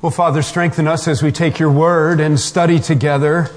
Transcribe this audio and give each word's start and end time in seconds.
Well, 0.00 0.12
Father, 0.12 0.42
strengthen 0.42 0.86
us 0.86 1.08
as 1.08 1.24
we 1.24 1.32
take 1.32 1.58
your 1.58 1.72
word 1.72 2.20
and 2.20 2.38
study 2.38 2.78
together. 2.78 3.50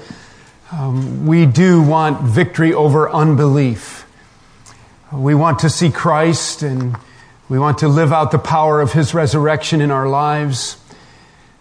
Um, 0.72 1.24
we 1.24 1.46
do 1.46 1.80
want 1.80 2.22
victory 2.22 2.74
over 2.74 3.08
unbelief. 3.08 4.04
We 5.12 5.36
want 5.36 5.60
to 5.60 5.70
see 5.70 5.88
Christ 5.92 6.62
and 6.62 6.96
we 7.48 7.60
want 7.60 7.78
to 7.78 7.88
live 7.88 8.12
out 8.12 8.32
the 8.32 8.40
power 8.40 8.80
of 8.80 8.92
his 8.92 9.14
resurrection 9.14 9.80
in 9.80 9.92
our 9.92 10.08
lives. 10.08 10.78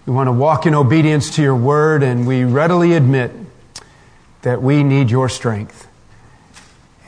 We 0.07 0.13
want 0.13 0.29
to 0.29 0.31
walk 0.31 0.65
in 0.65 0.73
obedience 0.73 1.35
to 1.35 1.43
your 1.43 1.55
word, 1.55 2.01
and 2.01 2.25
we 2.25 2.43
readily 2.43 2.93
admit 2.93 3.29
that 4.41 4.63
we 4.63 4.81
need 4.81 5.11
your 5.11 5.29
strength. 5.29 5.87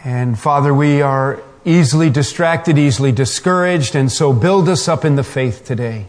And 0.04 0.38
Father, 0.38 0.76
we 0.76 1.02
are 1.02 1.42
easily 1.66 2.12
distracted, 2.12 2.78
easily 2.78 3.12
discouraged, 3.12 3.96
and 3.96 4.12
so 4.12 4.32
build 4.32 4.70
us 4.70 4.88
up 4.88 5.04
in 5.04 5.16
the 5.16 5.24
faith 5.24 5.66
today. 5.66 6.06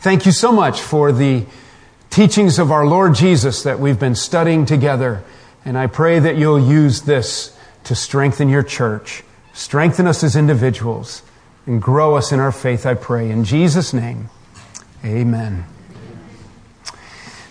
Thank 0.00 0.24
you 0.24 0.32
so 0.32 0.50
much 0.50 0.80
for 0.80 1.12
the 1.12 1.44
teachings 2.08 2.58
of 2.58 2.72
our 2.72 2.86
Lord 2.86 3.14
Jesus 3.14 3.64
that 3.64 3.80
we've 3.80 4.00
been 4.00 4.14
studying 4.14 4.64
together. 4.64 5.22
And 5.62 5.76
I 5.76 5.88
pray 5.88 6.18
that 6.20 6.38
you'll 6.38 6.58
use 6.58 7.02
this 7.02 7.54
to 7.84 7.94
strengthen 7.94 8.48
your 8.48 8.62
church, 8.62 9.22
strengthen 9.52 10.06
us 10.06 10.24
as 10.24 10.36
individuals, 10.36 11.20
and 11.66 11.82
grow 11.82 12.16
us 12.16 12.32
in 12.32 12.40
our 12.40 12.50
faith, 12.50 12.86
I 12.86 12.94
pray. 12.94 13.30
In 13.30 13.44
Jesus' 13.44 13.92
name, 13.92 14.30
amen. 15.04 15.66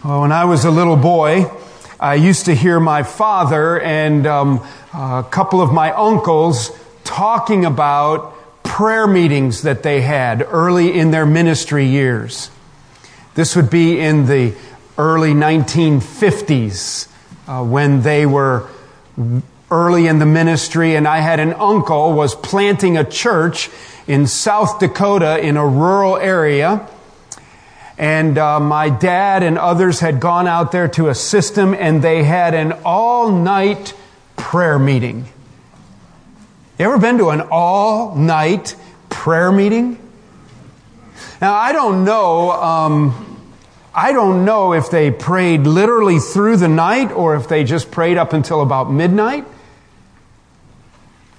Well, 0.03 0.21
when 0.21 0.31
I 0.31 0.45
was 0.45 0.65
a 0.65 0.71
little 0.71 0.97
boy, 0.97 1.51
I 1.99 2.15
used 2.15 2.45
to 2.45 2.55
hear 2.55 2.79
my 2.79 3.03
father 3.03 3.79
and 3.79 4.25
um, 4.25 4.67
a 4.91 5.23
couple 5.29 5.61
of 5.61 5.71
my 5.71 5.91
uncles 5.91 6.71
talking 7.03 7.65
about 7.65 8.33
prayer 8.63 9.07
meetings 9.07 9.63
that 9.63 9.83
they 9.83 10.01
had 10.01 10.45
early 10.49 10.97
in 10.97 11.11
their 11.11 11.25
ministry 11.25 11.85
years. 11.85 12.49
This 13.35 13.55
would 13.55 13.69
be 13.69 13.99
in 13.99 14.25
the 14.25 14.53
early 14.97 15.33
1950s 15.33 17.07
uh, 17.47 17.63
when 17.63 18.01
they 18.01 18.25
were 18.25 18.67
early 19.71 20.07
in 20.07 20.19
the 20.19 20.25
ministry 20.25 20.95
and 20.95 21.07
I 21.07 21.19
had 21.19 21.39
an 21.39 21.53
uncle 21.53 22.13
was 22.13 22.35
planting 22.35 22.97
a 22.97 23.03
church 23.03 23.69
in 24.07 24.25
South 24.25 24.79
Dakota 24.79 25.39
in 25.39 25.55
a 25.55 25.65
rural 25.65 26.17
area. 26.17 26.87
And 27.97 28.37
uh, 28.37 28.59
my 28.59 28.89
dad 28.89 29.43
and 29.43 29.57
others 29.57 29.99
had 29.99 30.19
gone 30.19 30.47
out 30.47 30.71
there 30.71 30.87
to 30.89 31.09
assist 31.09 31.57
him, 31.57 31.73
and 31.73 32.01
they 32.01 32.23
had 32.23 32.53
an 32.53 32.71
all 32.85 33.29
night 33.29 33.93
prayer 34.37 34.79
meeting. 34.79 35.27
You 36.79 36.85
ever 36.85 36.97
been 36.97 37.17
to 37.17 37.29
an 37.31 37.41
all 37.51 38.15
night 38.15 38.73
prayer 39.09 39.51
meeting? 39.51 39.99
Now, 41.41 41.53
I 41.53 41.73
don't 41.73 42.05
know. 42.05 42.51
Um, 42.51 43.51
I 43.93 44.13
don't 44.13 44.45
know 44.45 44.71
if 44.71 44.89
they 44.89 45.11
prayed 45.11 45.67
literally 45.67 46.19
through 46.19 46.55
the 46.55 46.69
night 46.69 47.11
or 47.11 47.35
if 47.35 47.49
they 47.49 47.65
just 47.65 47.91
prayed 47.91 48.15
up 48.15 48.31
until 48.31 48.61
about 48.61 48.89
midnight. 48.89 49.45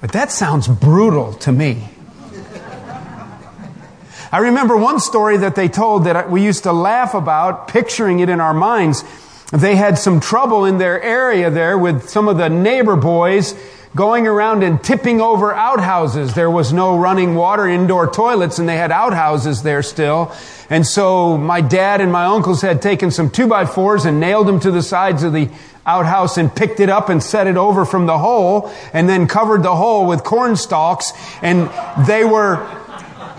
But 0.02 0.12
that 0.12 0.30
sounds 0.30 0.68
brutal 0.68 1.32
to 1.32 1.52
me. 1.52 1.88
I 4.30 4.40
remember 4.40 4.76
one 4.76 5.00
story 5.00 5.38
that 5.38 5.54
they 5.54 5.68
told 5.68 6.04
that 6.04 6.30
we 6.30 6.44
used 6.44 6.64
to 6.64 6.72
laugh 6.74 7.14
about, 7.14 7.66
picturing 7.66 8.20
it 8.20 8.28
in 8.28 8.42
our 8.42 8.52
minds. 8.52 9.04
They 9.52 9.74
had 9.74 9.96
some 9.96 10.20
trouble 10.20 10.66
in 10.66 10.76
their 10.76 11.02
area 11.02 11.50
there 11.50 11.78
with 11.78 12.10
some 12.10 12.28
of 12.28 12.36
the 12.36 12.50
neighbor 12.50 12.94
boys 12.94 13.54
going 13.94 14.26
around 14.26 14.62
and 14.62 14.82
tipping 14.82 15.20
over 15.20 15.52
outhouses. 15.52 16.34
There 16.34 16.50
was 16.50 16.72
no 16.72 16.96
running 16.96 17.34
water, 17.34 17.66
indoor 17.66 18.10
toilets, 18.10 18.58
and 18.58 18.68
they 18.68 18.76
had 18.76 18.92
outhouses 18.92 19.62
there 19.62 19.82
still. 19.82 20.32
And 20.68 20.86
so 20.86 21.36
my 21.36 21.60
dad 21.60 22.00
and 22.00 22.12
my 22.12 22.26
uncles 22.26 22.62
had 22.62 22.80
taken 22.80 23.10
some 23.10 23.30
two 23.30 23.48
by 23.48 23.66
fours 23.66 24.04
and 24.04 24.20
nailed 24.20 24.46
them 24.46 24.60
to 24.60 24.70
the 24.70 24.82
sides 24.82 25.24
of 25.24 25.32
the 25.32 25.48
outhouse 25.84 26.36
and 26.36 26.54
picked 26.54 26.78
it 26.78 26.88
up 26.88 27.08
and 27.08 27.20
set 27.20 27.48
it 27.48 27.56
over 27.56 27.84
from 27.84 28.06
the 28.06 28.18
hole 28.18 28.72
and 28.92 29.08
then 29.08 29.26
covered 29.26 29.64
the 29.64 29.74
hole 29.74 30.06
with 30.06 30.22
corn 30.22 30.54
stalks. 30.54 31.12
And 31.42 31.68
they 32.06 32.24
were 32.24 32.64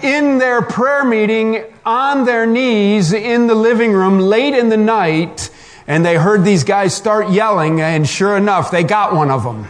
in 0.04 0.40
their 0.40 0.62
prayer 0.62 1.06
meeting 1.06 1.64
on 1.86 2.26
their 2.26 2.46
knees 2.46 3.14
in 3.14 3.48
the 3.48 3.56
living 3.56 3.94
room 3.94 4.20
late 4.20 4.54
in 4.54 4.70
the 4.70 4.78
night 4.78 5.50
and 5.88 6.06
they 6.06 6.16
heard 6.16 6.44
these 6.44 6.64
guys 6.64 6.96
start 6.96 7.32
yelling 7.32 7.82
and 7.82 8.08
sure 8.08 8.36
enough, 8.36 8.72
they 8.72 8.84
got 8.84 9.14
one 9.14 9.32
of 9.32 9.44
them 9.44 9.68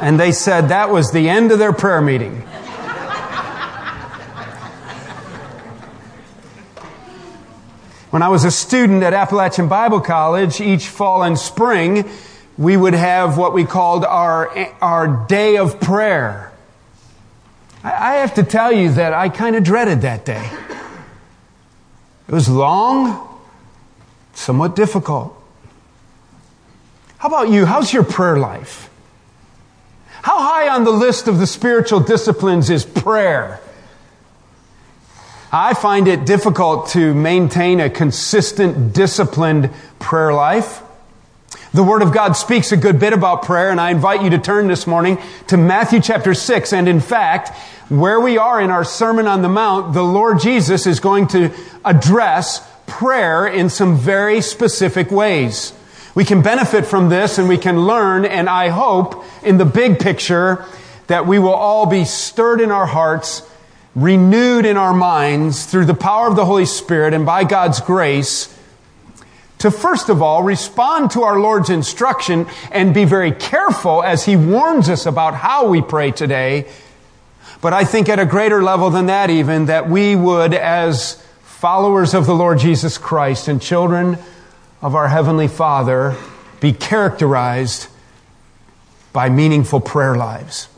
and 0.00 0.18
they 0.18 0.32
said 0.32 0.68
that 0.68 0.90
was 0.90 1.10
the 1.12 1.28
end 1.28 1.52
of 1.52 1.58
their 1.58 1.72
prayer 1.72 2.00
meeting. 2.00 2.44
When 8.10 8.22
I 8.22 8.28
was 8.28 8.44
a 8.44 8.50
student 8.50 9.02
at 9.02 9.12
Appalachian 9.12 9.68
Bible 9.68 10.00
College, 10.00 10.62
each 10.62 10.88
fall 10.88 11.22
and 11.22 11.38
spring, 11.38 12.08
we 12.56 12.74
would 12.76 12.94
have 12.94 13.36
what 13.36 13.52
we 13.52 13.64
called 13.66 14.04
our, 14.04 14.50
our 14.80 15.26
day 15.26 15.58
of 15.58 15.78
prayer. 15.78 16.50
I 17.84 18.16
have 18.16 18.34
to 18.34 18.42
tell 18.42 18.72
you 18.72 18.92
that 18.92 19.12
I 19.12 19.28
kind 19.28 19.56
of 19.56 19.62
dreaded 19.62 20.00
that 20.02 20.24
day. 20.24 20.50
It 22.28 22.32
was 22.32 22.48
long, 22.48 23.40
somewhat 24.32 24.74
difficult. 24.74 25.34
How 27.18 27.28
about 27.28 27.50
you? 27.50 27.66
How's 27.66 27.92
your 27.92 28.04
prayer 28.04 28.38
life? 28.38 28.90
How 30.22 30.40
high 30.40 30.68
on 30.68 30.84
the 30.84 30.90
list 30.90 31.28
of 31.28 31.38
the 31.38 31.46
spiritual 31.46 32.00
disciplines 32.00 32.70
is 32.70 32.84
prayer? 32.84 33.60
I 35.50 35.74
find 35.74 36.08
it 36.08 36.26
difficult 36.26 36.88
to 36.90 37.14
maintain 37.14 37.80
a 37.80 37.88
consistent, 37.88 38.92
disciplined 38.92 39.70
prayer 39.98 40.32
life. 40.32 40.82
The 41.72 41.82
Word 41.82 42.02
of 42.02 42.12
God 42.12 42.32
speaks 42.32 42.72
a 42.72 42.76
good 42.76 42.98
bit 42.98 43.12
about 43.12 43.44
prayer, 43.44 43.70
and 43.70 43.80
I 43.80 43.90
invite 43.90 44.22
you 44.22 44.30
to 44.30 44.38
turn 44.38 44.68
this 44.68 44.86
morning 44.86 45.18
to 45.46 45.56
Matthew 45.56 46.00
chapter 46.00 46.34
6. 46.34 46.72
And 46.72 46.88
in 46.88 47.00
fact, 47.00 47.56
where 47.88 48.20
we 48.20 48.36
are 48.36 48.60
in 48.60 48.70
our 48.70 48.84
Sermon 48.84 49.26
on 49.26 49.42
the 49.42 49.48
Mount, 49.48 49.94
the 49.94 50.02
Lord 50.02 50.40
Jesus 50.40 50.86
is 50.86 51.00
going 51.00 51.28
to 51.28 51.50
address 51.84 52.66
prayer 52.86 53.46
in 53.46 53.70
some 53.70 53.96
very 53.96 54.40
specific 54.40 55.10
ways. 55.10 55.72
We 56.18 56.24
can 56.24 56.42
benefit 56.42 56.84
from 56.84 57.10
this 57.10 57.38
and 57.38 57.48
we 57.48 57.58
can 57.58 57.82
learn, 57.82 58.24
and 58.24 58.48
I 58.48 58.70
hope 58.70 59.24
in 59.44 59.56
the 59.56 59.64
big 59.64 60.00
picture 60.00 60.64
that 61.06 61.28
we 61.28 61.38
will 61.38 61.54
all 61.54 61.86
be 61.86 62.04
stirred 62.04 62.60
in 62.60 62.72
our 62.72 62.86
hearts, 62.86 63.48
renewed 63.94 64.66
in 64.66 64.76
our 64.76 64.92
minds 64.92 65.64
through 65.66 65.84
the 65.84 65.94
power 65.94 66.26
of 66.26 66.34
the 66.34 66.44
Holy 66.44 66.66
Spirit 66.66 67.14
and 67.14 67.24
by 67.24 67.44
God's 67.44 67.80
grace 67.80 68.52
to 69.58 69.70
first 69.70 70.08
of 70.08 70.20
all 70.20 70.42
respond 70.42 71.12
to 71.12 71.22
our 71.22 71.38
Lord's 71.38 71.70
instruction 71.70 72.48
and 72.72 72.92
be 72.92 73.04
very 73.04 73.30
careful 73.30 74.02
as 74.02 74.24
He 74.24 74.34
warns 74.34 74.88
us 74.88 75.06
about 75.06 75.34
how 75.34 75.68
we 75.68 75.82
pray 75.82 76.10
today. 76.10 76.66
But 77.60 77.74
I 77.74 77.84
think 77.84 78.08
at 78.08 78.18
a 78.18 78.26
greater 78.26 78.60
level 78.60 78.90
than 78.90 79.06
that 79.06 79.30
even, 79.30 79.66
that 79.66 79.88
we 79.88 80.16
would 80.16 80.52
as 80.52 81.24
followers 81.44 82.12
of 82.12 82.26
the 82.26 82.34
Lord 82.34 82.58
Jesus 82.58 82.98
Christ 82.98 83.46
and 83.46 83.62
children 83.62 84.18
of 84.80 84.94
our 84.94 85.08
Heavenly 85.08 85.48
Father 85.48 86.16
be 86.60 86.72
characterized 86.72 87.88
by 89.12 89.28
meaningful 89.28 89.80
prayer 89.80 90.16
lives. 90.16 90.68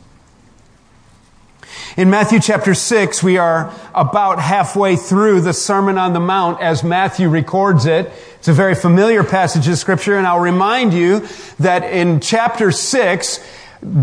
In 1.97 2.09
Matthew 2.09 2.39
chapter 2.39 2.73
6, 2.73 3.21
we 3.21 3.37
are 3.37 3.73
about 3.93 4.39
halfway 4.39 4.95
through 4.95 5.41
the 5.41 5.53
Sermon 5.53 5.97
on 5.97 6.13
the 6.13 6.19
Mount 6.19 6.61
as 6.61 6.83
Matthew 6.83 7.29
records 7.29 7.85
it. 7.85 8.11
It's 8.39 8.47
a 8.47 8.53
very 8.53 8.75
familiar 8.75 9.23
passage 9.23 9.67
of 9.67 9.77
scripture, 9.77 10.17
and 10.17 10.25
I'll 10.25 10.39
remind 10.39 10.93
you 10.93 11.27
that 11.59 11.83
in 11.83 12.19
chapter 12.21 12.71
6, 12.71 13.45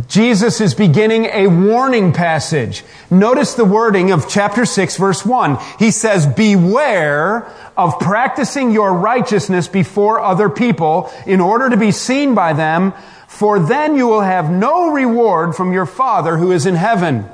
Jesus 0.08 0.60
is 0.60 0.74
beginning 0.74 1.26
a 1.26 1.46
warning 1.46 2.12
passage. 2.12 2.84
Notice 3.10 3.54
the 3.54 3.64
wording 3.64 4.10
of 4.10 4.28
chapter 4.28 4.66
6 4.66 4.96
verse 4.96 5.24
1. 5.24 5.58
He 5.78 5.92
says, 5.92 6.26
beware 6.26 7.52
of 7.76 8.00
practicing 8.00 8.72
your 8.72 8.92
righteousness 8.92 9.68
before 9.68 10.20
other 10.20 10.48
people 10.48 11.12
in 11.26 11.40
order 11.40 11.70
to 11.70 11.76
be 11.76 11.92
seen 11.92 12.34
by 12.34 12.54
them, 12.54 12.92
for 13.28 13.60
then 13.60 13.96
you 13.96 14.08
will 14.08 14.22
have 14.22 14.50
no 14.50 14.90
reward 14.90 15.54
from 15.54 15.72
your 15.72 15.86
Father 15.86 16.36
who 16.36 16.50
is 16.50 16.66
in 16.66 16.74
heaven. 16.74 17.24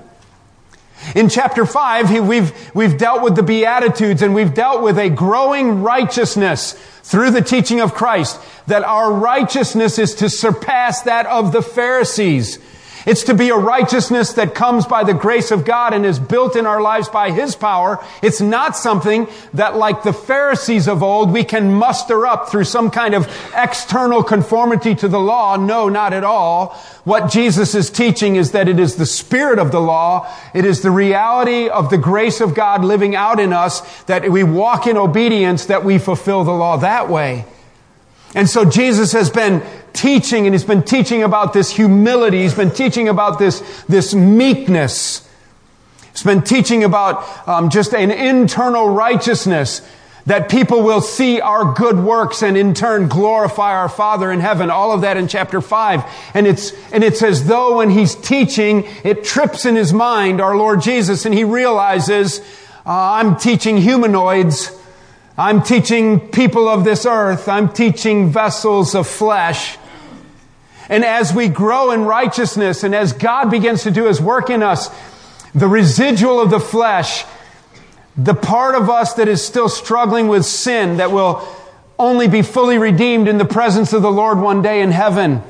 In 1.14 1.28
chapter 1.28 1.66
5, 1.66 2.26
we've, 2.26 2.74
we've 2.74 2.96
dealt 2.96 3.22
with 3.22 3.36
the 3.36 3.42
Beatitudes 3.42 4.22
and 4.22 4.34
we've 4.34 4.54
dealt 4.54 4.82
with 4.82 4.98
a 4.98 5.10
growing 5.10 5.82
righteousness 5.82 6.72
through 7.02 7.30
the 7.30 7.42
teaching 7.42 7.80
of 7.80 7.94
Christ, 7.94 8.40
that 8.66 8.82
our 8.84 9.12
righteousness 9.12 9.98
is 9.98 10.14
to 10.16 10.30
surpass 10.30 11.02
that 11.02 11.26
of 11.26 11.52
the 11.52 11.62
Pharisees. 11.62 12.58
It's 13.06 13.24
to 13.24 13.34
be 13.34 13.50
a 13.50 13.56
righteousness 13.56 14.32
that 14.34 14.54
comes 14.54 14.86
by 14.86 15.04
the 15.04 15.12
grace 15.12 15.50
of 15.50 15.64
God 15.64 15.92
and 15.92 16.06
is 16.06 16.18
built 16.18 16.56
in 16.56 16.66
our 16.66 16.80
lives 16.80 17.08
by 17.08 17.30
His 17.30 17.54
power. 17.54 18.02
It's 18.22 18.40
not 18.40 18.76
something 18.76 19.28
that, 19.52 19.76
like 19.76 20.02
the 20.02 20.12
Pharisees 20.12 20.88
of 20.88 21.02
old, 21.02 21.30
we 21.30 21.44
can 21.44 21.74
muster 21.74 22.26
up 22.26 22.48
through 22.48 22.64
some 22.64 22.90
kind 22.90 23.14
of 23.14 23.28
external 23.54 24.22
conformity 24.22 24.94
to 24.94 25.08
the 25.08 25.20
law. 25.20 25.56
No, 25.56 25.88
not 25.88 26.14
at 26.14 26.24
all. 26.24 26.68
What 27.04 27.30
Jesus 27.30 27.74
is 27.74 27.90
teaching 27.90 28.36
is 28.36 28.52
that 28.52 28.68
it 28.68 28.80
is 28.80 28.96
the 28.96 29.04
spirit 29.04 29.58
of 29.58 29.70
the 29.70 29.80
law. 29.80 30.26
It 30.54 30.64
is 30.64 30.80
the 30.80 30.90
reality 30.90 31.68
of 31.68 31.90
the 31.90 31.98
grace 31.98 32.40
of 32.40 32.54
God 32.54 32.84
living 32.84 33.14
out 33.14 33.38
in 33.38 33.52
us 33.52 34.02
that 34.04 34.30
we 34.30 34.42
walk 34.44 34.86
in 34.86 34.96
obedience, 34.96 35.66
that 35.66 35.84
we 35.84 35.98
fulfill 35.98 36.44
the 36.44 36.52
law 36.52 36.78
that 36.78 37.10
way. 37.10 37.44
And 38.34 38.48
so 38.48 38.64
Jesus 38.64 39.12
has 39.12 39.30
been 39.30 39.62
teaching 39.94 40.46
and 40.46 40.54
he's 40.54 40.64
been 40.64 40.82
teaching 40.82 41.22
about 41.22 41.52
this 41.52 41.70
humility. 41.70 42.42
He's 42.42 42.54
been 42.54 42.70
teaching 42.70 43.08
about 43.08 43.38
this, 43.38 43.60
this 43.84 44.14
meekness. 44.14 45.28
He's 46.12 46.22
been 46.22 46.42
teaching 46.42 46.84
about 46.84 47.48
um, 47.48 47.70
just 47.70 47.94
an 47.94 48.10
internal 48.10 48.88
righteousness 48.88 49.80
that 50.26 50.48
people 50.48 50.82
will 50.82 51.00
see 51.00 51.40
our 51.40 51.74
good 51.74 51.98
works 51.98 52.42
and 52.42 52.56
in 52.56 52.74
turn 52.74 53.08
glorify 53.08 53.72
our 53.72 53.88
Father 53.88 54.32
in 54.32 54.40
heaven. 54.40 54.70
All 54.70 54.92
of 54.92 55.02
that 55.02 55.16
in 55.16 55.28
chapter 55.28 55.60
5. 55.60 56.02
And 56.34 56.46
it's, 56.46 56.72
and 56.92 57.04
it's 57.04 57.22
as 57.22 57.46
though 57.46 57.76
when 57.76 57.90
he's 57.90 58.14
teaching, 58.14 58.84
it 59.04 59.24
trips 59.24 59.66
in 59.66 59.76
his 59.76 59.92
mind, 59.92 60.40
our 60.40 60.56
Lord 60.56 60.80
Jesus, 60.80 61.26
and 61.26 61.34
he 61.34 61.44
realizes, 61.44 62.40
uh, 62.86 62.90
I'm 62.90 63.36
teaching 63.36 63.76
humanoids 63.76 64.70
I'm 65.36 65.64
teaching 65.64 66.28
people 66.28 66.68
of 66.68 66.84
this 66.84 67.04
earth. 67.04 67.48
I'm 67.48 67.72
teaching 67.72 68.30
vessels 68.30 68.94
of 68.94 69.08
flesh. 69.08 69.76
And 70.88 71.04
as 71.04 71.32
we 71.32 71.48
grow 71.48 71.90
in 71.92 72.04
righteousness 72.04 72.84
and 72.84 72.94
as 72.94 73.12
God 73.12 73.50
begins 73.50 73.84
to 73.84 73.90
do 73.90 74.06
his 74.06 74.20
work 74.20 74.50
in 74.50 74.62
us, 74.62 74.90
the 75.54 75.68
residual 75.68 76.40
of 76.40 76.50
the 76.50 76.60
flesh, 76.60 77.24
the 78.16 78.34
part 78.34 78.74
of 78.74 78.90
us 78.90 79.14
that 79.14 79.28
is 79.28 79.44
still 79.44 79.68
struggling 79.68 80.28
with 80.28 80.44
sin 80.44 80.98
that 80.98 81.10
will 81.10 81.46
only 81.98 82.28
be 82.28 82.42
fully 82.42 82.78
redeemed 82.78 83.28
in 83.28 83.38
the 83.38 83.44
presence 83.44 83.92
of 83.92 84.02
the 84.02 84.10
Lord 84.10 84.38
one 84.38 84.62
day 84.62 84.82
in 84.82 84.90
heaven, 84.90 85.42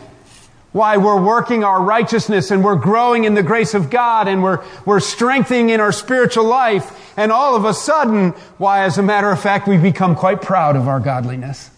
why 0.72 0.96
we're 0.96 1.22
working 1.22 1.64
our 1.64 1.80
righteousness 1.80 2.50
and 2.50 2.64
we're 2.64 2.76
growing 2.76 3.24
in 3.24 3.34
the 3.34 3.42
grace 3.42 3.74
of 3.74 3.90
God 3.90 4.28
and 4.28 4.42
we're, 4.42 4.64
we're 4.84 5.00
strengthening 5.00 5.70
in 5.70 5.80
our 5.80 5.92
spiritual 5.92 6.44
life. 6.44 7.12
And 7.16 7.30
all 7.30 7.54
of 7.54 7.64
a 7.64 7.72
sudden, 7.72 8.30
why, 8.58 8.82
as 8.82 8.98
a 8.98 9.02
matter 9.02 9.30
of 9.30 9.40
fact, 9.40 9.68
we 9.68 9.76
become 9.76 10.16
quite 10.16 10.42
proud 10.42 10.76
of 10.76 10.88
our 10.88 11.00
godliness. 11.00 11.70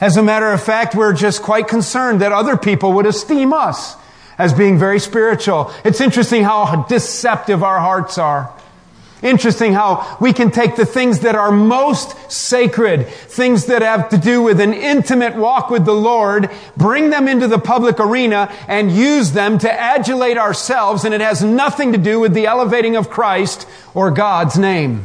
As 0.00 0.16
a 0.16 0.22
matter 0.22 0.50
of 0.50 0.62
fact, 0.62 0.94
we're 0.94 1.12
just 1.12 1.42
quite 1.42 1.68
concerned 1.68 2.22
that 2.22 2.32
other 2.32 2.56
people 2.56 2.94
would 2.94 3.06
esteem 3.06 3.52
us 3.52 3.96
as 4.38 4.54
being 4.54 4.78
very 4.78 4.98
spiritual. 4.98 5.72
It's 5.84 6.00
interesting 6.00 6.42
how 6.42 6.84
deceptive 6.88 7.62
our 7.62 7.78
hearts 7.78 8.16
are. 8.16 8.50
Interesting 9.22 9.74
how 9.74 10.16
we 10.18 10.32
can 10.32 10.50
take 10.50 10.76
the 10.76 10.86
things 10.86 11.20
that 11.20 11.34
are 11.34 11.52
most 11.52 12.32
sacred, 12.32 13.06
things 13.06 13.66
that 13.66 13.82
have 13.82 14.08
to 14.08 14.16
do 14.16 14.40
with 14.40 14.60
an 14.60 14.72
intimate 14.72 15.36
walk 15.36 15.68
with 15.68 15.84
the 15.84 15.92
Lord, 15.92 16.48
bring 16.78 17.10
them 17.10 17.28
into 17.28 17.46
the 17.46 17.58
public 17.58 18.00
arena 18.00 18.50
and 18.66 18.90
use 18.90 19.32
them 19.32 19.58
to 19.58 19.70
adulate 19.70 20.38
ourselves, 20.38 21.04
and 21.04 21.12
it 21.12 21.20
has 21.20 21.44
nothing 21.44 21.92
to 21.92 21.98
do 21.98 22.18
with 22.18 22.32
the 22.32 22.46
elevating 22.46 22.96
of 22.96 23.10
Christ 23.10 23.68
or 23.92 24.10
God's 24.10 24.56
name. 24.56 25.04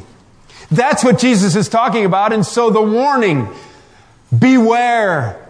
That's 0.72 1.04
what 1.04 1.20
Jesus 1.20 1.58
is 1.58 1.68
talking 1.68 2.06
about, 2.06 2.32
and 2.32 2.46
so 2.46 2.70
the 2.70 2.82
warning, 2.82 3.50
beware. 4.40 5.42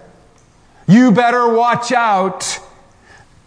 You 0.88 1.12
better 1.12 1.48
watch 1.54 1.92
out 1.92 2.60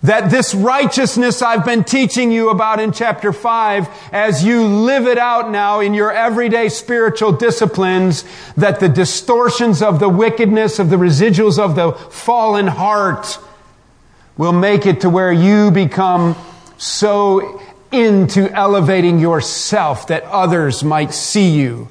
that 0.03 0.31
this 0.31 0.55
righteousness 0.55 1.43
I've 1.43 1.65
been 1.65 1.83
teaching 1.83 2.31
you 2.31 2.51
about 2.51 2.79
in 2.79 2.93
chapter 2.93 3.33
5, 3.33 3.89
as 4.13 4.45
you 4.45 4.65
live 4.65 5.07
it 5.07 5.19
out 5.19 5.51
now 5.51 5.81
in 5.81 5.93
your 5.93 6.13
everyday 6.13 6.69
spiritual 6.69 7.33
disciplines, 7.33 8.25
that 8.57 8.79
the 8.79 8.89
distortions 8.89 9.83
of 9.83 9.99
the 9.99 10.09
wickedness, 10.09 10.79
of 10.79 10.91
the 10.91 10.97
residuals 10.97 11.59
of 11.59 11.75
the 11.75 11.93
fallen 11.93 12.69
heart, 12.69 13.39
will 14.37 14.53
make 14.53 14.87
it 14.87 15.01
to 15.01 15.11
where 15.11 15.33
you 15.33 15.73
become 15.73 16.37
so 16.77 17.61
into 17.91 18.49
elevating 18.53 19.19
yourself 19.19 20.07
that 20.09 20.23
others 20.25 20.85
might 20.85 21.13
see 21.13 21.51
you 21.51 21.89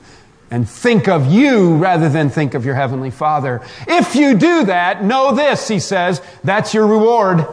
and 0.50 0.68
think 0.68 1.08
of 1.08 1.32
you 1.32 1.76
rather 1.76 2.10
than 2.10 2.30
think 2.30 2.54
of 2.54 2.66
your 2.66 2.76
heavenly 2.76 3.12
Father. 3.12 3.62
If 3.88 4.16
you 4.16 4.38
do 4.38 4.66
that, 4.66 5.04
know 5.04 5.36
this, 5.36 5.68
he 5.68 5.80
says, 5.80 6.22
that's 6.44 6.74
your 6.74 6.88
reward. 6.88 7.46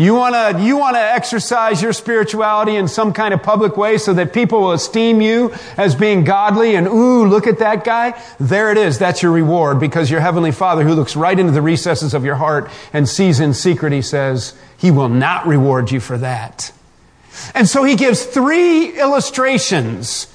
You 0.00 0.14
want 0.14 0.34
to 0.34 0.64
you 0.64 0.78
want 0.78 0.96
to 0.96 1.00
exercise 1.00 1.82
your 1.82 1.92
spirituality 1.92 2.76
in 2.76 2.88
some 2.88 3.12
kind 3.12 3.34
of 3.34 3.42
public 3.42 3.76
way 3.76 3.98
so 3.98 4.14
that 4.14 4.32
people 4.32 4.62
will 4.62 4.72
esteem 4.72 5.20
you 5.20 5.52
as 5.76 5.94
being 5.94 6.24
godly 6.24 6.74
and 6.74 6.86
ooh, 6.86 7.26
look 7.26 7.46
at 7.46 7.58
that 7.58 7.84
guy. 7.84 8.18
There 8.38 8.72
it 8.72 8.78
is. 8.78 8.98
That's 8.98 9.22
your 9.22 9.32
reward 9.32 9.78
because 9.78 10.10
your 10.10 10.20
heavenly 10.20 10.52
Father 10.52 10.84
who 10.84 10.94
looks 10.94 11.16
right 11.16 11.38
into 11.38 11.52
the 11.52 11.60
recesses 11.60 12.14
of 12.14 12.24
your 12.24 12.36
heart 12.36 12.70
and 12.94 13.06
sees 13.06 13.40
in 13.40 13.52
secret, 13.52 13.92
he 13.92 14.00
says, 14.00 14.54
he 14.78 14.90
will 14.90 15.10
not 15.10 15.46
reward 15.46 15.90
you 15.90 16.00
for 16.00 16.16
that. 16.16 16.72
And 17.54 17.68
so 17.68 17.84
he 17.84 17.94
gives 17.94 18.24
three 18.24 18.98
illustrations, 18.98 20.32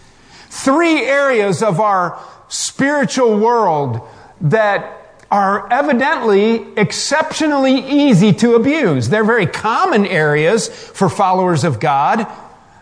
three 0.56 1.02
areas 1.02 1.62
of 1.62 1.80
our 1.80 2.20
spiritual 2.48 3.38
world 3.38 4.00
that 4.42 5.26
are 5.30 5.72
evidently 5.72 6.66
exceptionally 6.78 7.76
easy 7.76 8.32
to 8.32 8.56
abuse. 8.56 9.10
They're 9.10 9.26
very 9.26 9.48
common 9.48 10.06
areas 10.06 10.68
for 10.68 11.10
followers 11.10 11.64
of 11.64 11.80
God. 11.80 12.26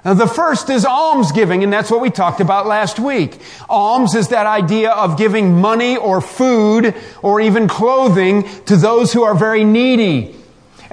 Now, 0.06 0.14
the 0.14 0.28
first 0.28 0.70
is 0.70 0.86
almsgiving, 0.86 1.64
and 1.64 1.72
that's 1.72 1.90
what 1.90 2.02
we 2.02 2.10
talked 2.10 2.42
about 2.42 2.68
last 2.68 3.00
week. 3.00 3.40
Alms 3.70 4.16
is 4.16 4.28
that 4.28 4.46
idea 4.46 4.92
of 4.92 5.18
giving 5.18 5.62
money 5.62 5.96
or 5.96 6.20
food 6.20 6.94
or 7.22 7.40
even 7.40 7.70
clothing 7.70 8.44
to 8.66 8.76
those 8.76 9.14
who 9.14 9.24
are 9.24 9.34
very 9.34 9.64
needy. 9.64 10.36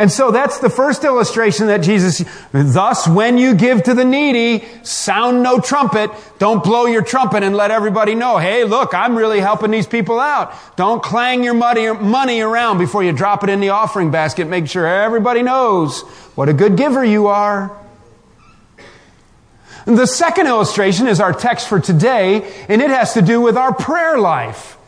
And 0.00 0.10
so 0.10 0.30
that's 0.30 0.60
the 0.60 0.70
first 0.70 1.04
illustration 1.04 1.66
that 1.66 1.82
Jesus, 1.82 2.24
thus 2.52 3.06
when 3.06 3.36
you 3.36 3.54
give 3.54 3.82
to 3.82 3.92
the 3.92 4.02
needy, 4.02 4.64
sound 4.82 5.42
no 5.42 5.60
trumpet. 5.60 6.10
Don't 6.38 6.64
blow 6.64 6.86
your 6.86 7.02
trumpet 7.02 7.42
and 7.42 7.54
let 7.54 7.70
everybody 7.70 8.14
know, 8.14 8.38
hey, 8.38 8.64
look, 8.64 8.94
I'm 8.94 9.14
really 9.14 9.40
helping 9.40 9.70
these 9.70 9.86
people 9.86 10.18
out. 10.18 10.54
Don't 10.76 11.02
clang 11.02 11.44
your 11.44 11.52
money, 11.52 12.40
around 12.40 12.78
before 12.78 13.04
you 13.04 13.12
drop 13.12 13.44
it 13.44 13.50
in 13.50 13.60
the 13.60 13.68
offering 13.68 14.10
basket. 14.10 14.48
Make 14.48 14.68
sure 14.68 14.86
everybody 14.86 15.42
knows 15.42 16.00
what 16.34 16.48
a 16.48 16.54
good 16.54 16.78
giver 16.78 17.04
you 17.04 17.26
are. 17.26 17.76
And 19.84 19.98
the 19.98 20.06
second 20.06 20.46
illustration 20.46 21.08
is 21.08 21.20
our 21.20 21.34
text 21.34 21.68
for 21.68 21.78
today, 21.78 22.50
and 22.70 22.80
it 22.80 22.88
has 22.88 23.12
to 23.12 23.20
do 23.20 23.42
with 23.42 23.58
our 23.58 23.74
prayer 23.74 24.18
life. 24.18 24.78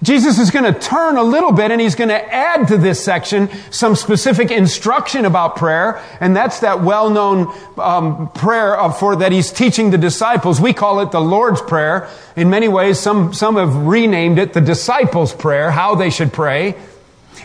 Jesus 0.00 0.38
is 0.38 0.52
going 0.52 0.72
to 0.72 0.78
turn 0.78 1.16
a 1.16 1.24
little 1.24 1.50
bit 1.50 1.72
and 1.72 1.80
he's 1.80 1.96
going 1.96 2.10
to 2.10 2.34
add 2.34 2.68
to 2.68 2.76
this 2.76 3.02
section 3.02 3.48
some 3.70 3.96
specific 3.96 4.52
instruction 4.52 5.24
about 5.24 5.56
prayer. 5.56 6.00
And 6.20 6.36
that's 6.36 6.60
that 6.60 6.82
well-known 6.84 7.52
um, 7.78 8.30
prayer 8.30 8.76
of, 8.76 8.96
for 8.96 9.16
that 9.16 9.32
he's 9.32 9.50
teaching 9.50 9.90
the 9.90 9.98
disciples. 9.98 10.60
We 10.60 10.72
call 10.72 11.00
it 11.00 11.10
the 11.10 11.20
Lord's 11.20 11.60
Prayer. 11.60 12.08
In 12.36 12.48
many 12.48 12.68
ways, 12.68 13.00
some, 13.00 13.34
some 13.34 13.56
have 13.56 13.74
renamed 13.74 14.38
it 14.38 14.52
the 14.52 14.60
disciples' 14.60 15.34
prayer, 15.34 15.72
how 15.72 15.96
they 15.96 16.10
should 16.10 16.32
pray. 16.32 16.76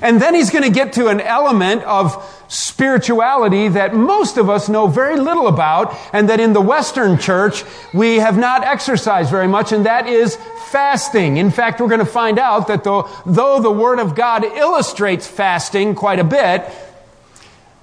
And 0.04 0.22
then 0.22 0.36
he's 0.36 0.50
going 0.50 0.66
to 0.66 0.70
get 0.70 0.94
to 0.94 1.08
an 1.08 1.22
element 1.22 1.82
of 1.84 2.44
spirituality 2.50 3.70
that 3.70 3.96
most 3.96 4.38
of 4.38 4.50
us 4.50 4.68
know 4.68 4.86
very 4.86 5.18
little 5.18 5.48
about 5.48 5.98
and 6.12 6.28
that 6.30 6.42
in 6.42 6.52
the 6.52 6.62
Western 6.62 7.18
church 7.18 7.64
we 7.94 8.18
have 8.18 8.38
not 8.38 8.66
exercised 8.66 9.32
very 9.32 9.48
much, 9.48 9.72
and 9.72 9.86
that 9.86 10.06
is 10.08 10.38
fasting. 10.70 11.38
In 11.38 11.52
fact, 11.52 11.80
we're 11.80 11.88
going 11.88 12.00
to 12.00 12.06
find 12.06 12.38
out 12.38 12.68
that 12.68 12.84
though, 12.84 13.10
though 13.26 13.62
the 13.62 13.72
Word 13.72 14.00
of 14.00 14.14
God 14.14 14.44
illustrates 14.44 15.26
fasting 15.26 15.96
quite 15.96 16.20
a 16.20 16.24
bit, 16.26 16.70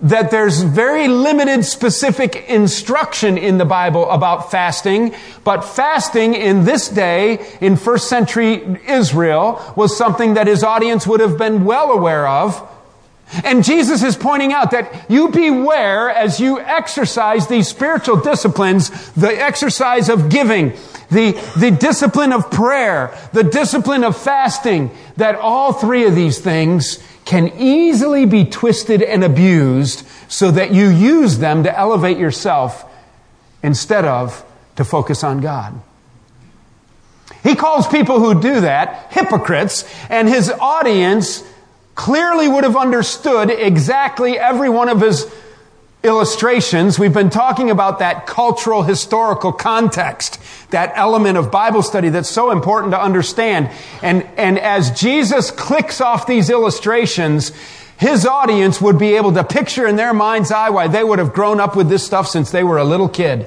that 0.03 0.31
there's 0.31 0.63
very 0.63 1.09
limited 1.09 1.65
specific 1.65 2.49
instruction 2.49 3.37
in 3.37 3.59
the 3.59 3.65
Bible 3.65 4.09
about 4.11 4.51
fasting, 4.51 5.15
but 5.45 5.61
fasting 5.63 6.35
in 6.35 6.65
this 6.65 6.89
day, 6.89 7.47
in 7.61 7.77
first 7.77 8.09
century 8.09 8.81
Israel, 8.89 9.75
was 9.77 9.97
something 9.97 10.35
that 10.35 10.47
his 10.47 10.65
audience 10.65 11.07
would 11.07 11.21
have 11.21 11.37
been 11.37 11.65
well 11.65 11.91
aware 11.91 12.27
of. 12.27 12.67
And 13.45 13.63
Jesus 13.63 14.03
is 14.03 14.17
pointing 14.17 14.53
out 14.53 14.73
that 14.73 15.09
you 15.09 15.29
beware 15.29 16.11
as 16.11 16.41
you 16.41 16.59
exercise 16.59 17.47
these 17.47 17.69
spiritual 17.69 18.17
disciplines, 18.17 18.91
the 19.13 19.31
exercise 19.31 20.09
of 20.09 20.31
giving, 20.31 20.73
the, 21.11 21.33
the 21.59 21.71
discipline 21.71 22.33
of 22.33 22.51
prayer, 22.51 23.17
the 23.33 23.45
discipline 23.45 24.03
of 24.03 24.17
fasting, 24.17 24.91
that 25.17 25.37
all 25.37 25.73
three 25.73 26.07
of 26.07 26.15
these 26.15 26.39
things 26.41 26.99
can 27.31 27.47
easily 27.61 28.27
be 28.27 28.45
twisted 28.45 29.01
and 29.01 29.23
abused 29.23 30.05
so 30.27 30.51
that 30.51 30.75
you 30.75 30.89
use 30.89 31.39
them 31.39 31.63
to 31.63 31.79
elevate 31.79 32.19
yourself 32.19 32.85
instead 33.63 34.05
of 34.05 34.45
to 34.75 34.83
focus 34.85 35.23
on 35.23 35.41
God. 35.41 35.81
He 37.45 37.55
calls 37.55 37.87
people 37.87 38.19
who 38.19 38.43
do 38.43 38.63
that 38.63 39.13
hypocrites, 39.13 39.85
and 40.09 40.29
his 40.29 40.51
audience 40.51 41.45
clearly 41.95 42.49
would 42.49 42.65
have 42.65 42.77
understood 42.77 43.49
exactly 43.49 44.37
every 44.37 44.69
one 44.69 44.89
of 44.89 45.01
his 45.01 45.33
illustrations. 46.03 46.99
We've 46.99 47.13
been 47.13 47.31
talking 47.31 47.71
about 47.71 47.99
that 47.99 48.27
cultural 48.27 48.83
historical 48.83 49.53
context, 49.53 50.41
that 50.71 50.93
element 50.95 51.37
of 51.37 51.51
Bible 51.51 51.83
study 51.83 52.09
that's 52.09 52.31
so 52.31 52.51
important 52.51 52.93
to 52.93 53.01
understand. 53.01 53.71
And, 54.03 54.23
and 54.37 54.59
as 54.59 54.99
Jesus 54.99 55.51
clicks 55.51 56.01
off 56.01 56.27
these 56.27 56.49
illustrations, 56.49 57.53
his 57.99 58.25
audience 58.25 58.81
would 58.81 58.99
be 58.99 59.17
able 59.17 59.33
to 59.35 59.45
picture 59.45 59.87
in 59.87 59.97
their 59.97 60.15
mind's 60.15 60.51
eye 60.51 60.71
why 60.71 60.89
they 60.89 61.05
would 61.05 61.19
have 61.19 61.35
grown 61.35 61.61
up 61.61 61.77
with 61.77 61.91
this 61.91 62.05
stuff 62.05 62.27
since 62.27 62.51
they 62.51 62.65
were 62.65 62.79
a 62.79 62.85
little 62.85 63.09
kid. 63.09 63.47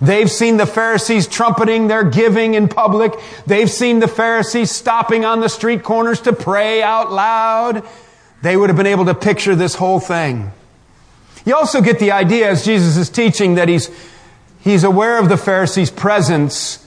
They've 0.00 0.30
seen 0.30 0.56
the 0.56 0.66
Pharisees 0.66 1.28
trumpeting 1.28 1.86
their 1.86 2.02
giving 2.02 2.54
in 2.54 2.66
public. 2.66 3.12
They've 3.46 3.70
seen 3.70 4.00
the 4.00 4.08
Pharisees 4.08 4.72
stopping 4.72 5.24
on 5.24 5.38
the 5.38 5.48
street 5.48 5.84
corners 5.84 6.22
to 6.22 6.32
pray 6.32 6.82
out 6.82 7.12
loud. 7.12 7.86
They 8.42 8.56
would 8.56 8.70
have 8.70 8.76
been 8.76 8.88
able 8.88 9.04
to 9.04 9.14
picture 9.14 9.54
this 9.54 9.76
whole 9.76 10.00
thing. 10.00 10.50
You 11.44 11.56
also 11.56 11.80
get 11.80 11.98
the 11.98 12.12
idea 12.12 12.50
as 12.50 12.64
Jesus 12.64 12.96
is 12.96 13.10
teaching 13.10 13.56
that 13.56 13.68
he's, 13.68 13.90
he's 14.60 14.84
aware 14.84 15.18
of 15.18 15.28
the 15.28 15.36
Pharisees' 15.36 15.90
presence 15.90 16.78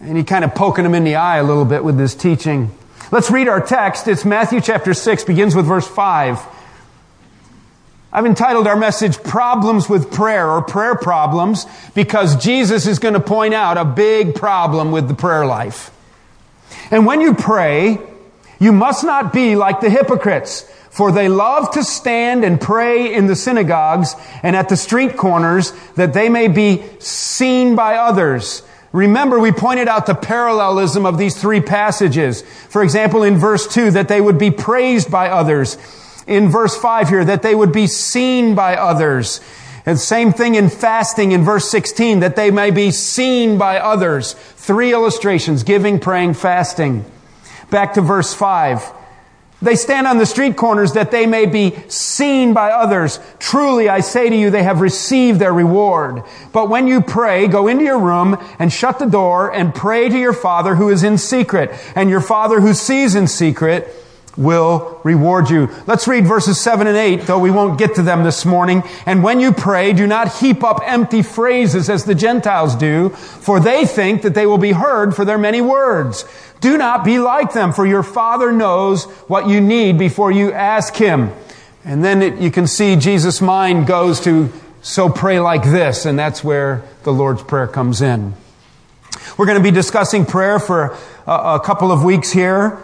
and 0.00 0.16
he 0.16 0.24
kind 0.24 0.44
of 0.44 0.54
poking 0.54 0.84
them 0.84 0.94
in 0.94 1.04
the 1.04 1.16
eye 1.16 1.38
a 1.38 1.42
little 1.42 1.64
bit 1.64 1.84
with 1.84 1.96
this 1.96 2.14
teaching. 2.14 2.70
Let's 3.10 3.30
read 3.30 3.48
our 3.48 3.60
text. 3.60 4.08
It's 4.08 4.24
Matthew 4.24 4.60
chapter 4.60 4.94
6, 4.94 5.24
begins 5.24 5.54
with 5.54 5.66
verse 5.66 5.86
5. 5.86 6.40
I've 8.12 8.26
entitled 8.26 8.66
our 8.66 8.76
message 8.76 9.22
Problems 9.22 9.88
with 9.88 10.12
Prayer 10.12 10.48
or 10.48 10.62
Prayer 10.62 10.94
Problems 10.94 11.66
because 11.94 12.42
Jesus 12.42 12.86
is 12.86 12.98
going 12.98 13.14
to 13.14 13.20
point 13.20 13.54
out 13.54 13.76
a 13.76 13.84
big 13.84 14.34
problem 14.34 14.92
with 14.92 15.08
the 15.08 15.14
prayer 15.14 15.44
life. 15.44 15.90
And 16.90 17.06
when 17.06 17.20
you 17.20 17.34
pray, 17.34 17.98
you 18.60 18.72
must 18.72 19.04
not 19.04 19.32
be 19.32 19.56
like 19.56 19.80
the 19.80 19.90
hypocrites 19.90 20.70
for 20.94 21.10
they 21.10 21.28
love 21.28 21.72
to 21.72 21.82
stand 21.82 22.44
and 22.44 22.60
pray 22.60 23.12
in 23.12 23.26
the 23.26 23.34
synagogues 23.34 24.14
and 24.44 24.54
at 24.54 24.68
the 24.68 24.76
street 24.76 25.16
corners 25.16 25.72
that 25.96 26.14
they 26.14 26.28
may 26.28 26.46
be 26.46 26.84
seen 27.00 27.74
by 27.74 27.96
others. 27.96 28.62
Remember, 28.92 29.40
we 29.40 29.50
pointed 29.50 29.88
out 29.88 30.06
the 30.06 30.14
parallelism 30.14 31.04
of 31.04 31.18
these 31.18 31.36
three 31.36 31.60
passages. 31.60 32.42
For 32.42 32.80
example, 32.84 33.24
in 33.24 33.38
verse 33.38 33.66
2, 33.66 33.90
that 33.90 34.06
they 34.06 34.20
would 34.20 34.38
be 34.38 34.52
praised 34.52 35.10
by 35.10 35.30
others. 35.30 35.78
In 36.28 36.48
verse 36.48 36.76
5 36.76 37.08
here, 37.08 37.24
that 37.24 37.42
they 37.42 37.56
would 37.56 37.72
be 37.72 37.88
seen 37.88 38.54
by 38.54 38.76
others. 38.76 39.40
And 39.84 39.98
same 39.98 40.32
thing 40.32 40.54
in 40.54 40.68
fasting 40.68 41.32
in 41.32 41.42
verse 41.42 41.68
16, 41.72 42.20
that 42.20 42.36
they 42.36 42.52
may 42.52 42.70
be 42.70 42.92
seen 42.92 43.58
by 43.58 43.80
others. 43.80 44.34
Three 44.34 44.92
illustrations, 44.92 45.64
giving, 45.64 45.98
praying, 45.98 46.34
fasting. 46.34 47.04
Back 47.68 47.94
to 47.94 48.00
verse 48.00 48.32
5. 48.32 49.03
They 49.64 49.76
stand 49.76 50.06
on 50.06 50.18
the 50.18 50.26
street 50.26 50.56
corners 50.56 50.92
that 50.92 51.10
they 51.10 51.26
may 51.26 51.46
be 51.46 51.74
seen 51.88 52.52
by 52.52 52.70
others. 52.70 53.18
Truly, 53.38 53.88
I 53.88 54.00
say 54.00 54.30
to 54.30 54.36
you, 54.36 54.50
they 54.50 54.62
have 54.62 54.80
received 54.80 55.40
their 55.40 55.52
reward. 55.52 56.22
But 56.52 56.68
when 56.68 56.86
you 56.86 57.00
pray, 57.00 57.48
go 57.48 57.68
into 57.68 57.84
your 57.84 57.98
room 57.98 58.36
and 58.58 58.72
shut 58.72 58.98
the 58.98 59.06
door 59.06 59.52
and 59.52 59.74
pray 59.74 60.08
to 60.08 60.18
your 60.18 60.32
Father 60.32 60.74
who 60.74 60.90
is 60.90 61.02
in 61.02 61.18
secret. 61.18 61.70
And 61.94 62.10
your 62.10 62.20
Father 62.20 62.60
who 62.60 62.74
sees 62.74 63.14
in 63.14 63.26
secret 63.26 64.03
will 64.36 65.00
reward 65.04 65.50
you. 65.50 65.68
Let's 65.86 66.08
read 66.08 66.26
verses 66.26 66.60
7 66.60 66.86
and 66.86 66.96
8, 66.96 67.22
though 67.22 67.38
we 67.38 67.50
won't 67.50 67.78
get 67.78 67.94
to 67.96 68.02
them 68.02 68.24
this 68.24 68.44
morning. 68.44 68.82
And 69.06 69.22
when 69.22 69.40
you 69.40 69.52
pray, 69.52 69.92
do 69.92 70.06
not 70.06 70.38
heap 70.38 70.64
up 70.64 70.80
empty 70.84 71.22
phrases 71.22 71.88
as 71.88 72.04
the 72.04 72.14
Gentiles 72.14 72.74
do, 72.74 73.10
for 73.10 73.60
they 73.60 73.86
think 73.86 74.22
that 74.22 74.34
they 74.34 74.46
will 74.46 74.58
be 74.58 74.72
heard 74.72 75.14
for 75.14 75.24
their 75.24 75.38
many 75.38 75.60
words. 75.60 76.24
Do 76.60 76.76
not 76.78 77.04
be 77.04 77.18
like 77.18 77.52
them, 77.52 77.72
for 77.72 77.86
your 77.86 78.02
Father 78.02 78.50
knows 78.50 79.04
what 79.28 79.48
you 79.48 79.60
need 79.60 79.98
before 79.98 80.32
you 80.32 80.52
ask 80.52 80.94
Him. 80.94 81.30
And 81.84 82.02
then 82.02 82.22
it, 82.22 82.38
you 82.38 82.50
can 82.50 82.66
see 82.66 82.96
Jesus' 82.96 83.40
mind 83.40 83.86
goes 83.86 84.20
to, 84.20 84.50
so 84.80 85.08
pray 85.08 85.40
like 85.40 85.62
this, 85.64 86.06
and 86.06 86.18
that's 86.18 86.42
where 86.42 86.82
the 87.02 87.12
Lord's 87.12 87.42
Prayer 87.42 87.68
comes 87.68 88.00
in. 88.00 88.34
We're 89.36 89.46
going 89.46 89.58
to 89.58 89.62
be 89.62 89.70
discussing 89.70 90.24
prayer 90.24 90.58
for 90.58 90.96
a, 91.26 91.32
a 91.56 91.60
couple 91.60 91.92
of 91.92 92.02
weeks 92.02 92.32
here. 92.32 92.82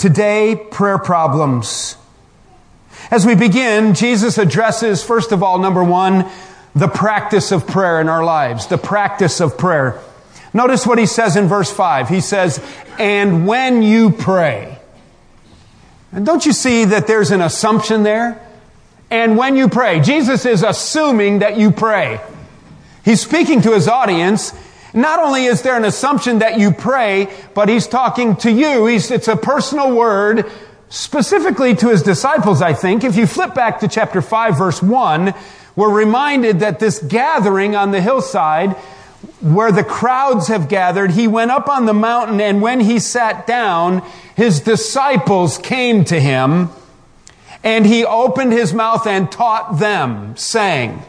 Today, 0.00 0.56
prayer 0.56 0.96
problems. 0.96 1.94
As 3.10 3.26
we 3.26 3.34
begin, 3.34 3.92
Jesus 3.92 4.38
addresses, 4.38 5.04
first 5.04 5.30
of 5.30 5.42
all, 5.42 5.58
number 5.58 5.84
one, 5.84 6.24
the 6.74 6.88
practice 6.88 7.52
of 7.52 7.66
prayer 7.66 8.00
in 8.00 8.08
our 8.08 8.24
lives. 8.24 8.66
The 8.68 8.78
practice 8.78 9.42
of 9.42 9.58
prayer. 9.58 10.00
Notice 10.54 10.86
what 10.86 10.96
he 10.96 11.04
says 11.04 11.36
in 11.36 11.48
verse 11.48 11.70
5. 11.70 12.08
He 12.08 12.22
says, 12.22 12.64
and 12.98 13.46
when 13.46 13.82
you 13.82 14.10
pray. 14.10 14.78
And 16.12 16.24
don't 16.24 16.46
you 16.46 16.54
see 16.54 16.86
that 16.86 17.06
there's 17.06 17.30
an 17.30 17.42
assumption 17.42 18.02
there? 18.02 18.40
And 19.10 19.36
when 19.36 19.54
you 19.54 19.68
pray. 19.68 20.00
Jesus 20.00 20.46
is 20.46 20.62
assuming 20.62 21.40
that 21.40 21.58
you 21.58 21.72
pray. 21.72 22.22
He's 23.04 23.20
speaking 23.20 23.60
to 23.60 23.74
his 23.74 23.86
audience. 23.86 24.54
Not 24.92 25.20
only 25.20 25.44
is 25.44 25.62
there 25.62 25.76
an 25.76 25.84
assumption 25.84 26.40
that 26.40 26.58
you 26.58 26.72
pray, 26.72 27.28
but 27.54 27.68
he's 27.68 27.86
talking 27.86 28.36
to 28.36 28.50
you. 28.50 28.86
He's, 28.86 29.10
it's 29.10 29.28
a 29.28 29.36
personal 29.36 29.94
word 29.94 30.50
specifically 30.88 31.74
to 31.76 31.88
his 31.88 32.02
disciples, 32.02 32.60
I 32.60 32.74
think. 32.74 33.04
If 33.04 33.16
you 33.16 33.26
flip 33.26 33.54
back 33.54 33.80
to 33.80 33.88
chapter 33.88 34.20
5 34.20 34.58
verse 34.58 34.82
1, 34.82 35.34
we're 35.76 35.94
reminded 35.94 36.60
that 36.60 36.80
this 36.80 36.98
gathering 36.98 37.76
on 37.76 37.92
the 37.92 38.00
hillside 38.00 38.72
where 39.40 39.72
the 39.72 39.84
crowds 39.84 40.48
have 40.48 40.68
gathered, 40.68 41.12
he 41.12 41.28
went 41.28 41.50
up 41.50 41.68
on 41.68 41.86
the 41.86 41.94
mountain 41.94 42.40
and 42.40 42.60
when 42.60 42.80
he 42.80 42.98
sat 42.98 43.46
down, 43.46 44.02
his 44.34 44.60
disciples 44.60 45.58
came 45.58 46.04
to 46.04 46.18
him 46.18 46.68
and 47.62 47.86
he 47.86 48.04
opened 48.04 48.52
his 48.52 48.72
mouth 48.72 49.06
and 49.06 49.30
taught 49.30 49.78
them, 49.78 50.36
saying, 50.36 51.02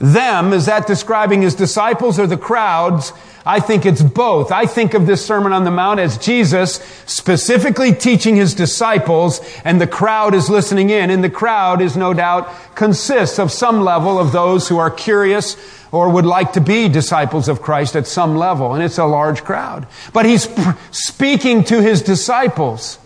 them, 0.00 0.52
is 0.52 0.66
that 0.66 0.86
describing 0.86 1.42
his 1.42 1.54
disciples 1.54 2.18
or 2.18 2.26
the 2.26 2.38
crowds? 2.38 3.12
I 3.44 3.60
think 3.60 3.86
it's 3.86 4.02
both. 4.02 4.52
I 4.52 4.66
think 4.66 4.94
of 4.94 5.06
this 5.06 5.24
Sermon 5.24 5.52
on 5.52 5.64
the 5.64 5.70
Mount 5.70 6.00
as 6.00 6.18
Jesus 6.18 6.74
specifically 7.06 7.92
teaching 7.92 8.36
his 8.36 8.54
disciples 8.54 9.40
and 9.64 9.80
the 9.80 9.86
crowd 9.86 10.34
is 10.34 10.50
listening 10.50 10.90
in. 10.90 11.10
And 11.10 11.22
the 11.24 11.30
crowd 11.30 11.80
is 11.80 11.96
no 11.96 12.12
doubt 12.12 12.50
consists 12.74 13.38
of 13.38 13.50
some 13.50 13.82
level 13.82 14.18
of 14.18 14.32
those 14.32 14.68
who 14.68 14.78
are 14.78 14.90
curious 14.90 15.56
or 15.92 16.08
would 16.10 16.26
like 16.26 16.52
to 16.54 16.60
be 16.60 16.88
disciples 16.88 17.48
of 17.48 17.62
Christ 17.62 17.96
at 17.96 18.06
some 18.06 18.36
level. 18.36 18.74
And 18.74 18.82
it's 18.82 18.98
a 18.98 19.06
large 19.06 19.42
crowd. 19.42 19.86
But 20.12 20.26
he's 20.26 20.48
speaking 20.90 21.64
to 21.64 21.82
his 21.82 22.02
disciples. 22.02 22.98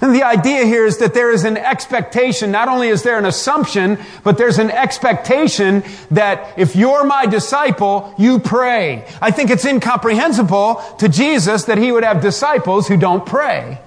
And 0.00 0.14
the 0.14 0.22
idea 0.22 0.64
here 0.64 0.86
is 0.86 0.98
that 0.98 1.14
there 1.14 1.32
is 1.32 1.44
an 1.44 1.56
expectation, 1.56 2.52
not 2.52 2.68
only 2.68 2.88
is 2.88 3.02
there 3.02 3.18
an 3.18 3.26
assumption, 3.26 3.98
but 4.22 4.38
there's 4.38 4.58
an 4.58 4.70
expectation 4.70 5.82
that 6.12 6.56
if 6.56 6.76
you're 6.76 7.04
my 7.04 7.26
disciple, 7.26 8.14
you 8.16 8.38
pray. 8.38 9.04
I 9.20 9.32
think 9.32 9.50
it's 9.50 9.64
incomprehensible 9.64 10.82
to 10.98 11.08
Jesus 11.08 11.64
that 11.64 11.78
he 11.78 11.90
would 11.90 12.04
have 12.04 12.22
disciples 12.22 12.86
who 12.86 12.96
don't 12.96 13.26
pray. 13.26 13.80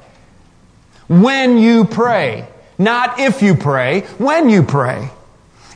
When 1.07 1.57
you 1.57 1.85
pray. 1.85 2.47
Not 2.77 3.19
if 3.19 3.41
you 3.41 3.55
pray, 3.55 4.01
when 4.17 4.49
you 4.49 4.63
pray. 4.63 5.11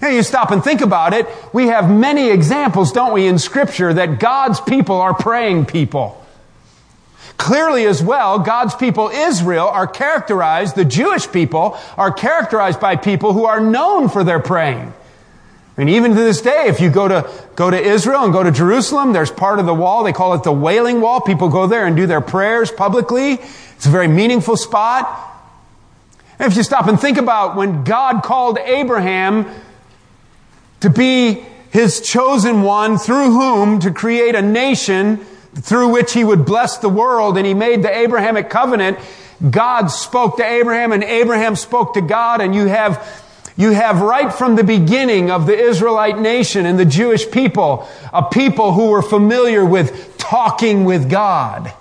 And 0.01 0.15
you 0.15 0.23
stop 0.23 0.51
and 0.51 0.63
think 0.63 0.81
about 0.81 1.13
it, 1.13 1.27
we 1.53 1.67
have 1.67 1.89
many 1.89 2.29
examples, 2.29 2.91
don't 2.91 3.13
we, 3.13 3.27
in 3.27 3.39
scripture 3.39 3.93
that 3.93 4.19
God's 4.19 4.59
people 4.59 4.99
are 4.99 5.13
praying 5.13 5.67
people. 5.67 6.24
Clearly 7.37 7.85
as 7.85 8.01
well, 8.01 8.39
God's 8.39 8.75
people 8.75 9.09
Israel 9.09 9.67
are 9.67 9.87
characterized, 9.87 10.75
the 10.75 10.85
Jewish 10.85 11.29
people 11.31 11.77
are 11.97 12.11
characterized 12.11 12.79
by 12.79 12.95
people 12.95 13.33
who 13.33 13.45
are 13.45 13.59
known 13.59 14.09
for 14.09 14.23
their 14.23 14.39
praying. 14.39 14.93
I 15.77 15.83
mean, 15.83 15.95
even 15.95 16.15
to 16.15 16.17
this 16.21 16.41
day, 16.41 16.67
if 16.67 16.79
you 16.79 16.89
go 16.89 17.07
to, 17.07 17.29
go 17.55 17.69
to 17.69 17.77
Israel 17.77 18.23
and 18.23 18.31
go 18.31 18.43
to 18.43 18.51
Jerusalem, 18.51 19.11
there's 19.11 19.31
part 19.31 19.59
of 19.59 19.65
the 19.65 19.73
wall, 19.73 20.05
they 20.05 20.13
call 20.13 20.33
it 20.33 20.43
the 20.43 20.53
Wailing 20.53 21.01
Wall. 21.01 21.19
People 21.19 21.49
go 21.49 21.67
there 21.67 21.85
and 21.85 21.97
do 21.97 22.07
their 22.07 22.21
prayers 22.21 22.71
publicly. 22.71 23.33
It's 23.33 23.85
a 23.85 23.89
very 23.89 24.07
meaningful 24.07 24.55
spot. 24.55 25.33
And 26.39 26.49
if 26.49 26.57
you 26.57 26.63
stop 26.63 26.87
and 26.87 26.99
think 26.99 27.17
about 27.17 27.57
when 27.57 27.83
God 27.83 28.23
called 28.23 28.57
Abraham 28.57 29.47
to 30.79 30.89
be 30.89 31.45
his 31.71 31.99
chosen 31.99 32.61
one 32.61 32.97
through 32.97 33.31
whom 33.31 33.79
to 33.81 33.91
create 33.91 34.33
a 34.35 34.41
nation 34.41 35.25
through 35.55 35.89
which 35.89 36.13
he 36.13 36.23
would 36.23 36.45
bless 36.45 36.77
the 36.77 36.89
world 36.89 37.37
and 37.37 37.45
he 37.45 37.53
made 37.53 37.81
the 37.83 37.95
Abrahamic 37.95 38.49
covenant. 38.49 38.99
God 39.49 39.87
spoke 39.87 40.37
to 40.37 40.45
Abraham 40.45 40.91
and 40.91 41.03
Abraham 41.03 41.55
spoke 41.55 41.93
to 41.95 42.01
God 42.01 42.41
and 42.41 42.53
you 42.53 42.65
have 42.65 43.23
you 43.57 43.71
have 43.71 44.01
right 44.01 44.33
from 44.33 44.57
the 44.57 44.65
beginning 44.65 45.31
of 45.31 45.45
the 45.45 45.57
Israelite 45.57 46.19
nation 46.19 46.65
and 46.65 46.77
the 46.77 46.85
Jewish 46.85 47.29
people, 47.31 47.87
a 48.11 48.23
people 48.23 48.73
who 48.73 48.89
were 48.89 49.01
familiar 49.01 49.65
with 49.65 50.17
talking 50.17 50.83
with 50.83 51.09
God. 51.09 51.71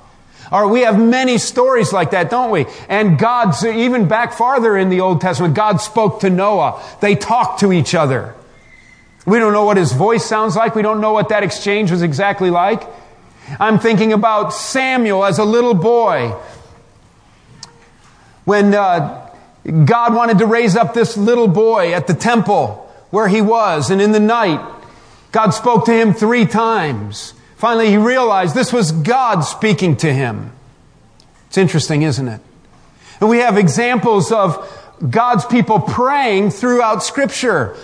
Or 0.52 0.68
we 0.68 0.82
have 0.82 1.00
many 1.00 1.38
stories 1.38 1.92
like 1.92 2.12
that, 2.12 2.30
don't 2.30 2.52
we? 2.52 2.66
And 2.88 3.18
God's, 3.18 3.64
even 3.64 4.06
back 4.06 4.34
farther 4.34 4.76
in 4.76 4.88
the 4.88 5.00
Old 5.00 5.20
Testament, 5.20 5.54
God 5.54 5.78
spoke 5.78 6.20
to 6.20 6.30
Noah. 6.30 6.80
They 7.00 7.16
talked 7.16 7.60
to 7.60 7.72
each 7.72 7.92
other. 7.92 8.34
We 9.26 9.40
don't 9.40 9.52
know 9.52 9.64
what 9.64 9.76
his 9.76 9.92
voice 9.92 10.24
sounds 10.24 10.54
like. 10.54 10.76
We 10.76 10.82
don't 10.82 11.00
know 11.00 11.12
what 11.12 11.30
that 11.30 11.42
exchange 11.42 11.90
was 11.90 12.02
exactly 12.02 12.50
like. 12.50 12.86
I'm 13.60 13.78
thinking 13.78 14.12
about 14.12 14.52
Samuel 14.52 15.24
as 15.24 15.38
a 15.38 15.44
little 15.44 15.74
boy. 15.74 16.34
When 18.44 18.74
uh, 18.74 19.30
God 19.84 20.14
wanted 20.14 20.38
to 20.38 20.46
raise 20.46 20.76
up 20.76 20.94
this 20.94 21.16
little 21.16 21.48
boy 21.48 21.94
at 21.94 22.06
the 22.06 22.14
temple 22.14 22.90
where 23.10 23.28
he 23.28 23.40
was, 23.40 23.90
and 23.90 24.02
in 24.02 24.12
the 24.12 24.20
night, 24.20 24.60
God 25.32 25.50
spoke 25.50 25.86
to 25.86 25.92
him 25.92 26.14
three 26.14 26.46
times. 26.46 27.34
Finally, 27.56 27.90
he 27.90 27.96
realized 27.96 28.54
this 28.54 28.72
was 28.72 28.92
God 28.92 29.40
speaking 29.40 29.96
to 29.98 30.12
him. 30.12 30.52
It's 31.48 31.58
interesting, 31.58 32.02
isn't 32.02 32.28
it? 32.28 32.40
And 33.20 33.30
we 33.30 33.38
have 33.38 33.56
examples 33.56 34.32
of 34.32 34.70
God's 35.08 35.46
people 35.46 35.80
praying 35.80 36.50
throughout 36.50 37.02
Scripture. 37.02 37.76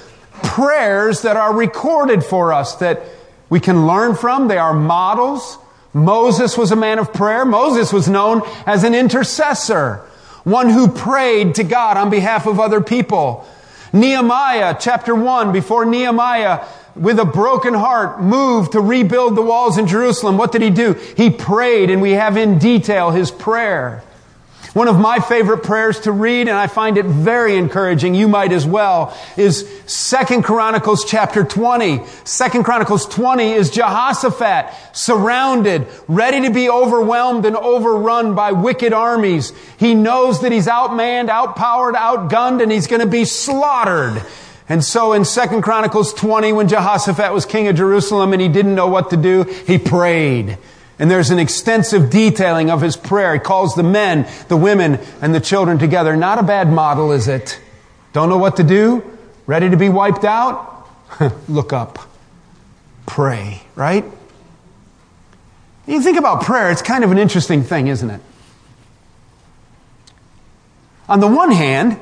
Prayers 0.43 1.23
that 1.23 1.37
are 1.37 1.55
recorded 1.55 2.25
for 2.25 2.52
us 2.52 2.76
that 2.76 3.02
we 3.50 3.61
can 3.61 3.87
learn 3.87 4.14
from. 4.14 4.49
They 4.49 4.59
are 4.59 4.73
models. 4.73 5.59
Moses 5.92 6.57
was 6.57 6.71
a 6.71 6.76
man 6.76 6.99
of 6.99 7.12
prayer. 7.12 7.45
Moses 7.45 7.92
was 7.92 8.09
known 8.09 8.42
as 8.64 8.85
an 8.85 8.95
intercessor, 8.95 9.97
one 10.45 10.71
who 10.71 10.88
prayed 10.88 11.57
to 11.57 11.64
God 11.64 11.97
on 11.97 12.09
behalf 12.11 12.47
of 12.47 12.61
other 12.61 12.80
people. 12.80 13.47
Nehemiah, 13.92 14.76
chapter 14.78 15.14
1, 15.14 15.52
before 15.52 15.85
Nehemiah, 15.85 16.64
with 16.95 17.19
a 17.19 17.25
broken 17.25 17.75
heart, 17.75 18.23
moved 18.23 18.73
to 18.73 18.80
rebuild 18.80 19.37
the 19.37 19.42
walls 19.42 19.78
in 19.78 19.88
Jerusalem, 19.88 20.38
what 20.38 20.52
did 20.52 20.62
he 20.62 20.71
do? 20.71 20.95
He 21.16 21.30
prayed, 21.30 21.90
and 21.90 22.00
we 22.00 22.12
have 22.12 22.37
in 22.37 22.59
detail 22.59 23.11
his 23.11 23.33
prayer. 23.33 24.04
One 24.72 24.86
of 24.86 25.00
my 25.00 25.18
favorite 25.18 25.64
prayers 25.64 25.98
to 26.00 26.12
read, 26.12 26.42
and 26.46 26.56
I 26.56 26.68
find 26.68 26.96
it 26.96 27.04
very 27.04 27.56
encouraging, 27.56 28.14
you 28.14 28.28
might 28.28 28.52
as 28.52 28.64
well, 28.64 29.18
is 29.36 29.68
Second 29.86 30.44
Chronicles 30.44 31.04
chapter 31.04 31.42
20. 31.42 32.06
Second 32.22 32.62
Chronicles 32.62 33.04
20 33.06 33.50
is 33.50 33.70
Jehoshaphat 33.70 34.72
surrounded, 34.92 35.88
ready 36.06 36.42
to 36.42 36.50
be 36.50 36.70
overwhelmed 36.70 37.46
and 37.46 37.56
overrun 37.56 38.36
by 38.36 38.52
wicked 38.52 38.92
armies. 38.92 39.52
He 39.76 39.94
knows 39.96 40.42
that 40.42 40.52
he's 40.52 40.68
outmanned, 40.68 41.30
outpowered, 41.30 41.96
outgunned, 41.96 42.62
and 42.62 42.70
he's 42.70 42.86
going 42.86 43.00
to 43.00 43.08
be 43.08 43.24
slaughtered. 43.24 44.22
And 44.68 44.84
so 44.84 45.14
in 45.14 45.24
Second 45.24 45.62
Chronicles 45.62 46.14
20, 46.14 46.52
when 46.52 46.68
Jehoshaphat 46.68 47.32
was 47.32 47.44
king 47.44 47.66
of 47.66 47.74
Jerusalem 47.74 48.32
and 48.32 48.40
he 48.40 48.46
didn't 48.46 48.76
know 48.76 48.86
what 48.86 49.10
to 49.10 49.16
do, 49.16 49.42
he 49.42 49.78
prayed. 49.78 50.58
And 51.00 51.11
there's 51.11 51.30
an 51.30 51.38
extensive 51.38 52.11
detailing 52.11 52.71
of 52.71 52.83
his 52.83 52.95
prayer. 52.95 53.33
He 53.33 53.40
calls 53.40 53.75
the 53.75 53.83
men, 53.83 54.28
the 54.49 54.57
women, 54.57 55.00
and 55.23 55.35
the 55.35 55.40
children 55.40 55.78
together. 55.78 56.14
Not 56.14 56.38
a 56.38 56.42
bad 56.42 56.71
model, 56.71 57.11
is 57.11 57.26
it? 57.26 57.59
Don't 58.12 58.28
know 58.28 58.37
what 58.37 58.59
to 58.59 58.62
do? 58.62 59.02
Ready 59.47 59.71
to 59.71 59.78
be 59.78 59.88
wiped 59.88 60.25
out? 60.25 60.87
Look 61.49 61.73
up. 61.73 61.99
Pray, 63.07 63.62
right? 63.75 64.04
You 65.87 66.02
think 66.02 66.19
about 66.19 66.45
prayer, 66.45 66.71
it's 66.71 66.83
kind 66.83 67.02
of 67.02 67.11
an 67.11 67.19
interesting 67.19 67.62
thing, 67.62 67.87
isn't 67.87 68.11
it? 68.11 68.21
On 71.09 71.19
the 71.19 71.26
one 71.26 71.50
hand, 71.50 71.99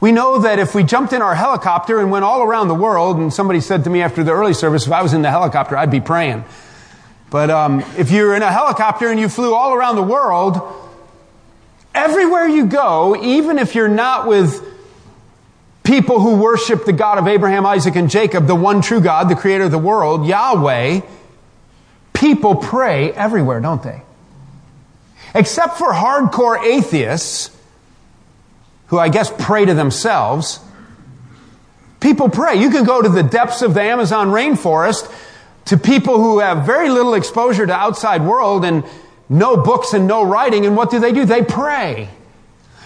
we 0.00 0.10
know 0.10 0.40
that 0.40 0.58
if 0.58 0.74
we 0.74 0.82
jumped 0.82 1.12
in 1.12 1.22
our 1.22 1.36
helicopter 1.36 2.00
and 2.00 2.10
went 2.10 2.24
all 2.24 2.42
around 2.42 2.66
the 2.66 2.74
world, 2.74 3.16
and 3.16 3.32
somebody 3.32 3.60
said 3.60 3.84
to 3.84 3.90
me 3.90 4.02
after 4.02 4.24
the 4.24 4.32
early 4.32 4.54
service, 4.54 4.86
if 4.86 4.92
I 4.92 5.02
was 5.02 5.14
in 5.14 5.22
the 5.22 5.30
helicopter, 5.30 5.76
I'd 5.76 5.90
be 5.90 6.00
praying. 6.00 6.44
But 7.30 7.50
um, 7.50 7.80
if 7.96 8.10
you're 8.10 8.34
in 8.34 8.42
a 8.42 8.50
helicopter 8.50 9.08
and 9.08 9.20
you 9.20 9.28
flew 9.28 9.54
all 9.54 9.74
around 9.74 9.96
the 9.96 10.02
world, 10.02 10.60
everywhere 11.94 12.46
you 12.46 12.66
go, 12.66 13.16
even 13.22 13.58
if 13.58 13.74
you're 13.74 13.88
not 13.88 14.26
with 14.26 14.64
people 15.84 16.20
who 16.20 16.36
worship 16.36 16.84
the 16.84 16.92
God 16.92 17.18
of 17.18 17.26
Abraham, 17.26 17.66
Isaac, 17.66 17.96
and 17.96 18.10
Jacob, 18.10 18.46
the 18.46 18.54
one 18.54 18.80
true 18.80 19.00
God, 19.00 19.28
the 19.28 19.34
creator 19.34 19.64
of 19.64 19.70
the 19.70 19.78
world, 19.78 20.26
Yahweh, 20.26 21.00
people 22.14 22.56
pray 22.56 23.12
everywhere, 23.12 23.60
don't 23.60 23.82
they? 23.82 24.02
Except 25.34 25.76
for 25.76 25.92
hardcore 25.92 26.62
atheists, 26.62 27.54
who 28.86 28.98
I 28.98 29.10
guess 29.10 29.30
pray 29.38 29.66
to 29.66 29.74
themselves, 29.74 30.60
people 32.00 32.30
pray. 32.30 32.56
You 32.56 32.70
can 32.70 32.84
go 32.84 33.02
to 33.02 33.08
the 33.08 33.22
depths 33.22 33.60
of 33.60 33.74
the 33.74 33.82
Amazon 33.82 34.28
rainforest 34.28 35.12
to 35.68 35.76
people 35.76 36.18
who 36.18 36.38
have 36.38 36.64
very 36.64 36.90
little 36.90 37.14
exposure 37.14 37.66
to 37.66 37.72
outside 37.72 38.22
world 38.22 38.64
and 38.64 38.84
no 39.28 39.56
books 39.56 39.92
and 39.92 40.06
no 40.06 40.24
writing. 40.24 40.66
And 40.66 40.76
what 40.76 40.90
do 40.90 40.98
they 40.98 41.12
do? 41.12 41.24
They 41.24 41.42
pray. 41.42 42.08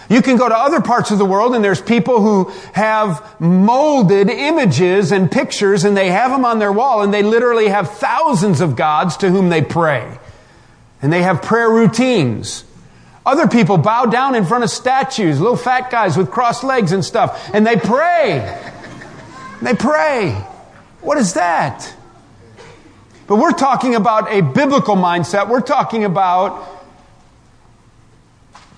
You 0.09 0.21
can 0.21 0.35
go 0.35 0.49
to 0.49 0.55
other 0.55 0.81
parts 0.81 1.11
of 1.11 1.17
the 1.17 1.25
world 1.25 1.55
and 1.55 1.63
there's 1.63 1.81
people 1.81 2.21
who 2.21 2.51
have 2.73 3.39
molded 3.39 4.29
images 4.29 5.11
and 5.11 5.31
pictures 5.31 5.85
and 5.85 5.95
they 5.95 6.11
have 6.11 6.29
them 6.31 6.43
on 6.43 6.59
their 6.59 6.73
wall 6.73 7.01
and 7.01 7.13
they 7.13 7.23
literally 7.23 7.69
have 7.69 7.89
thousands 7.91 8.59
of 8.59 8.75
gods 8.75 9.17
to 9.17 9.29
whom 9.29 9.49
they 9.49 9.61
pray. 9.61 10.19
And 11.01 11.11
they 11.11 11.23
have 11.23 11.41
prayer 11.41 11.69
routines. 11.69 12.65
Other 13.25 13.47
people 13.47 13.77
bow 13.77 14.05
down 14.05 14.35
in 14.35 14.45
front 14.45 14.65
of 14.65 14.69
statues, 14.69 15.39
little 15.39 15.55
fat 15.55 15.89
guys 15.89 16.17
with 16.17 16.29
crossed 16.29 16.65
legs 16.65 16.91
and 16.91 17.03
stuff, 17.03 17.49
and 17.53 17.65
they 17.65 17.77
pray. 17.77 18.61
They 19.61 19.73
pray. 19.73 20.31
What 20.99 21.17
is 21.17 21.33
that? 21.33 21.93
But 23.27 23.37
we're 23.37 23.51
talking 23.51 23.95
about 23.95 24.31
a 24.31 24.41
biblical 24.41 24.95
mindset. 24.95 25.49
We're 25.49 25.61
talking 25.61 26.03
about 26.03 26.67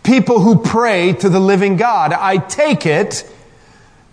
people 0.03 0.39
who 0.39 0.59
pray 0.59 1.13
to 1.13 1.29
the 1.29 1.39
living 1.39 1.77
God. 1.77 2.13
I 2.13 2.37
take 2.37 2.85
it 2.85 3.29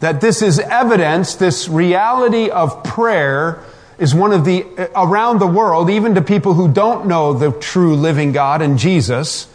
that 0.00 0.20
this 0.20 0.42
is 0.42 0.58
evidence, 0.58 1.36
this 1.36 1.68
reality 1.68 2.50
of 2.50 2.82
prayer 2.82 3.62
is 3.98 4.14
one 4.14 4.32
of 4.32 4.44
the, 4.44 4.64
uh, 4.76 4.88
around 4.96 5.38
the 5.38 5.46
world, 5.46 5.90
even 5.90 6.16
to 6.16 6.22
people 6.22 6.54
who 6.54 6.66
don't 6.66 7.06
know 7.06 7.34
the 7.34 7.52
true 7.52 7.94
living 7.94 8.32
God 8.32 8.62
and 8.62 8.78
Jesus, 8.78 9.46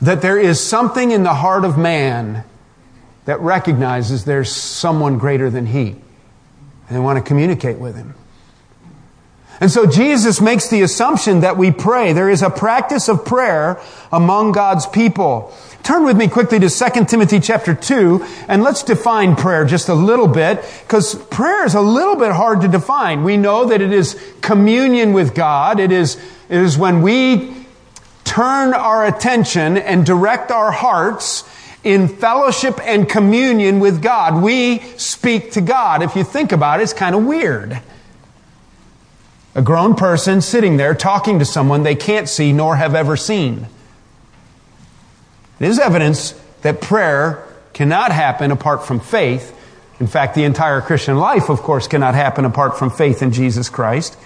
that 0.00 0.22
there 0.22 0.38
is 0.38 0.60
something 0.60 1.10
in 1.10 1.24
the 1.24 1.34
heart 1.34 1.64
of 1.64 1.76
man 1.76 2.44
that 3.24 3.40
recognizes 3.40 4.24
there's 4.24 4.52
someone 4.52 5.18
greater 5.18 5.50
than 5.50 5.66
he. 5.66 5.88
And 5.88 6.96
they 6.96 7.00
want 7.00 7.18
to 7.18 7.24
communicate 7.24 7.78
with 7.78 7.96
him. 7.96 8.14
And 9.60 9.70
so 9.70 9.84
Jesus 9.84 10.40
makes 10.40 10.68
the 10.68 10.80
assumption 10.80 11.40
that 11.40 11.58
we 11.58 11.70
pray. 11.70 12.14
There 12.14 12.30
is 12.30 12.40
a 12.40 12.48
practice 12.48 13.08
of 13.08 13.26
prayer 13.26 13.78
among 14.10 14.52
God's 14.52 14.86
people. 14.86 15.54
Turn 15.82 16.04
with 16.04 16.16
me 16.16 16.28
quickly 16.28 16.58
to 16.58 16.68
2 16.70 17.04
Timothy 17.04 17.40
chapter 17.40 17.74
2 17.74 18.24
and 18.48 18.62
let's 18.62 18.82
define 18.82 19.36
prayer 19.36 19.64
just 19.64 19.88
a 19.88 19.94
little 19.94 20.28
bit 20.28 20.64
because 20.82 21.14
prayer 21.26 21.64
is 21.66 21.74
a 21.74 21.80
little 21.80 22.16
bit 22.16 22.32
hard 22.32 22.62
to 22.62 22.68
define. 22.68 23.22
We 23.22 23.36
know 23.36 23.66
that 23.66 23.80
it 23.80 23.92
is 23.92 24.18
communion 24.40 25.12
with 25.12 25.34
God. 25.34 25.78
It 25.78 25.92
is, 25.92 26.16
it 26.48 26.58
is 26.58 26.78
when 26.78 27.02
we 27.02 27.66
turn 28.24 28.72
our 28.72 29.06
attention 29.06 29.76
and 29.76 30.06
direct 30.06 30.50
our 30.50 30.70
hearts 30.70 31.44
in 31.82 32.08
fellowship 32.08 32.78
and 32.82 33.08
communion 33.08 33.80
with 33.80 34.02
God. 34.02 34.42
We 34.42 34.80
speak 34.96 35.52
to 35.52 35.60
God. 35.60 36.02
If 36.02 36.14
you 36.14 36.24
think 36.24 36.52
about 36.52 36.80
it, 36.80 36.84
it's 36.84 36.92
kind 36.92 37.14
of 37.14 37.24
weird. 37.24 37.80
A 39.54 39.62
grown 39.62 39.94
person 39.94 40.40
sitting 40.40 40.76
there 40.76 40.94
talking 40.94 41.40
to 41.40 41.44
someone 41.44 41.82
they 41.82 41.96
can't 41.96 42.28
see 42.28 42.52
nor 42.52 42.76
have 42.76 42.94
ever 42.94 43.16
seen. 43.16 43.66
It 45.58 45.68
is 45.68 45.78
evidence 45.78 46.34
that 46.62 46.80
prayer 46.80 47.46
cannot 47.72 48.12
happen 48.12 48.50
apart 48.50 48.86
from 48.86 49.00
faith. 49.00 49.56
In 49.98 50.06
fact, 50.06 50.34
the 50.34 50.44
entire 50.44 50.80
Christian 50.80 51.18
life, 51.18 51.50
of 51.50 51.60
course, 51.62 51.88
cannot 51.88 52.14
happen 52.14 52.44
apart 52.44 52.78
from 52.78 52.90
faith 52.90 53.22
in 53.22 53.32
Jesus 53.32 53.68
Christ. 53.68 54.16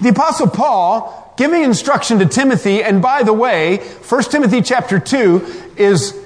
The 0.00 0.10
apostle 0.10 0.48
Paul 0.48 1.34
giving 1.38 1.62
instruction 1.62 2.18
to 2.18 2.26
Timothy, 2.26 2.82
and 2.82 3.00
by 3.00 3.22
the 3.22 3.32
way, 3.32 3.76
1 3.76 4.22
Timothy 4.24 4.60
chapter 4.60 4.98
2 4.98 5.74
is 5.76 6.18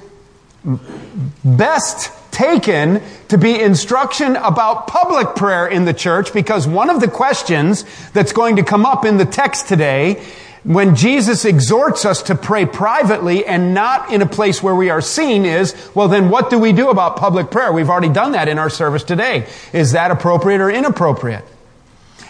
best 1.45 2.11
taken 2.33 3.01
to 3.29 3.39
be 3.39 3.61
instruction 3.61 4.35
about 4.37 4.89
public 4.89 5.37
prayer 5.37 5.69
in 5.69 5.85
the 5.85 5.95
church 5.95 6.33
because 6.33 6.67
one 6.67 6.91
of 6.91 7.01
the 7.01 7.09
questions 7.09 7.85
that's 8.13 8.33
going 8.33 8.57
to 8.57 8.65
come 8.65 8.85
up 8.85 9.05
in 9.05 9.19
the 9.19 9.25
text 9.25 9.69
today 9.69 10.25
when 10.65 10.95
Jesus 10.95 11.45
exhorts 11.45 12.05
us 12.05 12.23
to 12.25 12.37
pray 12.37 12.67
privately 12.67 13.45
and 13.45 13.75
not 13.75 14.13
in 14.13 14.23
a 14.23 14.27
place 14.27 14.63
where 14.63 14.75
we 14.75 14.91
are 14.91 15.01
seen 15.01 15.45
is, 15.45 15.75
well 15.95 16.09
then 16.09 16.31
what 16.31 16.51
do 16.51 16.59
we 16.59 16.73
do 16.73 16.89
about 16.89 17.17
public 17.17 17.51
prayer? 17.51 17.73
We've 17.73 17.91
already 17.91 18.13
done 18.13 18.33
that 18.33 18.49
in 18.49 18.59
our 18.59 18.71
service 18.71 19.03
today. 19.03 19.49
Is 19.73 19.93
that 19.93 20.11
appropriate 20.11 20.61
or 20.61 20.71
inappropriate? 20.71 21.45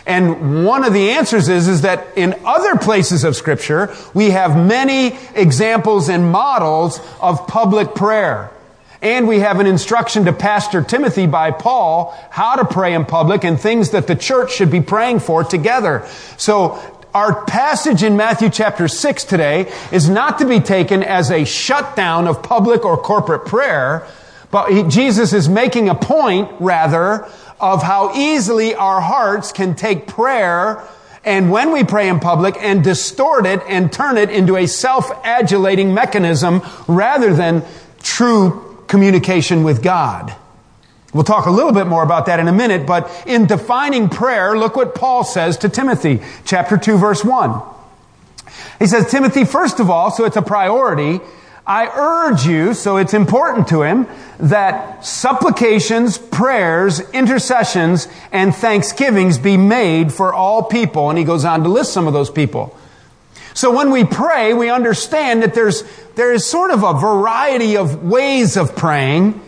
And 0.07 0.65
one 0.65 0.85
of 0.85 0.93
the 0.93 1.11
answers 1.11 1.49
is, 1.49 1.69
is 1.69 1.83
that 1.83 2.07
in 2.17 2.35
other 2.45 2.77
places 2.77 3.23
of 3.25 3.37
scripture, 3.37 3.95
we 4.15 4.31
have 4.31 4.57
many 4.57 5.17
examples 5.35 6.09
and 6.09 6.33
models 6.33 7.01
of 7.21 7.47
public 7.47 7.95
prayer. 7.95 8.52
And 9.03 9.27
we 9.27 9.41
have 9.41 9.59
an 9.59 9.67
instruction 9.67 10.27
to 10.27 10.33
Pastor 10.33 10.81
Timothy 10.81 11.27
by 11.27 11.51
Paul 11.51 12.17
how 12.31 12.55
to 12.55 12.65
pray 12.65 12.95
in 12.95 13.05
public 13.05 13.43
and 13.43 13.61
things 13.61 13.91
that 13.91 14.07
the 14.07 14.15
church 14.15 14.53
should 14.53 14.71
be 14.71 14.81
praying 14.81 15.19
for 15.19 15.43
together. 15.43 16.07
So 16.37 16.79
our 17.13 17.45
passage 17.45 18.05
in 18.05 18.17
Matthew 18.17 18.49
chapter 18.49 18.87
6 18.87 19.25
today 19.25 19.73
is 19.91 20.09
not 20.09 20.39
to 20.39 20.47
be 20.47 20.61
taken 20.61 21.03
as 21.03 21.33
a 21.33 21.45
shutdown 21.45 22.29
of 22.29 22.45
public 22.45 22.85
or 22.85 22.97
corporate 22.97 23.45
prayer, 23.45 24.07
but 24.53 24.71
he, 24.71 24.85
Jesus 24.85 25.33
is 25.33 25.49
making 25.49 25.89
a 25.89 25.97
point, 25.97 26.49
rather, 26.61 27.29
of 27.61 27.83
how 27.83 28.15
easily 28.15 28.77
our 28.77 29.01
hearts 29.01 29.51
can 29.51 29.75
take 29.75 30.07
prayer 30.07 30.81
and 31.25 31.51
when 31.51 31.73
we 31.73 31.85
pray 31.85 32.09
in 32.09 32.21
public 32.21 32.57
and 32.61 32.83
distort 32.83 33.47
it 33.47 33.63
and 33.69 33.93
turn 33.93 34.17
it 34.17 34.31
into 34.31 34.57
a 34.57 34.67
self-adulating 34.67 35.95
mechanism 35.95 36.63
rather 36.89 37.33
than 37.35 37.65
true 38.03 38.72
communication 38.93 39.65
with 39.65 39.83
God. 39.83 40.37
We'll 41.15 41.25
talk 41.25 41.47
a 41.47 41.51
little 41.51 41.73
bit 41.73 41.87
more 41.87 42.03
about 42.03 42.27
that 42.27 42.41
in 42.41 42.47
a 42.47 42.53
minute, 42.53 42.87
but 42.87 43.11
in 43.27 43.47
defining 43.47 44.11
prayer, 44.11 44.55
look 44.55 44.77
what 44.77 44.95
Paul 44.95 45.25
says 45.25 45.57
to 45.59 45.71
Timothy, 45.71 46.21
chapter 46.45 46.77
2, 46.77 46.99
verse 46.99 47.25
1. 47.25 47.63
He 48.79 48.87
says, 48.87 49.11
Timothy, 49.11 49.47
first 49.47 49.81
of 49.81 49.89
all, 49.89 50.11
so 50.11 50.27
it's 50.27 50.37
a 50.37 50.43
priority, 50.43 51.21
I 51.67 51.87
urge 51.87 52.45
you, 52.45 52.75
so 52.75 52.99
it's 52.99 53.15
important 53.15 53.69
to 53.69 53.81
him, 53.81 54.07
that 54.39 55.07
supplications, 55.07 56.19
prayers, 56.19 57.01
intercessions, 57.13 58.09
and 58.31 58.55
thanksgivings 58.55 59.39
be 59.39 59.57
made 59.57 60.13
for 60.13 60.35
all 60.35 60.65
people. 60.65 61.09
And 61.09 61.19
he 61.19 61.25
goes 61.25 61.47
on 61.47 61.63
to 61.63 61.71
list 61.71 61.95
some 61.95 62.07
of 62.07 62.13
those 62.13 62.29
people. 62.31 62.77
So 63.55 63.75
when 63.75 63.91
we 63.91 64.05
pray, 64.05 64.55
we 64.55 64.71
understand 64.71 65.43
that 65.43 65.55
there's, 65.55 65.85
there 66.15 66.33
is 66.33 66.47
sort 66.47 66.71
of 66.71 66.83
a 66.83 66.95
variety 66.95 67.77
of 67.77 68.03
ways 68.05 68.57
of 68.57 68.75
praying. 68.75 69.41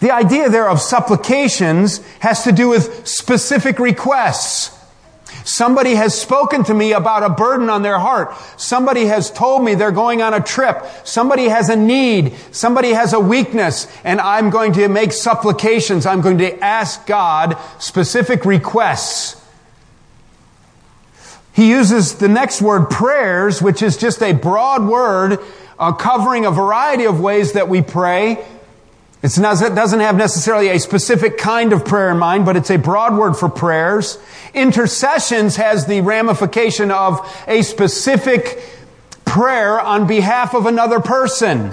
The 0.00 0.12
idea 0.12 0.50
there 0.50 0.68
of 0.68 0.80
supplications 0.80 1.98
has 2.20 2.44
to 2.44 2.52
do 2.52 2.68
with 2.68 3.06
specific 3.06 3.78
requests. 3.78 4.72
Somebody 5.44 5.94
has 5.94 6.20
spoken 6.20 6.64
to 6.64 6.74
me 6.74 6.92
about 6.92 7.22
a 7.22 7.28
burden 7.28 7.70
on 7.70 7.82
their 7.82 7.98
heart. 7.98 8.34
Somebody 8.56 9.06
has 9.06 9.30
told 9.30 9.64
me 9.64 9.74
they're 9.74 9.92
going 9.92 10.20
on 10.20 10.34
a 10.34 10.40
trip. 10.40 10.84
Somebody 11.04 11.44
has 11.44 11.68
a 11.68 11.76
need. 11.76 12.34
Somebody 12.50 12.90
has 12.90 13.12
a 13.12 13.20
weakness. 13.20 13.86
And 14.02 14.20
I'm 14.20 14.50
going 14.50 14.72
to 14.72 14.88
make 14.88 15.12
supplications. 15.12 16.04
I'm 16.04 16.20
going 16.20 16.38
to 16.38 16.58
ask 16.58 17.06
God 17.06 17.56
specific 17.78 18.44
requests. 18.44 19.40
He 21.56 21.70
uses 21.70 22.16
the 22.16 22.28
next 22.28 22.60
word, 22.60 22.90
prayers, 22.90 23.62
which 23.62 23.80
is 23.80 23.96
just 23.96 24.22
a 24.22 24.34
broad 24.34 24.86
word 24.86 25.38
uh, 25.78 25.92
covering 25.92 26.44
a 26.44 26.50
variety 26.50 27.06
of 27.06 27.18
ways 27.18 27.54
that 27.54 27.70
we 27.70 27.80
pray. 27.80 28.44
Not, 29.38 29.62
it 29.62 29.74
doesn't 29.74 30.00
have 30.00 30.16
necessarily 30.16 30.68
a 30.68 30.78
specific 30.78 31.38
kind 31.38 31.72
of 31.72 31.86
prayer 31.86 32.10
in 32.10 32.18
mind, 32.18 32.44
but 32.44 32.58
it's 32.58 32.70
a 32.70 32.76
broad 32.76 33.16
word 33.16 33.38
for 33.38 33.48
prayers. 33.48 34.18
Intercessions 34.52 35.56
has 35.56 35.86
the 35.86 36.02
ramification 36.02 36.90
of 36.90 37.26
a 37.48 37.62
specific 37.62 38.62
prayer 39.24 39.80
on 39.80 40.06
behalf 40.06 40.54
of 40.54 40.66
another 40.66 41.00
person. 41.00 41.72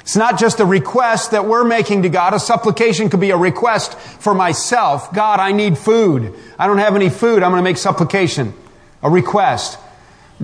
It's 0.00 0.14
not 0.14 0.38
just 0.38 0.60
a 0.60 0.66
request 0.66 1.30
that 1.30 1.46
we're 1.46 1.64
making 1.64 2.02
to 2.02 2.10
God. 2.10 2.34
A 2.34 2.38
supplication 2.38 3.08
could 3.08 3.20
be 3.20 3.30
a 3.30 3.36
request 3.38 3.98
for 3.98 4.34
myself. 4.34 5.10
God, 5.14 5.40
I 5.40 5.52
need 5.52 5.78
food. 5.78 6.34
I 6.58 6.66
don't 6.66 6.78
have 6.78 6.96
any 6.96 7.08
food. 7.08 7.42
I'm 7.42 7.50
going 7.50 7.60
to 7.60 7.64
make 7.64 7.78
supplication. 7.78 8.52
A 9.02 9.10
request. 9.10 9.78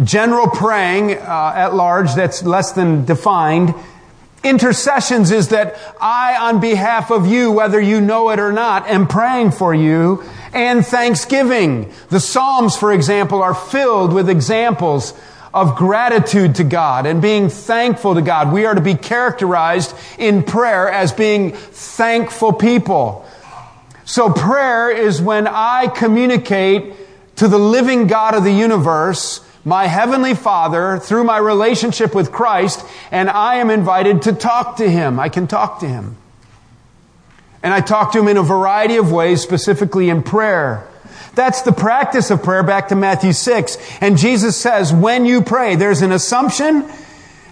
General 0.02 0.48
praying 0.48 1.12
uh, 1.12 1.52
at 1.56 1.74
large, 1.74 2.14
that's 2.14 2.42
less 2.42 2.72
than 2.72 3.04
defined, 3.04 3.74
Intercessions 4.46 5.32
is 5.32 5.48
that 5.48 5.76
I, 6.00 6.36
on 6.36 6.60
behalf 6.60 7.10
of 7.10 7.26
you, 7.26 7.50
whether 7.50 7.80
you 7.80 8.00
know 8.00 8.30
it 8.30 8.38
or 8.38 8.52
not, 8.52 8.86
am 8.86 9.08
praying 9.08 9.50
for 9.50 9.74
you. 9.74 10.22
And 10.52 10.86
thanksgiving. 10.86 11.92
The 12.10 12.20
Psalms, 12.20 12.76
for 12.76 12.92
example, 12.92 13.42
are 13.42 13.54
filled 13.54 14.12
with 14.12 14.30
examples 14.30 15.14
of 15.52 15.74
gratitude 15.74 16.54
to 16.56 16.64
God 16.64 17.06
and 17.06 17.20
being 17.20 17.48
thankful 17.48 18.14
to 18.14 18.22
God. 18.22 18.52
We 18.52 18.66
are 18.66 18.74
to 18.74 18.80
be 18.80 18.94
characterized 18.94 19.94
in 20.16 20.44
prayer 20.44 20.88
as 20.88 21.12
being 21.12 21.50
thankful 21.52 22.52
people. 22.52 23.26
So 24.04 24.30
prayer 24.30 24.90
is 24.90 25.20
when 25.20 25.48
I 25.48 25.88
communicate 25.88 26.94
to 27.36 27.48
the 27.48 27.58
living 27.58 28.06
God 28.06 28.34
of 28.34 28.44
the 28.44 28.52
universe 28.52 29.40
my 29.66 29.88
Heavenly 29.88 30.34
Father 30.34 31.00
through 31.00 31.24
my 31.24 31.38
relationship 31.38 32.14
with 32.14 32.30
Christ, 32.30 32.86
and 33.10 33.28
I 33.28 33.56
am 33.56 33.68
invited 33.68 34.22
to 34.22 34.32
talk 34.32 34.76
to 34.76 34.88
Him. 34.88 35.18
I 35.18 35.28
can 35.28 35.48
talk 35.48 35.80
to 35.80 35.88
Him. 35.88 36.16
And 37.64 37.74
I 37.74 37.80
talk 37.80 38.12
to 38.12 38.20
Him 38.20 38.28
in 38.28 38.36
a 38.36 38.44
variety 38.44 38.96
of 38.96 39.10
ways, 39.10 39.42
specifically 39.42 40.08
in 40.08 40.22
prayer. 40.22 40.86
That's 41.34 41.62
the 41.62 41.72
practice 41.72 42.30
of 42.30 42.44
prayer 42.44 42.62
back 42.62 42.88
to 42.88 42.94
Matthew 42.94 43.32
6. 43.32 43.76
And 44.00 44.16
Jesus 44.16 44.56
says, 44.56 44.92
when 44.92 45.26
you 45.26 45.42
pray, 45.42 45.74
there's 45.74 46.02
an 46.02 46.12
assumption, 46.12 46.88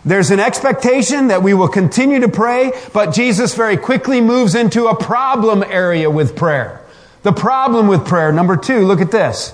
there's 0.04 0.30
an 0.30 0.38
expectation 0.38 1.28
that 1.28 1.42
we 1.42 1.52
will 1.52 1.68
continue 1.68 2.20
to 2.20 2.28
pray, 2.28 2.72
but 2.92 3.12
Jesus 3.12 3.56
very 3.56 3.76
quickly 3.76 4.20
moves 4.20 4.54
into 4.54 4.86
a 4.86 4.96
problem 4.96 5.64
area 5.64 6.08
with 6.08 6.36
prayer. 6.36 6.80
The 7.24 7.32
problem 7.32 7.88
with 7.88 8.06
prayer, 8.06 8.30
number 8.30 8.56
two, 8.56 8.86
look 8.86 9.00
at 9.00 9.10
this. 9.10 9.52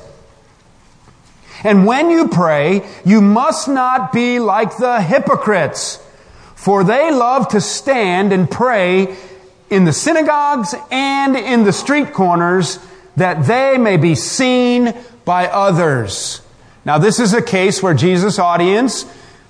And 1.62 1.86
when 1.86 2.10
you 2.10 2.28
pray, 2.28 2.88
you 3.04 3.20
must 3.20 3.68
not 3.68 4.12
be 4.12 4.38
like 4.38 4.76
the 4.76 5.00
hypocrites, 5.00 6.02
for 6.54 6.84
they 6.84 7.10
love 7.10 7.48
to 7.48 7.60
stand 7.60 8.32
and 8.32 8.50
pray 8.50 9.16
in 9.68 9.84
the 9.84 9.92
synagogues 9.92 10.74
and 10.90 11.36
in 11.36 11.64
the 11.64 11.72
street 11.72 12.12
corners 12.12 12.78
that 13.16 13.46
they 13.46 13.76
may 13.78 13.96
be 13.96 14.14
seen 14.14 14.94
by 15.24 15.46
others. 15.46 16.42
Now, 16.84 16.98
this 16.98 17.20
is 17.20 17.34
a 17.34 17.42
case 17.42 17.82
where 17.82 17.94
Jesus' 17.94 18.38
audience, 18.38 19.04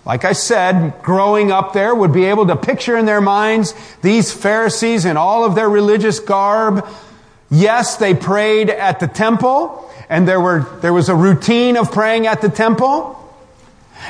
like 0.05 0.25
I 0.25 0.33
said, 0.33 1.03
growing 1.03 1.53
up 1.53 1.73
there, 1.73 1.95
would 1.95 2.13
be 2.13 2.25
able 2.25 2.47
to 2.49 2.57
picture 2.57 2.97
in 2.97 3.07
their 3.07 3.21
minds 3.21 3.75
these 4.03 4.33
Pharisees 4.33 5.05
in 5.05 5.17
all 5.17 5.45
of 5.45 5.55
their 5.55 5.69
religious 5.69 6.19
garb. 6.19 6.87
Yes, 7.51 7.97
they 7.97 8.15
prayed 8.15 8.69
at 8.69 8.99
the 8.99 9.07
temple 9.07 9.90
and 10.11 10.27
there 10.27 10.41
were, 10.41 10.67
there 10.81 10.93
was 10.93 11.09
a 11.09 11.15
routine 11.15 11.77
of 11.77 11.93
praying 11.93 12.27
at 12.27 12.43
the 12.43 12.49
temple, 12.49 13.17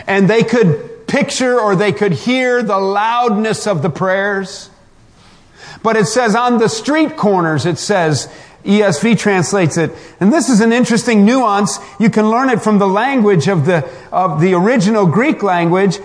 and 0.06 0.28
they 0.28 0.42
could 0.42 1.06
picture 1.06 1.60
or 1.60 1.76
they 1.76 1.92
could 1.92 2.12
hear 2.12 2.62
the 2.62 2.78
loudness 2.78 3.66
of 3.66 3.82
the 3.82 3.90
prayers. 3.90 4.70
But 5.82 5.96
it 5.96 6.06
says 6.06 6.34
on 6.34 6.58
the 6.58 6.68
street 6.68 7.16
corners, 7.16 7.66
it 7.66 7.78
says, 7.78 8.32
ESV 8.64 9.18
translates 9.18 9.76
it. 9.76 9.92
And 10.20 10.32
this 10.32 10.48
is 10.48 10.60
an 10.60 10.72
interesting 10.72 11.24
nuance. 11.24 11.78
You 11.98 12.08
can 12.08 12.30
learn 12.30 12.48
it 12.48 12.62
from 12.62 12.78
the 12.78 12.88
language 12.88 13.48
of 13.48 13.66
the, 13.66 13.88
of 14.10 14.40
the 14.40 14.54
original 14.54 15.06
Greek 15.06 15.42
language. 15.42 15.98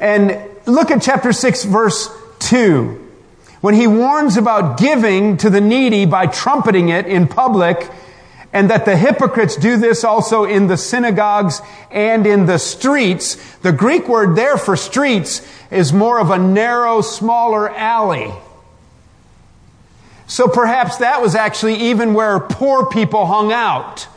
And 0.00 0.40
look 0.66 0.90
at 0.90 1.02
chapter 1.02 1.32
6 1.32 1.64
verse 1.64 2.08
2. 2.40 3.02
When 3.60 3.74
he 3.74 3.86
warns 3.86 4.36
about 4.36 4.78
giving 4.78 5.36
to 5.38 5.50
the 5.50 5.60
needy 5.60 6.04
by 6.04 6.26
trumpeting 6.26 6.88
it 6.88 7.06
in 7.06 7.26
public, 7.26 7.90
and 8.56 8.70
that 8.70 8.86
the 8.86 8.96
hypocrites 8.96 9.54
do 9.54 9.76
this 9.76 10.02
also 10.02 10.44
in 10.44 10.66
the 10.66 10.78
synagogues 10.78 11.60
and 11.90 12.26
in 12.26 12.46
the 12.46 12.58
streets. 12.58 13.34
The 13.58 13.70
Greek 13.70 14.08
word 14.08 14.34
there 14.34 14.56
for 14.56 14.78
streets 14.78 15.46
is 15.70 15.92
more 15.92 16.18
of 16.18 16.30
a 16.30 16.38
narrow, 16.38 17.02
smaller 17.02 17.68
alley. 17.68 18.32
So 20.26 20.48
perhaps 20.48 20.96
that 20.96 21.20
was 21.20 21.34
actually 21.34 21.74
even 21.90 22.14
where 22.14 22.40
poor 22.40 22.86
people 22.86 23.26
hung 23.26 23.52
out. 23.52 24.08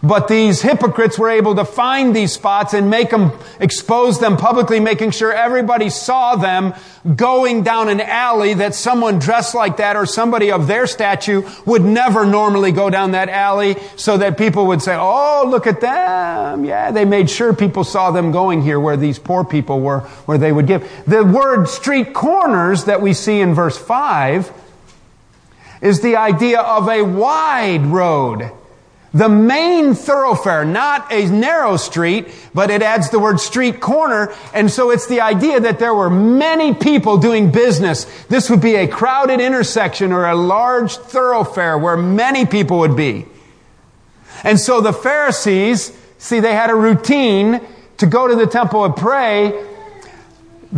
But 0.00 0.28
these 0.28 0.62
hypocrites 0.62 1.18
were 1.18 1.28
able 1.28 1.56
to 1.56 1.64
find 1.64 2.14
these 2.14 2.32
spots 2.32 2.72
and 2.72 2.88
make 2.88 3.10
them, 3.10 3.32
expose 3.58 4.20
them 4.20 4.36
publicly, 4.36 4.78
making 4.78 5.10
sure 5.10 5.32
everybody 5.32 5.90
saw 5.90 6.36
them 6.36 6.74
going 7.16 7.64
down 7.64 7.88
an 7.88 8.00
alley 8.00 8.54
that 8.54 8.76
someone 8.76 9.18
dressed 9.18 9.56
like 9.56 9.78
that 9.78 9.96
or 9.96 10.06
somebody 10.06 10.52
of 10.52 10.68
their 10.68 10.86
stature 10.86 11.42
would 11.66 11.82
never 11.82 12.24
normally 12.24 12.70
go 12.70 12.90
down 12.90 13.10
that 13.10 13.28
alley 13.28 13.74
so 13.96 14.16
that 14.18 14.38
people 14.38 14.68
would 14.68 14.82
say, 14.82 14.96
Oh, 14.96 15.44
look 15.48 15.66
at 15.66 15.80
them. 15.80 16.64
Yeah, 16.64 16.92
they 16.92 17.04
made 17.04 17.28
sure 17.28 17.52
people 17.52 17.82
saw 17.82 18.12
them 18.12 18.30
going 18.30 18.62
here 18.62 18.78
where 18.78 18.96
these 18.96 19.18
poor 19.18 19.42
people 19.42 19.80
were, 19.80 20.00
where 20.26 20.38
they 20.38 20.52
would 20.52 20.68
give. 20.68 20.88
The 21.08 21.24
word 21.24 21.68
street 21.68 22.14
corners 22.14 22.84
that 22.84 23.02
we 23.02 23.14
see 23.14 23.40
in 23.40 23.52
verse 23.52 23.76
5 23.76 24.52
is 25.80 26.02
the 26.02 26.14
idea 26.14 26.60
of 26.60 26.88
a 26.88 27.02
wide 27.02 27.84
road 27.86 28.52
the 29.14 29.28
main 29.28 29.94
thoroughfare, 29.94 30.64
not 30.64 31.10
a 31.10 31.26
narrow 31.26 31.76
street, 31.76 32.28
but 32.52 32.70
it 32.70 32.82
adds 32.82 33.10
the 33.10 33.18
word 33.18 33.40
street 33.40 33.80
corner. 33.80 34.34
And 34.52 34.70
so 34.70 34.90
it's 34.90 35.06
the 35.06 35.22
idea 35.22 35.60
that 35.60 35.78
there 35.78 35.94
were 35.94 36.10
many 36.10 36.74
people 36.74 37.16
doing 37.16 37.50
business. 37.50 38.04
This 38.26 38.50
would 38.50 38.60
be 38.60 38.74
a 38.74 38.86
crowded 38.86 39.40
intersection 39.40 40.12
or 40.12 40.26
a 40.26 40.34
large 40.34 40.96
thoroughfare 40.96 41.78
where 41.78 41.96
many 41.96 42.44
people 42.44 42.80
would 42.80 42.96
be. 42.96 43.26
And 44.44 44.60
so 44.60 44.80
the 44.80 44.92
Pharisees, 44.92 45.96
see, 46.18 46.40
they 46.40 46.54
had 46.54 46.70
a 46.70 46.74
routine 46.74 47.60
to 47.96 48.06
go 48.06 48.28
to 48.28 48.36
the 48.36 48.46
temple 48.46 48.84
and 48.84 48.94
pray. 48.94 49.66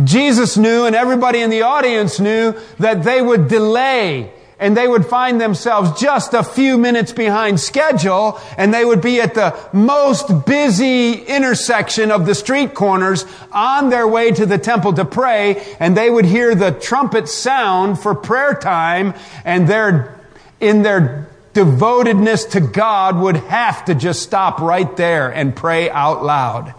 Jesus 0.03 0.57
knew 0.57 0.85
and 0.85 0.95
everybody 0.95 1.41
in 1.41 1.49
the 1.49 1.63
audience 1.63 2.19
knew 2.19 2.55
that 2.79 3.03
they 3.03 3.21
would 3.21 3.49
delay 3.49 4.31
and 4.61 4.77
they 4.77 4.87
would 4.87 5.07
find 5.07 5.41
themselves 5.41 5.99
just 5.99 6.35
a 6.35 6.43
few 6.43 6.77
minutes 6.77 7.11
behind 7.11 7.59
schedule 7.59 8.39
and 8.57 8.71
they 8.71 8.85
would 8.85 9.01
be 9.01 9.19
at 9.19 9.33
the 9.33 9.57
most 9.73 10.45
busy 10.45 11.13
intersection 11.13 12.11
of 12.11 12.27
the 12.27 12.35
street 12.35 12.75
corners 12.75 13.25
on 13.51 13.89
their 13.89 14.07
way 14.07 14.31
to 14.31 14.45
the 14.45 14.59
temple 14.59 14.93
to 14.93 15.03
pray 15.03 15.75
and 15.79 15.97
they 15.97 16.09
would 16.09 16.25
hear 16.25 16.53
the 16.53 16.71
trumpet 16.71 17.27
sound 17.27 17.99
for 17.99 18.13
prayer 18.13 18.53
time 18.53 19.15
and 19.43 19.67
they're 19.67 20.17
in 20.59 20.83
their 20.83 21.27
devotedness 21.53 22.45
to 22.45 22.61
God 22.61 23.17
would 23.17 23.37
have 23.37 23.83
to 23.85 23.95
just 23.95 24.21
stop 24.21 24.61
right 24.61 24.95
there 24.95 25.29
and 25.29 25.55
pray 25.55 25.89
out 25.89 26.23
loud 26.23 26.75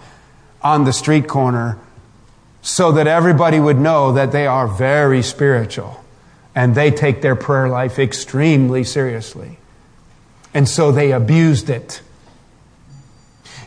on 0.63 0.85
the 0.85 0.93
street 0.93 1.27
corner 1.27 1.79
so 2.63 2.93
that 2.93 3.09
everybody 3.09 3.59
would 3.59 3.79
know 3.79 4.13
that 4.13 4.31
they 4.31 4.47
are 4.47 4.69
very 4.69 5.21
spiritual 5.21 6.02
and 6.55 6.75
they 6.75 6.91
take 6.91 7.23
their 7.23 7.37
prayer 7.37 7.69
life 7.69 7.99
extremely 7.99 8.85
seriously. 8.85 9.59
And 10.55 10.69
so 10.69 10.93
they 10.93 11.13
abused 11.13 11.71
it. 11.71 12.03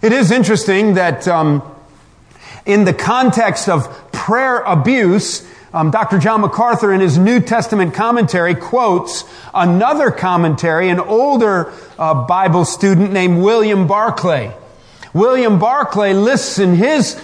It 0.02 0.12
is 0.12 0.32
interesting 0.32 0.96
that 0.96 1.28
um, 1.28 1.64
in 2.66 2.86
the 2.86 2.94
context 2.94 3.70
of 3.70 4.12
prayer 4.12 4.58
abuse, 4.58 5.48
um, 5.74 5.92
Dr. 5.92 6.20
John 6.20 6.42
MacArthur, 6.42 6.94
in 6.94 7.02
his 7.02 7.18
New 7.18 7.40
Testament 7.40 7.94
commentary, 7.94 8.56
quotes 8.56 9.24
another 9.54 10.12
commentary, 10.12 10.90
an 10.90 11.00
older 11.00 11.74
uh, 11.98 12.26
Bible 12.26 12.66
student 12.66 13.12
named 13.12 13.42
William 13.42 13.88
Barclay. 13.88 14.54
William 15.14 15.60
Barclay 15.60 16.14
lists 16.14 16.60
in 16.60 16.76
his 16.76 17.20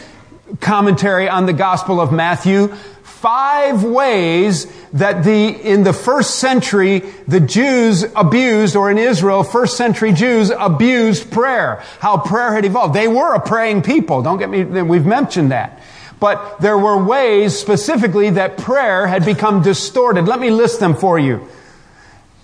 commentary 0.60 1.30
on 1.30 1.45
the 1.45 1.54
Gospel 1.54 2.02
of 2.02 2.12
Matthew 2.12 2.74
five 3.21 3.84
ways 3.84 4.65
that 4.93 5.23
the, 5.23 5.47
in 5.47 5.84
the 5.84 5.93
first 5.93 6.39
century, 6.39 7.03
the 7.27 7.39
Jews 7.39 8.03
abused, 8.15 8.75
or 8.75 8.89
in 8.89 8.97
Israel, 8.97 9.43
first 9.43 9.77
century 9.77 10.12
Jews 10.12 10.49
abused 10.49 11.31
prayer. 11.31 11.84
How 11.99 12.17
prayer 12.17 12.53
had 12.53 12.65
evolved. 12.65 12.95
They 12.95 13.07
were 13.07 13.36
a 13.36 13.39
praying 13.39 13.84
people. 13.84 14.23
Don't 14.23 14.39
get 14.39 14.49
me, 14.49 14.63
we've 14.63 15.05
mentioned 15.05 15.51
that. 15.51 15.84
But 16.19 16.62
there 16.62 16.77
were 16.77 17.03
ways 17.03 17.57
specifically 17.57 18.31
that 18.31 18.57
prayer 18.57 19.05
had 19.05 19.23
become 19.23 19.62
distorted. 19.62 20.27
Let 20.27 20.39
me 20.39 20.49
list 20.49 20.79
them 20.79 20.95
for 20.95 21.19
you. 21.19 21.47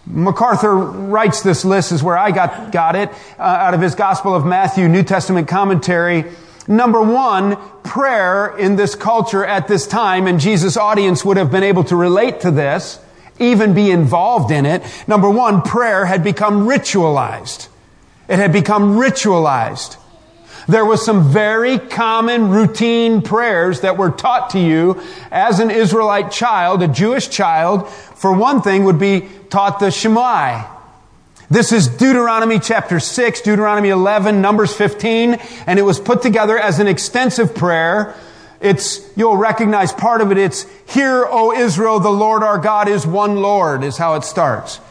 MacArthur 0.05 0.75
writes 0.75 1.41
this 1.41 1.65
list 1.65 1.91
is 1.91 2.01
where 2.01 2.17
I 2.17 2.31
got, 2.31 2.71
got 2.71 2.95
it 2.95 3.09
uh, 3.37 3.41
out 3.41 3.73
of 3.73 3.81
his 3.81 3.95
Gospel 3.95 4.35
of 4.35 4.45
Matthew 4.45 4.87
New 4.87 5.03
Testament 5.03 5.47
commentary. 5.47 6.25
Number 6.67 7.01
one, 7.01 7.57
prayer 7.83 8.57
in 8.57 8.75
this 8.75 8.95
culture 8.95 9.45
at 9.45 9.67
this 9.67 9.87
time, 9.87 10.27
and 10.27 10.39
Jesus' 10.39 10.75
audience 10.75 11.23
would 11.23 11.37
have 11.37 11.51
been 11.51 11.63
able 11.63 11.85
to 11.85 11.95
relate 11.95 12.41
to 12.41 12.51
this, 12.51 12.99
even 13.39 13.73
be 13.73 13.89
involved 13.89 14.51
in 14.51 14.65
it. 14.65 14.83
Number 15.07 15.29
one, 15.29 15.61
prayer 15.61 16.05
had 16.05 16.23
become 16.23 16.67
ritualized. 16.67 17.69
It 18.27 18.39
had 18.39 18.51
become 18.51 18.97
ritualized. 18.97 19.95
There 20.67 20.83
was 20.83 21.05
some 21.05 21.31
very 21.31 21.79
common 21.79 22.49
routine 22.49 23.21
prayers 23.21 23.81
that 23.81 23.95
were 23.97 24.11
taught 24.11 24.49
to 24.49 24.59
you 24.59 25.01
as 25.31 25.61
an 25.61 25.71
Israelite 25.71 26.31
child, 26.31 26.83
a 26.83 26.89
Jewish 26.89 27.29
child. 27.29 27.87
For 27.89 28.33
one 28.33 28.61
thing 28.61 28.83
would 28.83 28.99
be 28.99 29.29
taught 29.49 29.79
the 29.79 29.91
Shema. 29.91 30.76
This 31.49 31.71
is 31.71 31.87
Deuteronomy 31.87 32.59
chapter 32.59 32.99
6, 32.99 33.39
Deuteronomy 33.39 33.87
11, 33.87 34.41
Numbers 34.41 34.75
15, 34.75 35.35
and 35.65 35.79
it 35.79 35.81
was 35.81 35.97
put 35.97 36.21
together 36.21 36.57
as 36.57 36.79
an 36.79 36.87
extensive 36.87 37.55
prayer. 37.55 38.15
It's, 38.59 38.99
you'll 39.15 39.37
recognize 39.37 39.93
part 39.93 40.19
of 40.19 40.29
it. 40.33 40.37
It's, 40.37 40.65
Hear, 40.89 41.25
O 41.25 41.53
Israel, 41.53 42.01
the 42.01 42.09
Lord 42.09 42.43
our 42.43 42.57
God 42.57 42.89
is 42.89 43.07
one 43.07 43.37
Lord, 43.37 43.85
is 43.85 43.97
how 43.97 44.15
it 44.15 44.25
starts. 44.25 44.81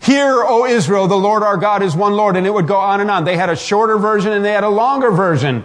Hear, 0.00 0.42
O 0.42 0.66
Israel, 0.66 1.06
the 1.06 1.14
Lord 1.14 1.44
our 1.44 1.56
God 1.56 1.84
is 1.84 1.94
one 1.94 2.14
Lord. 2.14 2.34
And 2.34 2.48
it 2.48 2.52
would 2.52 2.66
go 2.66 2.78
on 2.78 3.00
and 3.00 3.08
on. 3.08 3.24
They 3.24 3.36
had 3.36 3.50
a 3.50 3.54
shorter 3.54 3.96
version 3.96 4.32
and 4.32 4.44
they 4.44 4.50
had 4.50 4.64
a 4.64 4.68
longer 4.68 5.12
version. 5.12 5.62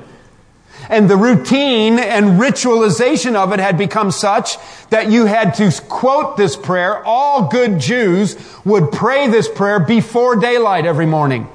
And 0.89 1.09
the 1.09 1.17
routine 1.17 1.99
and 1.99 2.39
ritualization 2.39 3.35
of 3.35 3.51
it 3.51 3.59
had 3.59 3.77
become 3.77 4.11
such 4.11 4.57
that 4.89 5.11
you 5.11 5.25
had 5.25 5.55
to 5.55 5.71
quote 5.89 6.37
this 6.37 6.55
prayer. 6.55 7.03
All 7.03 7.49
good 7.49 7.79
Jews 7.79 8.37
would 8.63 8.91
pray 8.91 9.27
this 9.27 9.49
prayer 9.49 9.79
before 9.79 10.37
daylight 10.37 10.85
every 10.85 11.05
morning. 11.05 11.49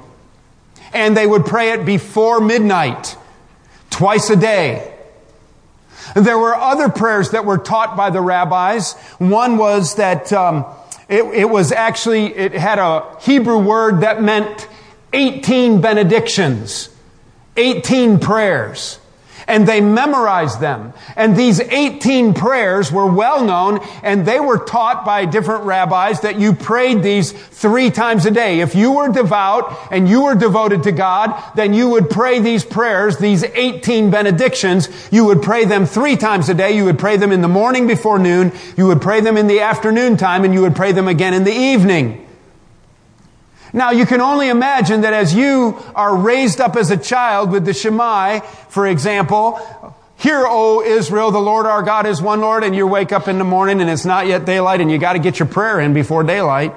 And 0.93 1.17
they 1.17 1.25
would 1.25 1.45
pray 1.45 1.71
it 1.71 1.85
before 1.85 2.39
midnight, 2.39 3.17
twice 3.89 4.29
a 4.29 4.35
day. 4.35 4.93
There 6.15 6.37
were 6.37 6.55
other 6.55 6.89
prayers 6.89 7.31
that 7.31 7.43
were 7.43 7.57
taught 7.57 7.97
by 7.97 8.11
the 8.11 8.21
rabbis. 8.21 8.93
One 9.17 9.57
was 9.57 9.95
that, 9.95 10.31
um, 10.31 10.65
it, 11.09 11.23
it 11.23 11.49
was 11.49 11.71
actually, 11.71 12.25
it 12.35 12.53
had 12.53 12.77
a 12.77 13.17
Hebrew 13.21 13.57
word 13.57 14.01
that 14.01 14.21
meant 14.21 14.67
18 15.11 15.81
benedictions, 15.81 16.89
18 17.57 18.19
prayers 18.19 18.99
and 19.47 19.67
they 19.67 19.81
memorized 19.81 20.59
them. 20.59 20.93
And 21.15 21.35
these 21.35 21.59
18 21.59 22.33
prayers 22.33 22.91
were 22.91 23.05
well 23.05 23.43
known 23.43 23.79
and 24.03 24.25
they 24.25 24.39
were 24.39 24.57
taught 24.57 25.05
by 25.05 25.25
different 25.25 25.65
rabbis 25.65 26.21
that 26.21 26.39
you 26.39 26.53
prayed 26.53 27.03
these 27.03 27.31
three 27.31 27.89
times 27.91 28.25
a 28.25 28.31
day. 28.31 28.61
If 28.61 28.75
you 28.75 28.91
were 28.91 29.09
devout 29.09 29.91
and 29.91 30.07
you 30.07 30.23
were 30.23 30.35
devoted 30.35 30.83
to 30.83 30.91
God, 30.91 31.41
then 31.55 31.73
you 31.73 31.89
would 31.89 32.09
pray 32.09 32.39
these 32.39 32.63
prayers, 32.63 33.17
these 33.17 33.43
18 33.43 34.09
benedictions. 34.11 34.89
You 35.11 35.25
would 35.25 35.41
pray 35.41 35.65
them 35.65 35.85
three 35.85 36.15
times 36.15 36.49
a 36.49 36.53
day. 36.53 36.75
You 36.75 36.85
would 36.85 36.99
pray 36.99 37.17
them 37.17 37.31
in 37.31 37.41
the 37.41 37.47
morning 37.47 37.87
before 37.87 38.19
noon. 38.19 38.51
You 38.77 38.87
would 38.87 39.01
pray 39.01 39.21
them 39.21 39.37
in 39.37 39.47
the 39.47 39.61
afternoon 39.61 40.17
time 40.17 40.43
and 40.43 40.53
you 40.53 40.61
would 40.61 40.75
pray 40.75 40.91
them 40.91 41.07
again 41.07 41.33
in 41.33 41.43
the 41.43 41.53
evening. 41.53 42.22
Now 43.73 43.89
you 43.89 44.05
can 44.05 44.21
only 44.21 44.49
imagine 44.49 45.01
that 45.01 45.13
as 45.13 45.33
you 45.33 45.77
are 45.95 46.15
raised 46.15 46.61
up 46.61 46.75
as 46.75 46.91
a 46.91 46.97
child 46.97 47.51
with 47.51 47.65
the 47.65 47.73
Shema, 47.73 48.39
for 48.69 48.87
example, 48.87 49.59
Hear, 50.23 50.45
O 50.47 50.81
Israel, 50.81 51.31
the 51.31 51.39
Lord 51.39 51.65
our 51.65 51.83
God 51.83 52.05
is 52.05 52.21
one 52.21 52.39
Lord, 52.39 52.63
and 52.63 52.73
you 52.73 52.87
wake 52.87 53.11
up 53.11 53.27
in 53.27 53.39
the 53.39 53.43
morning 53.43 53.81
and 53.81 53.89
it's 53.89 54.05
not 54.05 54.25
yet 54.25 54.45
daylight 54.45 54.79
and 54.79 54.89
you 54.89 54.97
got 54.97 55.13
to 55.13 55.19
get 55.19 55.37
your 55.37 55.49
prayer 55.49 55.81
in 55.81 55.93
before 55.93 56.23
daylight. 56.23 56.73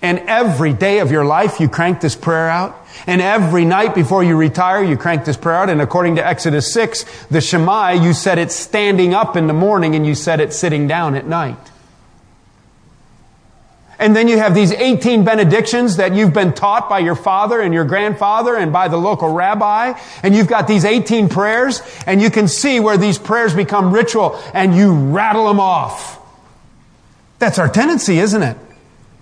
And 0.00 0.20
every 0.20 0.72
day 0.72 1.00
of 1.00 1.10
your 1.10 1.24
life 1.24 1.58
you 1.58 1.68
crank 1.68 2.00
this 2.00 2.14
prayer 2.14 2.48
out. 2.48 2.76
And 3.08 3.20
every 3.20 3.64
night 3.64 3.96
before 3.96 4.22
you 4.22 4.36
retire, 4.36 4.84
you 4.84 4.96
crank 4.96 5.24
this 5.24 5.36
prayer 5.36 5.56
out. 5.56 5.70
And 5.70 5.80
according 5.80 6.16
to 6.16 6.26
Exodus 6.26 6.72
6, 6.72 7.26
the 7.30 7.40
Shema, 7.40 7.90
you 7.90 8.12
said 8.12 8.38
it 8.38 8.52
standing 8.52 9.12
up 9.12 9.36
in 9.36 9.48
the 9.48 9.52
morning 9.52 9.96
and 9.96 10.06
you 10.06 10.14
said 10.14 10.38
it 10.38 10.52
sitting 10.52 10.86
down 10.86 11.16
at 11.16 11.26
night. 11.26 11.58
And 13.98 14.14
then 14.14 14.28
you 14.28 14.36
have 14.38 14.54
these 14.54 14.72
18 14.72 15.24
benedictions 15.24 15.96
that 15.96 16.14
you've 16.14 16.34
been 16.34 16.52
taught 16.52 16.88
by 16.88 16.98
your 16.98 17.14
father 17.14 17.60
and 17.60 17.72
your 17.72 17.84
grandfather 17.84 18.54
and 18.54 18.72
by 18.72 18.88
the 18.88 18.98
local 18.98 19.32
rabbi. 19.32 19.98
And 20.22 20.34
you've 20.34 20.48
got 20.48 20.68
these 20.68 20.84
18 20.84 21.28
prayers 21.28 21.80
and 22.06 22.20
you 22.20 22.30
can 22.30 22.46
see 22.46 22.78
where 22.78 22.98
these 22.98 23.18
prayers 23.18 23.54
become 23.54 23.92
ritual 23.92 24.38
and 24.52 24.76
you 24.76 24.92
rattle 24.92 25.46
them 25.48 25.60
off. 25.60 26.20
That's 27.38 27.58
our 27.58 27.68
tendency, 27.68 28.18
isn't 28.18 28.42
it? 28.42 28.56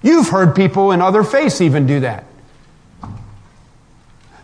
You've 0.03 0.29
heard 0.29 0.57
people 0.57 0.93
in 0.93 1.01
other 1.01 1.23
faiths 1.23 1.61
even 1.61 1.87
do 1.87 2.01
that. 2.01 2.25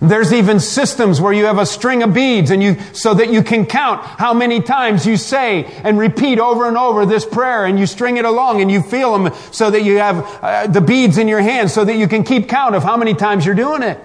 There's 0.03 0.33
even 0.33 0.61
systems 0.61 1.21
where 1.21 1.33
you 1.33 1.45
have 1.45 1.59
a 1.59 1.67
string 1.67 2.03
of 2.03 2.15
beads 2.15 2.51
and 2.51 2.63
you, 2.63 2.77
so 2.95 3.13
that 3.13 3.31
you 3.31 3.43
can 3.43 3.67
count 3.67 4.03
how 4.03 4.33
many 4.33 4.63
times 4.63 5.05
you 5.05 5.19
say 5.19 5.65
and 5.85 5.99
repeat 5.99 6.39
over 6.39 6.67
and 6.67 6.79
over 6.79 7.05
this 7.05 7.27
prayer 7.27 7.67
and 7.67 7.79
you 7.79 7.85
string 7.87 8.17
it 8.17 8.25
along 8.25 8.63
and 8.63 8.71
you 8.71 8.81
feel 8.81 9.17
them 9.19 9.35
so 9.53 9.71
that 9.71 9.83
you 9.83 9.99
have 9.99 10.25
uh, 10.43 10.67
the 10.69 10.81
beads 10.81 11.19
in 11.19 11.29
your 11.29 11.43
hands 11.43 11.75
so 11.75 11.85
that 11.85 11.97
you 11.97 12.09
can 12.09 12.25
keep 12.25 12.49
count 12.49 12.75
of 12.75 12.83
how 12.83 12.97
many 12.97 13.13
times 13.13 13.45
you're 13.45 13.55
doing 13.55 13.83
it. 13.83 14.01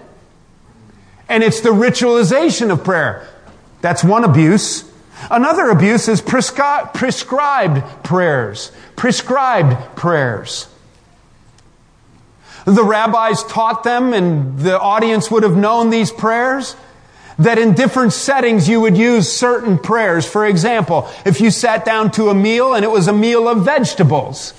And 1.29 1.41
it's 1.43 1.62
the 1.62 1.69
ritualization 1.69 2.71
of 2.71 2.84
prayer. 2.84 3.27
That's 3.79 4.03
one 4.03 4.25
abuse. 4.25 4.91
Another 5.31 5.69
abuse 5.69 6.10
is 6.10 6.21
prescri- 6.21 6.93
prescribed 6.93 8.03
prayers. 8.03 8.73
Prescribed 8.97 9.95
prayers. 9.95 10.67
The 12.65 12.84
rabbis 12.84 13.43
taught 13.43 13.84
them 13.84 14.12
and 14.13 14.60
the 14.60 14.80
audience 14.80 15.30
would 15.30 15.43
have 15.43 15.56
known 15.56 15.91
these 15.91 16.12
prayers. 16.12 16.75
That 17.38 17.58
in 17.58 17.73
different 17.73 18.13
settings 18.13 18.69
you 18.69 18.80
would 18.82 18.97
use 18.97 19.32
certain 19.32 19.78
prayers. 19.78 20.25
For 20.25 20.45
example, 20.45 21.10
if 21.25 21.41
you 21.41 21.51
sat 21.51 21.84
down 21.84 22.12
to 22.12 22.30
a 22.30 22.34
meal 22.34 22.73
and 22.73 22.86
it 22.86 22.89
was 22.89 23.08
a 23.08 23.13
meal 23.13 23.47
of 23.47 23.65
vegetables, 23.65 24.54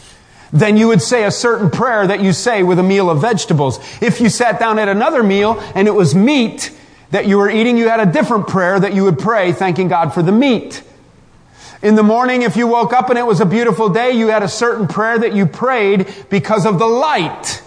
then 0.52 0.76
you 0.76 0.88
would 0.88 1.02
say 1.02 1.24
a 1.24 1.30
certain 1.30 1.70
prayer 1.70 2.06
that 2.06 2.20
you 2.20 2.32
say 2.32 2.62
with 2.62 2.78
a 2.78 2.82
meal 2.82 3.10
of 3.10 3.20
vegetables. 3.20 3.78
If 4.00 4.20
you 4.20 4.28
sat 4.28 4.60
down 4.60 4.78
at 4.78 4.88
another 4.88 5.22
meal 5.22 5.58
and 5.74 5.88
it 5.88 5.92
was 5.92 6.14
meat 6.14 6.70
that 7.10 7.26
you 7.26 7.38
were 7.38 7.50
eating, 7.50 7.76
you 7.78 7.88
had 7.88 8.00
a 8.00 8.12
different 8.12 8.46
prayer 8.46 8.78
that 8.78 8.94
you 8.94 9.04
would 9.04 9.18
pray 9.18 9.52
thanking 9.52 9.88
God 9.88 10.12
for 10.12 10.22
the 10.22 10.32
meat. 10.32 10.82
In 11.82 11.94
the 11.94 12.02
morning, 12.02 12.42
if 12.42 12.56
you 12.56 12.66
woke 12.66 12.92
up 12.92 13.10
and 13.10 13.18
it 13.18 13.26
was 13.26 13.40
a 13.40 13.46
beautiful 13.46 13.88
day, 13.88 14.12
you 14.12 14.28
had 14.28 14.42
a 14.42 14.48
certain 14.48 14.86
prayer 14.86 15.18
that 15.18 15.34
you 15.34 15.46
prayed 15.46 16.12
because 16.30 16.66
of 16.66 16.78
the 16.78 16.86
light. 16.86 17.62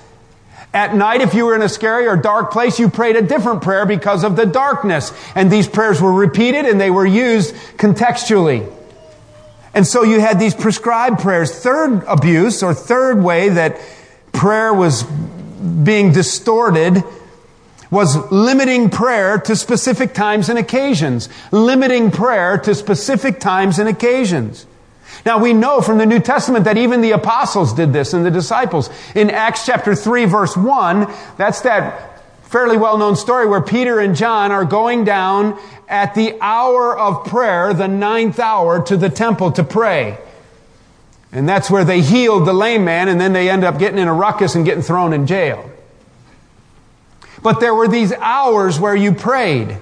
At 0.74 0.94
night, 0.96 1.22
if 1.22 1.34
you 1.34 1.46
were 1.46 1.56
in 1.56 1.64
a 1.64 1.70
scary 1.70 2.08
or 2.08 2.16
dark 2.16 2.52
place, 2.52 2.80
you 2.80 2.90
prayed 2.90 3.16
a 3.16 3.24
different 3.24 3.64
prayer 3.64 3.86
because 3.86 4.24
of 4.24 4.36
the 4.36 4.46
darkness. 4.46 5.12
And 5.34 5.52
these 5.52 5.68
prayers 5.68 6.00
were 6.00 6.14
repeated 6.14 6.66
and 6.66 6.80
they 6.80 6.92
were 6.92 7.06
used 7.06 7.56
contextually. 7.78 8.72
And 9.74 9.86
so 9.88 10.04
you 10.04 10.20
had 10.20 10.40
these 10.40 10.54
prescribed 10.54 11.20
prayers. 11.20 11.52
Third 11.52 12.04
abuse 12.08 12.62
or 12.62 12.74
third 12.74 13.24
way 13.24 13.50
that 13.50 13.80
prayer 14.32 14.74
was 14.74 15.04
being 15.04 16.12
distorted 16.12 17.04
was 17.92 18.16
limiting 18.32 18.92
prayer 18.92 19.40
to 19.40 19.56
specific 19.56 20.14
times 20.14 20.50
and 20.50 20.60
occasions. 20.60 21.30
Limiting 21.52 22.12
prayer 22.12 22.60
to 22.60 22.76
specific 22.76 23.40
times 23.40 23.80
and 23.80 23.90
occasions. 23.90 24.68
Now 25.26 25.40
we 25.40 25.54
know 25.54 25.82
from 25.82 25.98
the 25.98 26.06
New 26.06 26.20
Testament 26.20 26.66
that 26.66 26.78
even 26.78 27.02
the 27.02 27.12
apostles 27.12 27.74
did 27.74 27.94
this 27.94 28.14
and 28.14 28.26
the 28.26 28.32
disciples. 28.32 28.90
In 29.16 29.30
Acts 29.30 29.66
chapter 29.66 29.96
3 29.96 30.26
verse 30.26 30.56
1, 30.56 31.12
that's 31.38 31.62
that 31.62 32.24
fairly 32.44 32.78
well-known 32.78 33.16
story 33.16 33.48
where 33.48 33.62
Peter 33.62 34.00
and 34.00 34.16
John 34.16 34.52
are 34.52 34.66
going 34.66 35.04
down 35.04 35.60
at 35.88 36.16
the 36.16 36.36
hour 36.42 36.98
of 36.98 37.26
prayer, 37.26 37.74
the 37.74 37.88
ninth 37.88 38.40
hour, 38.40 38.84
to 38.86 38.98
the 38.98 39.10
temple 39.10 39.52
to 39.54 39.64
pray. 39.64 40.18
And 41.32 41.48
that's 41.48 41.70
where 41.70 41.86
they 41.86 42.02
healed 42.02 42.48
the 42.48 42.54
lame 42.54 42.86
man, 42.86 43.08
and 43.08 43.22
then 43.22 43.34
they 43.34 43.50
end 43.50 43.64
up 43.64 43.78
getting 43.78 44.00
in 44.00 44.08
a 44.08 44.14
ruckus 44.14 44.56
and 44.56 44.66
getting 44.66 44.82
thrown 44.82 45.14
in 45.14 45.28
jail. 45.28 45.70
But 47.44 47.60
there 47.60 47.74
were 47.74 47.88
these 47.88 48.12
hours 48.14 48.80
where 48.80 48.96
you 48.96 49.14
prayed. 49.14 49.78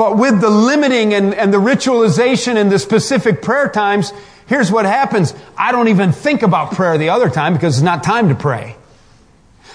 But 0.00 0.16
with 0.16 0.40
the 0.40 0.48
limiting 0.48 1.12
and, 1.12 1.34
and 1.34 1.52
the 1.52 1.58
ritualization 1.58 2.56
and 2.56 2.72
the 2.72 2.78
specific 2.78 3.42
prayer 3.42 3.68
times, 3.68 4.14
here's 4.46 4.72
what 4.72 4.86
happens. 4.86 5.34
I 5.58 5.72
don't 5.72 5.88
even 5.88 6.12
think 6.12 6.40
about 6.40 6.72
prayer 6.72 6.96
the 6.96 7.10
other 7.10 7.28
time 7.28 7.52
because 7.52 7.76
it's 7.76 7.84
not 7.84 8.02
time 8.02 8.30
to 8.30 8.34
pray. 8.34 8.76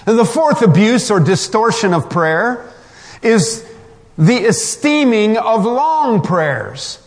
And 0.04 0.18
the 0.18 0.24
fourth 0.24 0.62
abuse 0.62 1.12
or 1.12 1.20
distortion 1.20 1.94
of 1.94 2.10
prayer 2.10 2.68
is 3.22 3.64
the 4.18 4.38
esteeming 4.38 5.38
of 5.38 5.64
long 5.64 6.22
prayers. 6.22 6.98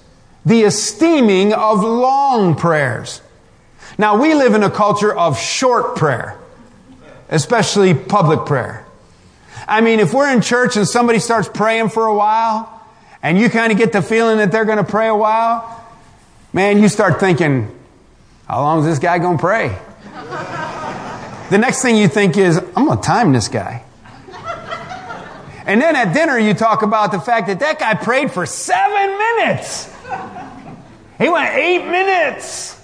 The 0.46 0.64
esteeming 0.64 1.52
of 1.52 1.84
long 1.84 2.56
prayers. 2.56 3.22
Now, 3.98 4.18
we 4.18 4.34
live 4.34 4.54
in 4.54 4.64
a 4.64 4.72
culture 4.72 5.14
of 5.14 5.38
short 5.38 5.98
prayer, 5.98 6.40
especially 7.28 7.94
public 7.94 8.46
prayer. 8.46 8.86
I 9.68 9.82
mean, 9.82 10.00
if 10.00 10.14
we're 10.14 10.32
in 10.32 10.40
church 10.40 10.78
and 10.78 10.88
somebody 10.88 11.20
starts 11.20 11.50
praying 11.50 11.90
for 11.90 12.06
a 12.06 12.16
while, 12.16 12.78
and 13.22 13.38
you 13.38 13.50
kind 13.50 13.72
of 13.72 13.78
get 13.78 13.92
the 13.92 14.02
feeling 14.02 14.38
that 14.38 14.52
they're 14.52 14.66
going 14.66 14.78
to 14.78 14.84
pray 14.84 15.08
a 15.08 15.16
while, 15.16 15.86
man, 16.54 16.82
you 16.82 16.88
start 16.88 17.20
thinking, 17.20 17.70
how 18.48 18.62
long 18.62 18.80
is 18.80 18.86
this 18.86 19.00
guy 19.00 19.20
going 19.20 19.38
to 19.38 19.42
pray? 19.42 19.78
the 21.50 21.58
next 21.58 21.82
thing 21.82 21.98
you 21.98 22.08
think 22.08 22.38
is, 22.38 22.58
I'm 22.58 22.86
going 22.86 22.98
to 22.98 23.04
time 23.04 23.34
this 23.34 23.48
guy. 23.48 23.84
And 25.66 25.80
then 25.80 25.96
at 25.96 26.14
dinner, 26.14 26.40
you 26.40 26.56
talk 26.56 26.82
about 26.82 27.12
the 27.12 27.20
fact 27.20 27.46
that 27.46 27.60
that 27.60 27.78
guy 27.78 27.94
prayed 27.94 28.32
for 28.32 28.48
seven 28.48 29.18
minutes. 29.18 29.94
He 31.20 31.30
went 31.30 31.54
eight 31.54 31.86
minutes. 31.86 32.79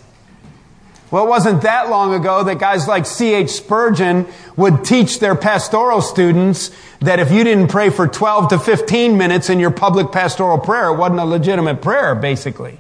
Well, 1.12 1.26
it 1.26 1.30
wasn't 1.30 1.62
that 1.62 1.90
long 1.90 2.14
ago 2.14 2.44
that 2.44 2.58
guys 2.58 2.88
like 2.88 3.06
C.H. 3.06 3.50
Spurgeon 3.50 4.26
would 4.58 4.84
teach 4.84 5.20
their 5.20 5.36
pastoral 5.36 6.02
students 6.02 6.72
that 7.00 7.20
if 7.20 7.32
you 7.32 7.44
didn't 7.44 7.68
pray 7.68 7.90
for 7.90 8.08
12 8.08 8.50
to 8.50 8.60
15 8.60 9.18
minutes 9.18 9.50
in 9.50 9.60
your 9.60 9.72
public 9.72 10.12
pastoral 10.12 10.58
prayer, 10.58 10.90
it 10.90 10.98
wasn't 10.98 11.20
a 11.20 11.26
legitimate 11.26 11.82
prayer, 11.82 12.16
basically. 12.16 12.80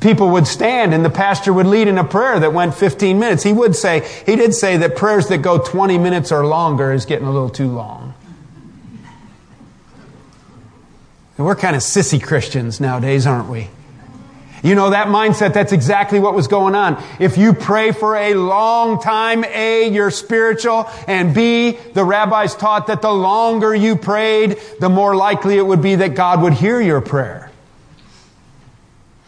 People 0.00 0.30
would 0.30 0.46
stand 0.46 0.94
and 0.94 1.04
the 1.04 1.10
pastor 1.10 1.52
would 1.52 1.66
lead 1.66 1.86
in 1.86 1.98
a 1.98 2.04
prayer 2.04 2.40
that 2.40 2.52
went 2.52 2.74
15 2.74 3.18
minutes. 3.18 3.42
He 3.42 3.52
would 3.52 3.76
say, 3.76 4.08
he 4.26 4.36
did 4.36 4.54
say 4.54 4.78
that 4.78 4.96
prayers 4.96 5.28
that 5.28 5.38
go 5.38 5.58
20 5.58 5.98
minutes 5.98 6.32
or 6.32 6.46
longer 6.46 6.92
is 6.92 7.04
getting 7.04 7.26
a 7.26 7.30
little 7.30 7.50
too 7.50 7.68
long. 7.68 8.14
And 11.36 11.46
we're 11.46 11.56
kind 11.56 11.76
of 11.76 11.82
sissy 11.82 12.22
Christians 12.22 12.80
nowadays, 12.80 13.26
aren't 13.26 13.48
we? 13.48 13.68
You 14.62 14.76
know, 14.76 14.90
that 14.90 15.08
mindset, 15.08 15.54
that's 15.54 15.72
exactly 15.72 16.20
what 16.20 16.34
was 16.34 16.46
going 16.46 16.76
on. 16.76 17.02
If 17.18 17.36
you 17.36 17.52
pray 17.52 17.90
for 17.90 18.16
a 18.16 18.34
long 18.34 19.02
time, 19.02 19.44
A, 19.44 19.88
you're 19.88 20.12
spiritual, 20.12 20.88
and 21.08 21.34
B, 21.34 21.72
the 21.94 22.04
rabbis 22.04 22.54
taught 22.54 22.86
that 22.86 23.02
the 23.02 23.12
longer 23.12 23.74
you 23.74 23.96
prayed, 23.96 24.58
the 24.78 24.88
more 24.88 25.16
likely 25.16 25.56
it 25.56 25.66
would 25.66 25.82
be 25.82 25.96
that 25.96 26.14
God 26.14 26.42
would 26.42 26.52
hear 26.52 26.80
your 26.80 27.00
prayer. 27.00 27.50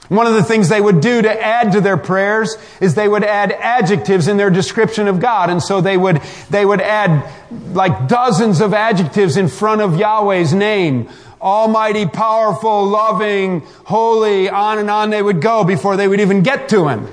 One 0.08 0.26
of 0.26 0.34
the 0.34 0.44
things 0.44 0.68
they 0.68 0.80
would 0.80 1.00
do 1.00 1.22
to 1.22 1.44
add 1.44 1.72
to 1.72 1.80
their 1.80 1.96
prayers 1.96 2.56
is 2.80 2.94
they 2.94 3.08
would 3.08 3.24
add 3.24 3.50
adjectives 3.50 4.28
in 4.28 4.36
their 4.36 4.50
description 4.50 5.08
of 5.08 5.18
God. 5.18 5.48
And 5.50 5.62
so 5.62 5.80
they 5.80 5.96
would, 5.96 6.20
they 6.50 6.64
would 6.64 6.82
add 6.82 7.28
like 7.72 8.06
dozens 8.06 8.60
of 8.60 8.74
adjectives 8.74 9.36
in 9.36 9.48
front 9.48 9.80
of 9.80 9.96
Yahweh's 9.96 10.52
name 10.52 11.08
almighty, 11.44 12.06
powerful, 12.06 12.86
loving, 12.86 13.60
holy, 13.84 14.48
on 14.48 14.78
and 14.78 14.90
on 14.90 15.10
they 15.10 15.22
would 15.22 15.42
go 15.42 15.62
before 15.62 15.96
they 15.96 16.08
would 16.08 16.20
even 16.20 16.42
get 16.42 16.70
to 16.70 16.88
him. 16.88 17.06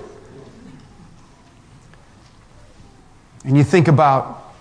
And 3.44 3.58
you 3.58 3.64
think 3.64 3.90
about, 3.90 4.54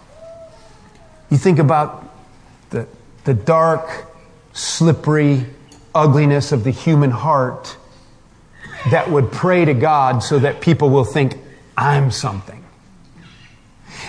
you 1.30 1.38
think 1.38 1.61
about 1.61 2.12
the, 2.70 2.88
the 3.24 3.35
dark, 3.35 4.11
slippery 4.52 5.46
ugliness 5.94 6.50
of 6.50 6.64
the 6.64 6.70
human 6.70 7.11
heart 7.11 7.76
that 8.90 9.11
would 9.11 9.30
pray 9.30 9.64
to 9.64 9.74
God 9.74 10.22
so 10.22 10.38
that 10.38 10.61
people 10.61 10.90
will 10.90 11.04
think, 11.04 11.37
I'm 11.76 12.11
something. 12.11 12.64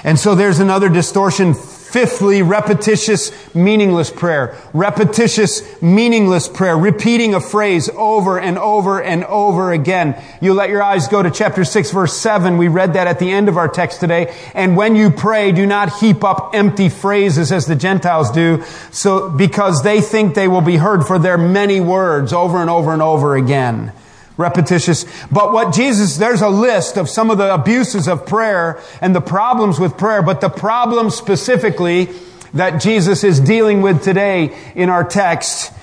And 0.04 0.18
so 0.18 0.34
there's 0.34 0.60
another 0.60 0.90
distortion 0.90 1.54
Fifthly, 1.92 2.42
repetitious, 2.42 3.54
meaningless 3.54 4.10
prayer. 4.10 4.58
Repetitious, 4.74 5.82
meaningless 5.82 6.48
prayer. 6.48 6.78
Repeating 6.78 7.34
a 7.34 7.42
phrase 7.42 7.90
over 7.98 8.40
and 8.40 8.58
over 8.58 9.04
and 9.04 9.26
over 9.26 9.74
again. 9.74 10.16
You 10.40 10.54
let 10.54 10.70
your 10.70 10.82
eyes 10.82 11.10
go 11.10 11.22
to 11.22 11.30
chapter 11.30 11.66
6 11.66 11.92
verse 11.92 12.16
7. 12.16 12.58
We 12.58 12.70
read 12.70 12.94
that 12.94 13.08
at 13.08 13.20
the 13.20 13.30
end 13.30 13.50
of 13.50 13.58
our 13.58 13.68
text 13.68 14.00
today. 14.00 14.34
And 14.54 14.78
when 14.78 14.96
you 14.96 15.12
pray, 15.12 15.52
do 15.52 15.66
not 15.66 16.00
heap 16.00 16.24
up 16.24 16.52
empty 16.54 16.88
phrases 16.88 17.52
as 17.52 17.66
the 17.66 17.76
Gentiles 17.76 18.32
do, 18.32 18.64
so, 18.92 19.30
because 19.30 19.84
they 19.84 20.00
think 20.00 20.34
they 20.34 20.48
will 20.48 20.62
be 20.62 20.78
heard 20.78 21.06
for 21.06 21.20
their 21.20 21.38
many 21.38 21.82
words 21.82 22.32
over 22.32 22.60
and 22.60 22.70
over 22.70 22.94
and 22.94 23.02
over 23.02 23.36
again 23.36 23.92
repetitious. 24.38 25.06
But 25.32 25.54
what 25.54 25.74
Jesus, 25.74 26.18
there's 26.18 26.42
a 26.42 26.50
list 26.50 26.98
of 26.98 27.10
some 27.10 27.30
of 27.30 27.38
the 27.38 27.54
abuses 27.54 28.08
of 28.08 28.26
prayer 28.26 28.82
and 29.02 29.16
the 29.16 29.22
problems 29.22 29.80
with 29.80 29.98
prayer, 29.98 30.22
but 30.22 30.42
the 30.42 30.50
problem 30.50 31.10
specifically 31.10 32.10
that 32.54 32.82
Jesus 32.82 33.24
is 33.24 33.40
dealing 33.40 33.82
with 33.82 34.04
today 34.04 34.58
in 34.76 34.90
our 34.90 35.04
text 35.04 35.74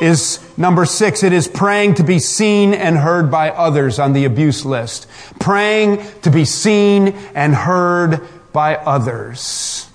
is 0.00 0.40
number 0.58 0.84
six. 0.84 1.22
It 1.22 1.32
is 1.32 1.48
praying 1.48 1.94
to 1.94 2.04
be 2.04 2.18
seen 2.18 2.74
and 2.74 2.96
heard 2.96 3.30
by 3.30 3.50
others 3.50 3.98
on 3.98 4.12
the 4.12 4.24
abuse 4.24 4.64
list. 4.64 5.06
Praying 5.38 6.04
to 6.22 6.30
be 6.30 6.44
seen 6.44 7.08
and 7.34 7.54
heard 7.54 8.20
by 8.52 8.76
others. 8.76 9.88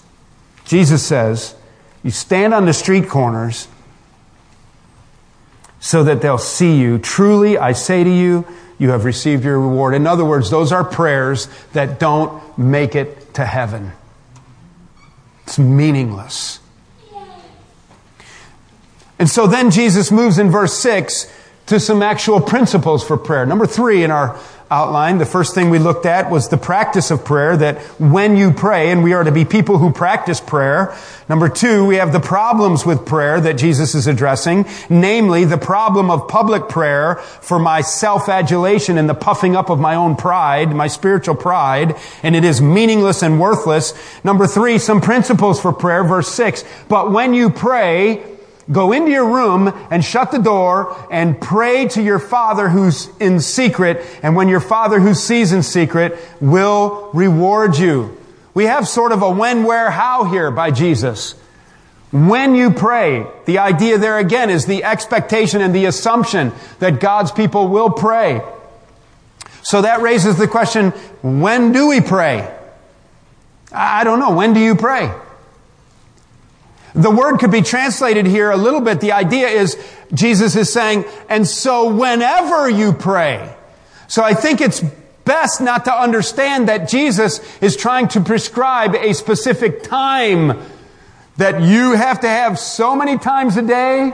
Jesus 0.65 1.06
says, 1.06 1.56
you 2.04 2.12
stand 2.12 2.54
on 2.54 2.65
the 2.65 2.74
street 2.74 3.10
corners 3.10 3.67
so 5.81 6.03
that 6.05 6.21
they'll 6.21 6.37
see 6.37 6.79
you. 6.79 6.99
Truly, 6.99 7.57
I 7.57 7.73
say 7.73 8.03
to 8.05 8.09
you, 8.09 8.47
you 8.77 8.91
have 8.91 9.03
received 9.03 9.43
your 9.43 9.59
reward. 9.59 9.93
In 9.93 10.07
other 10.07 10.23
words, 10.23 10.49
those 10.49 10.71
are 10.71 10.83
prayers 10.83 11.49
that 11.73 11.99
don't 11.99 12.57
make 12.57 12.95
it 12.95 13.33
to 13.33 13.43
heaven. 13.43 13.91
It's 15.43 15.59
meaningless. 15.59 16.59
And 19.19 19.29
so 19.29 19.45
then 19.45 19.69
Jesus 19.69 20.11
moves 20.11 20.39
in 20.39 20.49
verse 20.49 20.73
6 20.79 21.31
to 21.67 21.79
some 21.79 22.01
actual 22.01 22.41
principles 22.41 23.03
for 23.03 23.17
prayer. 23.17 23.45
Number 23.45 23.67
three 23.67 24.03
in 24.03 24.11
our 24.11 24.39
outline, 24.71 25.17
the 25.17 25.25
first 25.25 25.53
thing 25.53 25.69
we 25.69 25.77
looked 25.77 26.05
at 26.05 26.31
was 26.31 26.47
the 26.47 26.57
practice 26.57 27.12
of 27.12 27.25
prayer, 27.25 27.57
that 27.57 27.77
when 27.99 28.38
you 28.38 28.51
pray, 28.51 28.89
and 28.89 29.03
we 29.03 29.13
are 29.13 29.23
to 29.23 29.31
be 29.31 29.43
people 29.43 29.77
who 29.77 29.91
practice 29.91 30.39
prayer. 30.39 30.95
Number 31.27 31.49
two, 31.49 31.86
we 31.86 31.97
have 31.97 32.13
the 32.13 32.19
problems 32.19 32.86
with 32.86 33.05
prayer 33.05 33.39
that 33.41 33.53
Jesus 33.53 33.93
is 33.95 34.07
addressing, 34.07 34.65
namely 34.89 35.45
the 35.45 35.57
problem 35.57 36.10
of 36.10 36.27
public 36.27 36.69
prayer 36.69 37.15
for 37.15 37.60
my 37.60 37.81
self-adulation 37.81 38.97
and 38.97 39.07
the 39.10 39.13
puffing 39.13 39.55
up 39.55 39.69
of 39.69 39.79
my 39.79 39.95
own 39.95 40.15
pride, 40.15 40.73
my 40.73 40.88
spiritual 40.88 41.36
pride, 41.36 41.95
and 42.23 42.36
it 42.36 42.43
is 42.45 42.62
meaningless 42.62 43.21
and 43.21 43.39
worthless. 43.39 43.93
Number 44.23 44.47
three, 44.47 44.77
some 44.77 45.01
principles 45.01 45.62
for 45.62 45.73
prayer, 45.73 46.03
verse 46.03 46.29
six. 46.29 46.63
But 46.88 47.12
when 47.12 47.34
you 47.34 47.49
pray, 47.49 48.23
Go 48.69 48.91
into 48.91 49.12
your 49.12 49.26
room 49.26 49.74
and 49.89 50.04
shut 50.04 50.32
the 50.32 50.38
door 50.38 50.95
and 51.12 51.39
pray 51.39 51.88
to 51.89 52.02
your 52.02 52.19
Father 52.19 52.69
who's 52.69 53.10
in 53.19 53.39
secret. 53.39 54.06
And 54.21 54.36
when 54.36 54.50
your 54.50 54.60
Father 54.60 55.00
who 55.00 55.13
sees 55.13 55.52
in 55.52 55.63
secret 55.63 56.17
will 56.39 57.10
reward 57.13 57.78
you. 57.78 58.17
We 58.54 58.65
have 58.65 58.88
sort 58.88 59.12
of 59.12 59.21
a 59.21 59.30
when, 59.30 59.63
where, 59.63 59.89
how 59.89 60.26
here 60.26 60.52
by 60.52 60.71
Jesus. 60.71 61.34
When 62.12 62.56
you 62.56 62.71
pray, 62.71 63.26
the 63.45 63.60
idea 63.60 63.97
there 63.97 64.19
again 64.19 64.50
is 64.50 64.65
the 64.65 64.84
expectation 64.84 65.62
and 65.62 65.74
the 65.74 65.86
assumption 65.86 66.52
that 66.80 67.00
God's 67.00 67.32
people 67.32 67.69
will 67.69 67.89
pray. 67.89 68.41
So 69.63 69.82
that 69.82 70.02
raises 70.02 70.38
the 70.38 70.47
question, 70.47 70.91
when 71.21 71.71
do 71.71 71.88
we 71.88 72.02
pray? 72.02 72.54
I 73.71 74.04
don't 74.04 74.19
know. 74.19 74.36
When 74.36 74.54
do 74.54 74.60
you 74.60 74.76
pray? 74.76 75.13
The 76.93 77.12
word 77.12 77.38
could 77.38 77.51
be 77.51 77.62
translated 77.62 78.25
here 78.25 78.51
a 78.51 78.58
little 78.58 78.82
bit. 78.82 78.99
The 78.99 79.13
idea 79.13 79.47
is 79.47 79.77
Jesus 80.13 80.56
is 80.56 80.71
saying, 80.71 81.06
and 81.30 81.47
so 81.47 81.93
whenever 81.93 82.69
you 82.69 82.93
pray. 82.93 83.54
So 84.08 84.23
I 84.23 84.34
think 84.34 84.60
it's 84.60 84.82
best 85.24 85.61
not 85.61 85.86
to 85.86 85.93
understand 85.93 86.68
that 86.68 86.89
Jesus 86.89 87.39
is 87.61 87.78
trying 87.78 88.09
to 88.09 88.22
prescribe 88.22 88.95
a 88.95 89.13
specific 89.13 89.84
time 89.84 90.59
that 91.38 91.61
you 91.61 91.93
have 91.93 92.20
to 92.22 92.28
have 92.28 92.59
so 92.59 92.95
many 92.95 93.18
times 93.18 93.55
a 93.55 93.61
day 93.61 94.13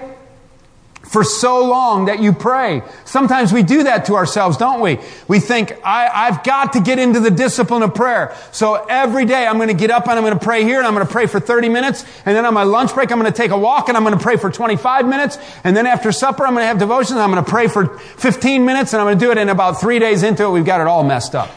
for 1.08 1.24
so 1.24 1.66
long 1.66 2.06
that 2.06 2.20
you 2.20 2.34
pray. 2.34 2.82
Sometimes 3.06 3.54
we 3.54 3.64
do 3.64 3.84
that 3.84 4.06
to 4.06 4.16
ourselves, 4.16 4.58
don't 4.58 4.82
we? 4.82 5.00
We 5.28 5.40
think, 5.40 5.74
I, 5.84 6.28
have 6.32 6.44
got 6.44 6.74
to 6.74 6.82
get 6.82 7.00
into 7.00 7.22
the 7.22 7.32
discipline 7.32 7.82
of 7.82 7.96
prayer. 7.96 8.36
So 8.52 8.76
every 8.76 9.26
day 9.26 9.48
I'm 9.48 9.56
going 9.56 9.70
to 9.70 9.74
get 9.74 9.90
up 9.90 10.08
and 10.08 10.14
I'm 10.14 10.24
going 10.24 10.38
to 10.38 10.44
pray 10.44 10.64
here 10.64 10.78
and 10.78 10.86
I'm 10.86 10.94
going 10.94 11.08
to 11.08 11.12
pray 11.12 11.26
for 11.26 11.40
30 11.40 11.70
minutes. 11.70 12.04
And 12.26 12.36
then 12.36 12.46
on 12.46 12.54
my 12.54 12.64
lunch 12.64 12.94
break, 12.94 13.12
I'm 13.12 13.20
going 13.20 13.32
to 13.32 13.38
take 13.38 13.52
a 13.52 13.58
walk 13.58 13.88
and 13.88 13.98
I'm 13.98 14.04
going 14.04 14.18
to 14.18 14.24
pray 14.24 14.36
for 14.36 14.52
25 14.52 15.08
minutes. 15.08 15.38
And 15.64 15.76
then 15.78 15.88
after 15.88 16.12
supper, 16.12 16.46
I'm 16.46 16.54
going 16.54 16.64
to 16.64 16.68
have 16.68 16.78
devotions. 16.78 17.20
I'm 17.20 17.32
going 17.32 17.44
to 17.44 17.50
pray 17.50 17.68
for 17.68 17.98
15 17.98 18.66
minutes 18.66 18.94
and 18.94 19.02
I'm 19.02 19.08
going 19.08 19.18
to 19.18 19.26
do 19.26 19.32
it. 19.32 19.38
And 19.38 19.50
about 19.50 19.80
three 19.80 20.00
days 20.00 20.24
into 20.24 20.44
it, 20.44 20.50
we've 20.50 20.66
got 20.66 20.82
it 20.82 20.88
all 20.88 21.04
messed 21.04 21.36
up. 21.36 21.50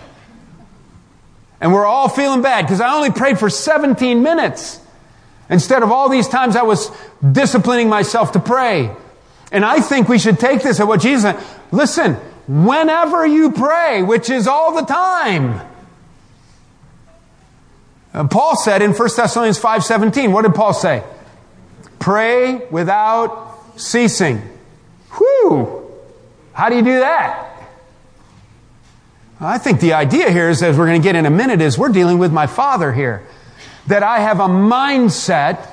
And 1.61 1.73
we're 1.73 1.87
all 1.87 2.09
feeling 2.09 2.41
bad 2.41 2.63
because 2.63 2.81
I 2.81 2.95
only 2.95 3.11
prayed 3.11 3.39
for 3.39 3.51
17 3.51 4.23
minutes. 4.23 4.81
Instead 5.51 5.83
of 5.83 5.91
all 5.91 6.09
these 6.09 6.29
times 6.29 6.55
I 6.55 6.63
was 6.63 6.91
disciplining 7.33 7.89
myself 7.89 8.33
to 8.33 8.41
pray. 8.41 8.95
And 9.53 9.65
I 9.65 9.81
think 9.81 10.09
we 10.09 10.19
should 10.19 10.39
take 10.39 10.63
this 10.63 10.81
at 10.81 10.87
what 10.87 11.01
Jesus 11.01 11.23
said. 11.23 11.45
Listen, 11.73 12.15
whenever 12.47 13.27
you 13.27 13.53
pray, 13.53 14.03
which 14.03 14.31
is 14.31 14.47
all 14.47 14.75
the 14.75 14.83
time. 14.83 15.61
Uh, 18.13 18.27
Paul 18.27 18.57
said 18.57 18.83
in 18.83 18.93
1 18.93 19.17
Thessalonians 19.17 19.59
5:17, 19.59 20.33
what 20.33 20.43
did 20.43 20.55
Paul 20.55 20.73
say? 20.73 21.03
Pray 21.99 22.67
without 22.71 23.59
ceasing. 23.77 24.43
Whew! 25.17 25.87
How 26.53 26.69
do 26.69 26.77
you 26.77 26.83
do 26.83 27.01
that? 27.01 27.47
I 29.41 29.59
think 29.59 29.81
the 29.81 29.95
idea 29.95 30.31
here 30.31 30.51
is, 30.51 30.63
as 30.63 30.77
we're 30.77 30.87
going 30.87 31.01
to 31.01 31.07
get 31.07 31.17
in 31.17 31.25
a 31.25 31.31
minute, 31.31 31.63
is 31.63 31.79
we're 31.79 31.89
dealing 31.89 32.19
with 32.19 32.33
my 32.33 32.47
Father 32.47 32.93
here. 32.93 33.27
That 33.87 34.03
I 34.03 34.19
have 34.21 34.39
a 34.39 34.49
mindset 34.49 35.67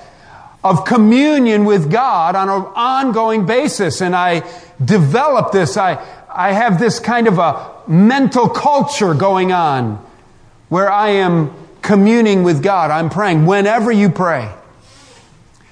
of 0.70 0.86
communion 0.86 1.66
with 1.66 1.92
God 1.92 2.36
on 2.36 2.50
an 2.50 2.62
ongoing 2.76 3.46
basis. 3.46 4.02
And 4.02 4.16
I 4.16 4.50
develop 4.84 5.52
this. 5.52 5.78
I, 5.78 6.04
I 6.34 6.52
have 6.52 6.80
this 6.80 7.00
kind 7.00 7.28
of 7.28 7.40
a 7.40 7.72
mental 7.88 8.50
culture 8.50 9.14
going 9.14 9.52
on 9.52 10.06
where 10.70 10.92
I 10.92 11.10
am 11.10 11.54
communing 11.82 12.44
with 12.44 12.62
God. 12.62 12.92
I'm 12.92 13.10
praying 13.10 13.46
whenever 13.46 13.92
you 13.92 14.10
pray. 14.10 14.52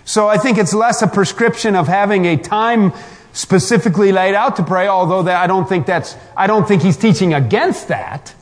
So 0.06 0.28
I 0.28 0.38
think 0.38 0.58
it's 0.58 0.74
less 0.74 1.02
a 1.02 1.08
prescription 1.08 1.76
of 1.76 1.88
having 1.88 2.26
a 2.26 2.38
time 2.38 2.94
specifically 3.34 4.12
laid 4.12 4.34
out 4.34 4.56
to 4.56 4.64
pray, 4.64 4.88
although 4.88 5.24
that 5.24 5.36
I 5.36 5.48
don't 5.48 5.68
think 5.68 5.86
that's, 5.86 6.16
I 6.38 6.48
don't 6.48 6.68
think 6.68 6.82
he's 6.82 6.96
teaching 6.96 7.34
against 7.34 7.90
that. 7.90 8.34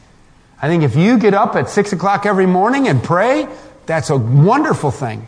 I 0.62 0.68
think 0.68 0.84
if 0.84 0.96
you 0.96 1.18
get 1.18 1.34
up 1.34 1.56
at 1.56 1.70
six 1.70 1.92
o'clock 1.94 2.26
every 2.26 2.46
morning 2.46 2.88
and 2.88 3.04
pray, 3.04 3.48
that's 3.86 4.10
a 4.10 4.18
wonderful 4.18 4.92
thing. 4.92 5.28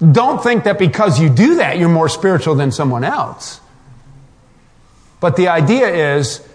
Don't 0.00 0.42
think 0.42 0.64
that 0.64 0.78
because 0.78 1.20
you 1.20 1.28
do 1.28 1.56
that, 1.56 1.78
you're 1.78 1.88
more 1.88 2.08
spiritual 2.08 2.54
than 2.54 2.70
someone 2.70 3.02
else. 3.02 3.60
But 5.20 5.36
the 5.36 5.48
idea 5.48 6.14
is 6.14 6.46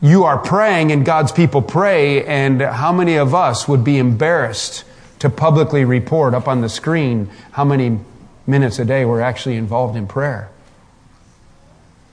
you 0.00 0.24
are 0.24 0.38
praying 0.38 0.92
and 0.92 1.04
God's 1.04 1.32
people 1.32 1.62
pray, 1.62 2.24
and 2.24 2.60
how 2.60 2.92
many 2.92 3.16
of 3.16 3.34
us 3.34 3.66
would 3.66 3.82
be 3.82 3.98
embarrassed 3.98 4.84
to 5.18 5.30
publicly 5.30 5.84
report 5.84 6.34
up 6.34 6.46
on 6.46 6.60
the 6.60 6.68
screen 6.68 7.30
how 7.52 7.64
many 7.64 7.98
minutes 8.46 8.78
a 8.78 8.84
day 8.84 9.04
we're 9.04 9.20
actually 9.20 9.56
involved 9.56 9.96
in 9.96 10.06
prayer? 10.06 10.48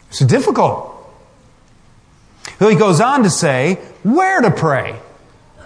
It's 0.09 0.19
difficult. 0.19 0.89
So 2.57 2.67
he 2.67 2.75
goes 2.75 2.99
on 2.99 3.23
to 3.23 3.29
say 3.29 3.75
where 4.03 4.41
to 4.41 4.49
pray. 4.49 4.99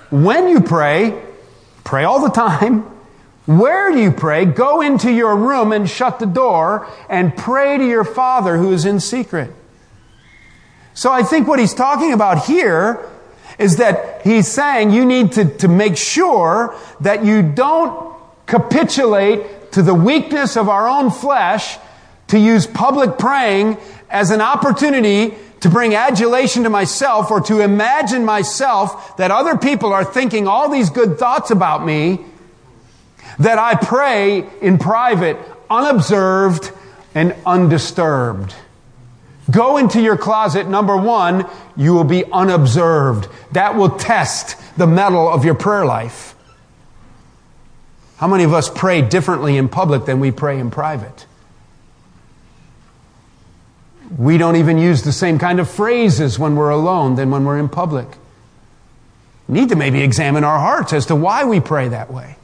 When 0.09 0.49
you 0.49 0.61
pray, 0.61 1.21
pray 1.83 2.03
all 2.03 2.21
the 2.21 2.29
time. 2.33 2.96
Where 3.47 3.93
do 3.93 3.99
you 3.99 4.11
pray? 4.11 4.43
Go 4.43 4.81
into 4.81 5.09
your 5.09 5.33
room 5.35 5.71
and 5.71 5.89
shut 5.89 6.19
the 6.19 6.25
door 6.25 6.85
and 7.09 7.35
pray 7.35 7.77
to 7.77 7.87
your 7.87 8.03
Father 8.03 8.57
who 8.57 8.73
is 8.73 8.83
in 8.83 8.99
secret. 8.99 9.53
So 10.93 11.13
I 11.13 11.23
think 11.23 11.47
what 11.47 11.57
he's 11.57 11.73
talking 11.73 12.11
about 12.11 12.45
here 12.45 13.09
is 13.57 13.77
that 13.77 14.21
he's 14.23 14.49
saying 14.49 14.91
you 14.91 15.05
need 15.05 15.31
to, 15.33 15.45
to 15.59 15.69
make 15.69 15.95
sure 15.95 16.75
that 16.99 17.23
you 17.23 17.41
don't 17.41 18.13
capitulate 18.47 19.71
to 19.71 19.81
the 19.81 19.93
weakness 19.93 20.57
of 20.57 20.67
our 20.67 20.87
own 20.87 21.09
flesh 21.09 21.77
to 22.27 22.37
use 22.37 22.67
public 22.67 23.17
praying 23.17 23.77
as 24.09 24.29
an 24.29 24.41
opportunity 24.41 25.33
to 25.61 25.69
bring 25.69 25.95
adulation 25.95 26.63
to 26.63 26.69
myself 26.69 27.31
or 27.31 27.39
to 27.39 27.61
imagine 27.61 28.25
myself 28.25 29.15
that 29.15 29.31
other 29.31 29.57
people 29.57 29.93
are 29.93 30.03
thinking 30.03 30.49
all 30.49 30.69
these 30.69 30.89
good 30.89 31.17
thoughts 31.17 31.49
about 31.49 31.85
me 31.85 32.25
that 33.39 33.59
I 33.59 33.75
pray 33.75 34.47
in 34.61 34.77
private, 34.77 35.37
unobserved 35.69 36.71
and 37.13 37.35
undisturbed. 37.45 38.53
Go 39.49 39.77
into 39.77 40.01
your 40.01 40.17
closet. 40.17 40.67
Number 40.67 40.97
one, 40.97 41.45
you 41.75 41.93
will 41.93 42.03
be 42.03 42.25
unobserved. 42.25 43.27
That 43.53 43.75
will 43.75 43.91
test 43.91 44.57
the 44.77 44.87
mettle 44.87 45.29
of 45.29 45.45
your 45.45 45.55
prayer 45.55 45.85
life. 45.85 46.35
How 48.17 48.27
many 48.27 48.43
of 48.43 48.53
us 48.53 48.69
pray 48.69 49.01
differently 49.01 49.57
in 49.57 49.69
public 49.69 50.05
than 50.05 50.19
we 50.19 50.31
pray 50.31 50.59
in 50.59 50.71
private? 50.71 51.25
We 54.17 54.37
don't 54.37 54.55
even 54.55 54.77
use 54.77 55.03
the 55.03 55.11
same 55.11 55.37
kind 55.37 55.59
of 55.59 55.69
phrases 55.69 56.39
when 56.39 56.55
we're 56.55 56.69
alone 56.69 57.15
than 57.15 57.29
when 57.29 57.45
we're 57.45 57.59
in 57.59 57.69
public. 57.69 58.07
We 59.47 59.59
need 59.59 59.69
to 59.69 59.75
maybe 59.75 60.01
examine 60.01 60.43
our 60.43 60.59
hearts 60.59 60.93
as 60.93 61.05
to 61.07 61.15
why 61.15 61.45
we 61.45 61.59
pray 61.59 61.89
that 61.89 62.11
way. 62.11 62.35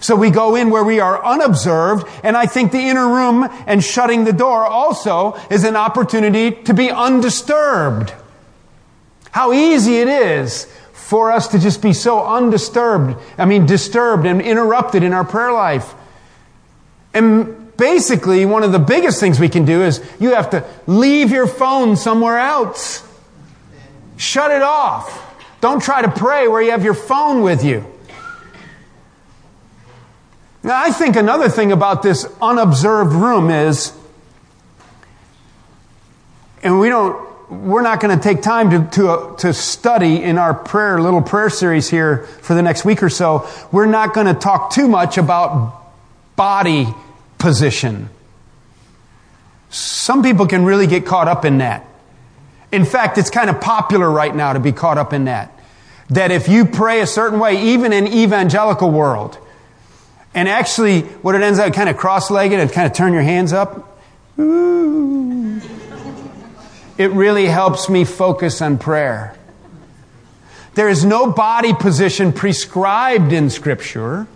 So 0.00 0.16
we 0.16 0.30
go 0.30 0.56
in 0.56 0.70
where 0.70 0.84
we 0.84 1.00
are 1.00 1.24
unobserved, 1.24 2.06
and 2.22 2.36
I 2.36 2.46
think 2.46 2.72
the 2.72 2.78
inner 2.80 3.08
room 3.08 3.48
and 3.66 3.82
shutting 3.82 4.24
the 4.24 4.32
door 4.32 4.64
also 4.64 5.34
is 5.50 5.64
an 5.64 5.76
opportunity 5.76 6.50
to 6.50 6.74
be 6.74 6.90
undisturbed. 6.90 8.12
How 9.32 9.52
easy 9.52 9.98
it 9.98 10.08
is 10.08 10.66
for 10.92 11.30
us 11.30 11.48
to 11.48 11.58
just 11.58 11.82
be 11.82 11.92
so 11.92 12.24
undisturbed, 12.24 13.16
I 13.38 13.44
mean, 13.44 13.66
disturbed 13.66 14.26
and 14.26 14.40
interrupted 14.40 15.02
in 15.02 15.12
our 15.12 15.24
prayer 15.24 15.52
life. 15.52 15.94
And 17.14 17.76
basically, 17.76 18.44
one 18.44 18.62
of 18.62 18.72
the 18.72 18.78
biggest 18.78 19.20
things 19.20 19.38
we 19.38 19.48
can 19.48 19.64
do 19.64 19.82
is 19.82 20.02
you 20.18 20.34
have 20.34 20.50
to 20.50 20.64
leave 20.86 21.30
your 21.30 21.46
phone 21.46 21.96
somewhere 21.96 22.38
else. 22.38 23.06
Shut 24.16 24.50
it 24.50 24.62
off. 24.62 25.22
Don't 25.60 25.82
try 25.82 26.02
to 26.02 26.10
pray 26.10 26.48
where 26.48 26.60
you 26.60 26.72
have 26.72 26.84
your 26.84 26.94
phone 26.94 27.42
with 27.42 27.64
you. 27.64 27.84
Now, 30.66 30.82
I 30.82 30.90
think 30.90 31.14
another 31.14 31.48
thing 31.48 31.70
about 31.70 32.02
this 32.02 32.26
unobserved 32.42 33.12
room 33.12 33.50
is, 33.50 33.92
and 36.60 36.80
we 36.80 36.88
don't, 36.88 37.24
we're 37.48 37.82
not 37.82 38.00
going 38.00 38.18
to 38.18 38.20
take 38.20 38.42
time 38.42 38.70
to, 38.70 38.90
to, 38.96 39.08
uh, 39.08 39.36
to 39.36 39.54
study 39.54 40.20
in 40.20 40.38
our 40.38 40.54
prayer, 40.54 41.00
little 41.00 41.22
prayer 41.22 41.50
series 41.50 41.88
here 41.88 42.24
for 42.42 42.54
the 42.54 42.62
next 42.62 42.84
week 42.84 43.00
or 43.04 43.08
so. 43.08 43.48
We're 43.70 43.86
not 43.86 44.12
going 44.12 44.26
to 44.26 44.34
talk 44.34 44.72
too 44.72 44.88
much 44.88 45.18
about 45.18 45.84
body 46.34 46.88
position. 47.38 48.08
Some 49.70 50.24
people 50.24 50.48
can 50.48 50.64
really 50.64 50.88
get 50.88 51.06
caught 51.06 51.28
up 51.28 51.44
in 51.44 51.58
that. 51.58 51.86
In 52.72 52.84
fact, 52.84 53.18
it's 53.18 53.30
kind 53.30 53.50
of 53.50 53.60
popular 53.60 54.10
right 54.10 54.34
now 54.34 54.52
to 54.52 54.58
be 54.58 54.72
caught 54.72 54.98
up 54.98 55.12
in 55.12 55.26
that. 55.26 55.56
That 56.10 56.32
if 56.32 56.48
you 56.48 56.64
pray 56.64 57.02
a 57.02 57.06
certain 57.06 57.38
way, 57.38 57.74
even 57.74 57.92
in 57.92 58.08
evangelical 58.08 58.90
world, 58.90 59.38
and 60.36 60.48
actually, 60.50 61.00
what 61.00 61.34
it 61.34 61.40
ends 61.40 61.58
up 61.58 61.72
kind 61.72 61.88
of 61.88 61.96
cross-legged 61.96 62.60
and 62.60 62.70
kind 62.70 62.86
of 62.86 62.92
turn 62.92 63.14
your 63.14 63.22
hands 63.22 63.54
up. 63.54 63.98
It 66.98 67.10
really 67.10 67.46
helps 67.46 67.88
me 67.88 68.04
focus 68.04 68.60
on 68.60 68.76
prayer. 68.76 69.34
There 70.74 70.90
is 70.90 71.06
no 71.06 71.32
body 71.32 71.72
position 71.72 72.34
prescribed 72.34 73.32
in 73.32 73.48
Scripture. 73.48 74.26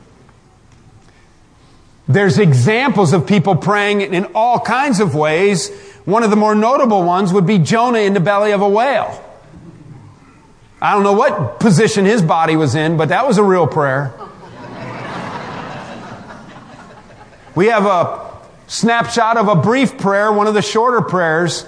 There's 2.08 2.38
examples 2.38 3.12
of 3.12 3.26
people 3.26 3.56
praying 3.56 4.00
in 4.00 4.24
all 4.34 4.58
kinds 4.58 5.00
of 5.00 5.14
ways. 5.14 5.70
One 6.06 6.22
of 6.22 6.30
the 6.30 6.36
more 6.36 6.54
notable 6.54 7.02
ones 7.02 7.30
would 7.30 7.46
be 7.46 7.58
Jonah 7.58 7.98
in 7.98 8.14
the 8.14 8.20
belly 8.20 8.52
of 8.52 8.62
a 8.62 8.68
whale. 8.68 9.22
I 10.80 10.94
don't 10.94 11.02
know 11.02 11.12
what 11.12 11.60
position 11.60 12.06
his 12.06 12.22
body 12.22 12.56
was 12.56 12.74
in, 12.74 12.96
but 12.96 13.10
that 13.10 13.26
was 13.26 13.36
a 13.36 13.44
real 13.44 13.66
prayer. 13.66 14.14
We 17.54 17.66
have 17.66 17.86
a 17.86 18.30
snapshot 18.68 19.36
of 19.36 19.48
a 19.48 19.56
brief 19.56 19.98
prayer, 19.98 20.32
one 20.32 20.46
of 20.46 20.54
the 20.54 20.62
shorter 20.62 21.00
prayers. 21.00 21.66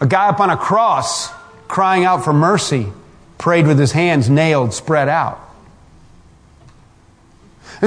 A 0.00 0.06
guy 0.06 0.28
up 0.28 0.40
on 0.40 0.50
a 0.50 0.56
cross 0.56 1.30
crying 1.68 2.04
out 2.04 2.24
for 2.24 2.32
mercy, 2.32 2.86
prayed 3.38 3.66
with 3.66 3.78
his 3.78 3.92
hands 3.92 4.28
nailed, 4.28 4.74
spread 4.74 5.08
out. 5.08 5.40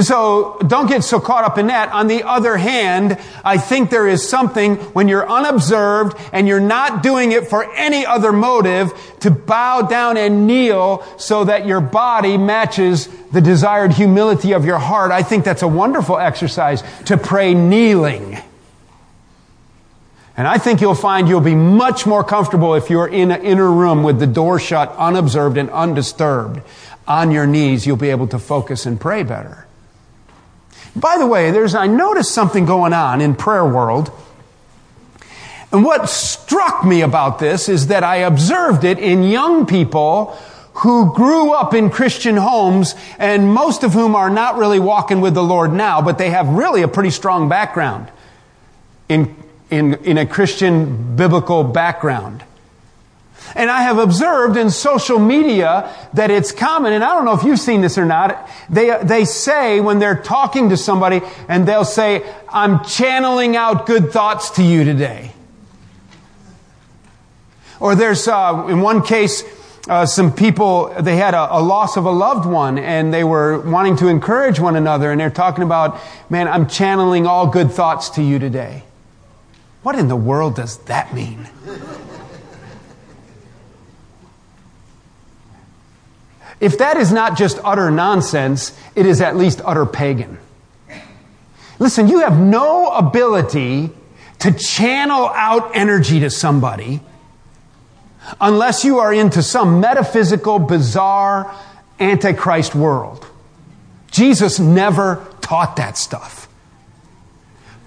So 0.02 0.58
don't 0.66 0.88
get 0.88 1.04
so 1.04 1.20
caught 1.20 1.44
up 1.44 1.56
in 1.56 1.68
that. 1.68 1.90
On 1.90 2.06
the 2.06 2.22
other 2.22 2.58
hand, 2.58 3.18
I 3.42 3.56
think 3.56 3.88
there 3.88 4.06
is 4.06 4.28
something 4.28 4.76
when 4.92 5.08
you're 5.08 5.26
unobserved 5.26 6.18
and 6.32 6.46
you're 6.46 6.60
not 6.60 7.02
doing 7.02 7.32
it 7.32 7.48
for 7.48 7.72
any 7.74 8.04
other 8.04 8.30
motive 8.30 8.92
to 9.20 9.30
bow 9.30 9.82
down 9.82 10.18
and 10.18 10.46
kneel 10.46 11.02
so 11.16 11.44
that 11.44 11.66
your 11.66 11.80
body 11.80 12.36
matches 12.36 13.08
the 13.32 13.40
desired 13.40 13.92
humility 13.92 14.52
of 14.52 14.66
your 14.66 14.78
heart. 14.78 15.12
I 15.12 15.22
think 15.22 15.44
that's 15.44 15.62
a 15.62 15.68
wonderful 15.68 16.18
exercise 16.18 16.82
to 17.06 17.16
pray 17.16 17.54
kneeling. 17.54 18.36
And 20.36 20.46
I 20.46 20.58
think 20.58 20.82
you'll 20.82 20.94
find 20.94 21.26
you'll 21.26 21.40
be 21.40 21.54
much 21.54 22.06
more 22.06 22.22
comfortable 22.22 22.74
if 22.74 22.90
you're 22.90 23.08
in 23.08 23.30
an 23.30 23.42
inner 23.42 23.72
room 23.72 24.02
with 24.02 24.18
the 24.18 24.26
door 24.26 24.58
shut, 24.60 24.94
unobserved 24.96 25.56
and 25.56 25.70
undisturbed. 25.70 26.60
On 27.08 27.30
your 27.30 27.46
knees, 27.46 27.86
you'll 27.86 27.96
be 27.96 28.10
able 28.10 28.26
to 28.26 28.38
focus 28.38 28.84
and 28.84 29.00
pray 29.00 29.22
better. 29.22 29.65
By 30.96 31.18
the 31.18 31.26
way, 31.26 31.50
there's, 31.50 31.74
I 31.74 31.86
noticed 31.86 32.32
something 32.32 32.64
going 32.64 32.94
on 32.94 33.20
in 33.20 33.34
prayer 33.34 33.66
world. 33.66 34.10
And 35.70 35.84
what 35.84 36.08
struck 36.08 36.86
me 36.86 37.02
about 37.02 37.38
this 37.38 37.68
is 37.68 37.88
that 37.88 38.02
I 38.02 38.16
observed 38.16 38.82
it 38.84 38.98
in 38.98 39.22
young 39.22 39.66
people 39.66 40.36
who 40.72 41.12
grew 41.14 41.52
up 41.52 41.74
in 41.74 41.90
Christian 41.90 42.36
homes 42.36 42.94
and 43.18 43.52
most 43.52 43.82
of 43.82 43.92
whom 43.92 44.14
are 44.14 44.30
not 44.30 44.56
really 44.56 44.78
walking 44.78 45.20
with 45.20 45.34
the 45.34 45.42
Lord 45.42 45.72
now, 45.72 46.00
but 46.00 46.16
they 46.16 46.30
have 46.30 46.48
really 46.48 46.82
a 46.82 46.88
pretty 46.88 47.10
strong 47.10 47.48
background 47.48 48.10
in, 49.08 49.34
in, 49.70 49.94
in 50.04 50.18
a 50.18 50.26
Christian 50.26 51.14
biblical 51.16 51.62
background. 51.62 52.42
And 53.56 53.70
I 53.70 53.82
have 53.82 53.96
observed 53.96 54.58
in 54.58 54.68
social 54.70 55.18
media 55.18 55.90
that 56.12 56.30
it's 56.30 56.52
common, 56.52 56.92
and 56.92 57.02
I 57.02 57.14
don't 57.14 57.24
know 57.24 57.32
if 57.32 57.42
you've 57.42 57.58
seen 57.58 57.80
this 57.80 57.96
or 57.96 58.04
not, 58.04 58.50
they, 58.68 59.02
they 59.02 59.24
say 59.24 59.80
when 59.80 59.98
they're 59.98 60.22
talking 60.22 60.68
to 60.68 60.76
somebody, 60.76 61.22
and 61.48 61.66
they'll 61.66 61.86
say, 61.86 62.30
I'm 62.50 62.84
channeling 62.84 63.56
out 63.56 63.86
good 63.86 64.12
thoughts 64.12 64.50
to 64.50 64.62
you 64.62 64.84
today. 64.84 65.32
Or 67.80 67.94
there's, 67.94 68.28
uh, 68.28 68.66
in 68.68 68.82
one 68.82 69.02
case, 69.02 69.42
uh, 69.88 70.04
some 70.04 70.34
people, 70.34 70.94
they 71.00 71.16
had 71.16 71.32
a, 71.32 71.56
a, 71.56 71.60
loss 71.62 71.96
of 71.96 72.04
a 72.04 72.10
loved 72.10 72.44
one 72.44 72.78
and 72.78 73.14
they 73.14 73.22
were 73.24 73.60
wanting 73.60 73.96
to 73.98 74.08
encourage 74.08 74.58
one 74.58 74.76
another 74.76 75.12
and 75.12 75.20
they're 75.20 75.30
talking 75.30 75.62
about, 75.62 75.98
man, 76.28 76.48
I'm 76.48 76.68
channeling 76.68 77.26
all 77.26 77.46
good 77.46 77.70
thoughts 77.70 78.10
to 78.10 78.22
you 78.22 78.38
today. 78.38 78.82
What 79.82 79.94
in 79.94 80.08
the 80.08 80.16
world 80.16 80.56
does 80.56 80.78
that 80.84 81.14
mean? 81.14 81.48
If 86.60 86.78
that 86.78 86.96
is 86.96 87.12
not 87.12 87.36
just 87.36 87.58
utter 87.64 87.90
nonsense, 87.90 88.76
it 88.94 89.06
is 89.06 89.20
at 89.20 89.36
least 89.36 89.60
utter 89.64 89.86
pagan. 89.86 90.38
Listen, 91.78 92.08
you 92.08 92.20
have 92.20 92.38
no 92.38 92.88
ability 92.88 93.90
to 94.38 94.52
channel 94.52 95.28
out 95.28 95.76
energy 95.76 96.20
to 96.20 96.30
somebody 96.30 97.00
unless 98.40 98.84
you 98.84 98.98
are 98.98 99.12
into 99.12 99.42
some 99.42 99.80
metaphysical, 99.80 100.58
bizarre, 100.58 101.54
antichrist 102.00 102.74
world. 102.74 103.26
Jesus 104.10 104.58
never 104.58 105.26
taught 105.40 105.76
that 105.76 105.98
stuff. 105.98 106.48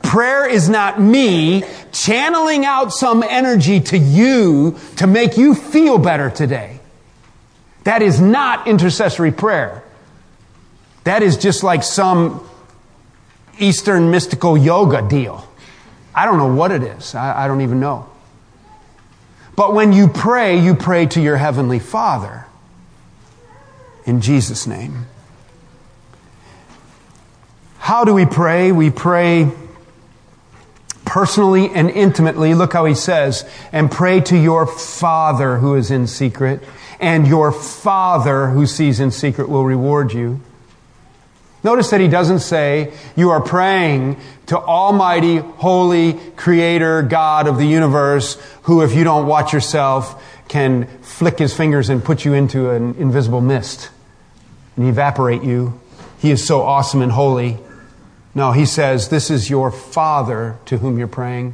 Prayer 0.04 0.48
is 0.48 0.70
not 0.70 1.00
me 1.00 1.64
channeling 1.92 2.66
out 2.66 2.94
some 2.94 3.24
energy 3.24 3.80
to 3.80 3.98
you 3.98 4.78
to 4.98 5.08
make 5.08 5.38
you 5.38 5.54
feel 5.54 5.98
better 5.98 6.30
today. 6.30 6.79
That 7.84 8.02
is 8.02 8.20
not 8.20 8.68
intercessory 8.68 9.32
prayer. 9.32 9.84
That 11.06 11.24
is 11.24 11.38
just 11.38 11.64
like 11.64 11.84
some 11.84 12.48
Eastern 13.58 14.12
mystical 14.12 14.58
yoga 14.58 15.08
deal. 15.08 15.48
I 16.14 16.26
don't 16.26 16.38
know 16.38 16.54
what 16.54 16.72
it 16.72 16.84
is. 16.84 17.16
I, 17.16 17.46
I 17.46 17.48
don't 17.48 17.62
even 17.62 17.80
know. 17.80 18.08
But 19.56 19.74
when 19.74 19.92
you 19.94 20.08
pray, 20.08 20.60
you 20.60 20.76
pray 20.76 21.06
to 21.08 21.22
your 21.22 21.38
Heavenly 21.38 21.80
Father. 21.80 22.46
In 24.06 24.22
Jesus' 24.22 24.66
name. 24.66 25.06
How 27.78 28.06
do 28.06 28.14
we 28.14 28.26
pray? 28.26 28.72
We 28.72 28.90
pray 28.90 29.52
personally 31.06 31.70
and 31.72 31.90
intimately. 31.90 32.54
Look 32.54 32.74
how 32.74 32.86
he 32.86 32.94
says, 32.94 33.50
and 33.72 33.90
pray 33.92 34.22
to 34.22 34.38
your 34.38 34.66
Father 34.68 35.58
who 35.58 35.76
is 35.76 35.90
in 35.90 36.08
secret, 36.08 36.64
and 37.00 37.28
your 37.28 37.52
Father 37.52 38.48
who 38.48 38.66
sees 38.66 39.00
in 39.00 39.12
secret 39.12 39.50
will 39.50 39.64
reward 39.64 40.14
you. 40.14 40.42
Notice 41.64 41.90
that 41.90 42.00
he 42.00 42.08
doesn't 42.08 42.40
say, 42.40 42.94
you 43.16 43.32
are 43.32 43.42
praying 43.42 44.18
to 44.46 44.58
Almighty, 44.58 45.38
Holy, 45.38 46.14
Creator, 46.38 47.04
God 47.04 47.48
of 47.48 47.58
the 47.58 47.66
universe, 47.66 48.42
who, 48.64 48.82
if 48.82 48.94
you 48.94 49.04
don't 49.04 49.28
watch 49.28 49.52
yourself, 49.52 50.24
can 50.48 50.88
flick 51.02 51.38
his 51.38 51.56
fingers 51.56 51.90
and 51.90 52.04
put 52.04 52.26
you 52.26 52.34
into 52.34 52.70
an 52.72 52.96
invisible 52.96 53.42
mist 53.42 53.90
and 54.78 54.88
evaporate 54.88 55.44
you. 55.44 55.80
He 56.20 56.32
is 56.32 56.46
so 56.46 56.62
awesome 56.62 57.02
and 57.02 57.12
holy. 57.12 57.58
No, 58.34 58.52
he 58.52 58.66
says, 58.66 59.10
this 59.10 59.30
is 59.30 59.50
your 59.50 59.70
Father 59.70 60.58
to 60.66 60.78
whom 60.78 60.98
you're 60.98 61.08
praying. 61.08 61.54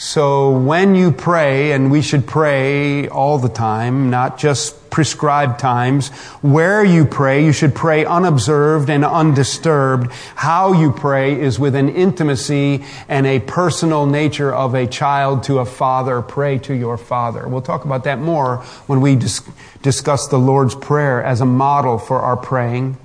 So 0.00 0.56
when 0.56 0.94
you 0.94 1.10
pray, 1.10 1.72
and 1.72 1.90
we 1.90 2.02
should 2.02 2.24
pray 2.24 3.08
all 3.08 3.36
the 3.38 3.48
time, 3.48 4.10
not 4.10 4.38
just 4.38 4.90
prescribed 4.90 5.58
times, 5.58 6.10
where 6.40 6.84
you 6.84 7.04
pray, 7.04 7.44
you 7.44 7.50
should 7.50 7.74
pray 7.74 8.04
unobserved 8.04 8.90
and 8.90 9.04
undisturbed. 9.04 10.12
How 10.36 10.72
you 10.72 10.92
pray 10.92 11.40
is 11.40 11.58
with 11.58 11.74
an 11.74 11.88
intimacy 11.88 12.84
and 13.08 13.26
a 13.26 13.40
personal 13.40 14.06
nature 14.06 14.54
of 14.54 14.76
a 14.76 14.86
child 14.86 15.42
to 15.44 15.58
a 15.58 15.66
father. 15.66 16.22
Pray 16.22 16.58
to 16.58 16.74
your 16.74 16.96
father. 16.96 17.48
We'll 17.48 17.60
talk 17.60 17.84
about 17.84 18.04
that 18.04 18.20
more 18.20 18.58
when 18.86 19.00
we 19.00 19.16
dis- 19.16 19.42
discuss 19.82 20.28
the 20.28 20.38
Lord's 20.38 20.76
Prayer 20.76 21.24
as 21.24 21.40
a 21.40 21.44
model 21.44 21.98
for 21.98 22.20
our 22.20 22.36
praying. 22.36 22.96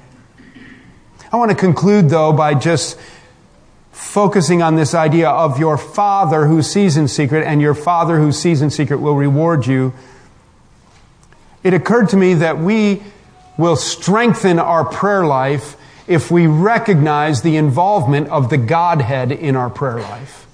I 1.31 1.37
want 1.37 1.49
to 1.49 1.57
conclude 1.57 2.09
though 2.09 2.31
by 2.33 2.53
just 2.53 2.99
focusing 3.93 4.61
on 4.61 4.75
this 4.75 4.93
idea 4.93 5.29
of 5.29 5.59
your 5.59 5.77
Father 5.77 6.47
who 6.47 6.61
sees 6.61 6.97
in 6.97 7.07
secret, 7.07 7.45
and 7.45 7.61
your 7.61 7.75
Father 7.75 8.17
who 8.17 8.31
sees 8.31 8.61
in 8.61 8.69
secret 8.69 8.97
will 8.97 9.15
reward 9.15 9.65
you, 9.65 9.93
it 11.63 11.73
occurred 11.73 12.09
to 12.09 12.17
me 12.17 12.33
that 12.33 12.57
we 12.57 13.01
will 13.57 13.75
strengthen 13.75 14.59
our 14.59 14.83
prayer 14.83 15.25
life 15.25 15.77
if 16.07 16.29
we 16.29 16.47
recognize 16.47 17.41
the 17.43 17.55
involvement 17.55 18.27
of 18.27 18.49
the 18.49 18.57
Godhead 18.57 19.31
in 19.31 19.55
our 19.55 19.69
prayer 19.69 19.99
life. 19.99 20.47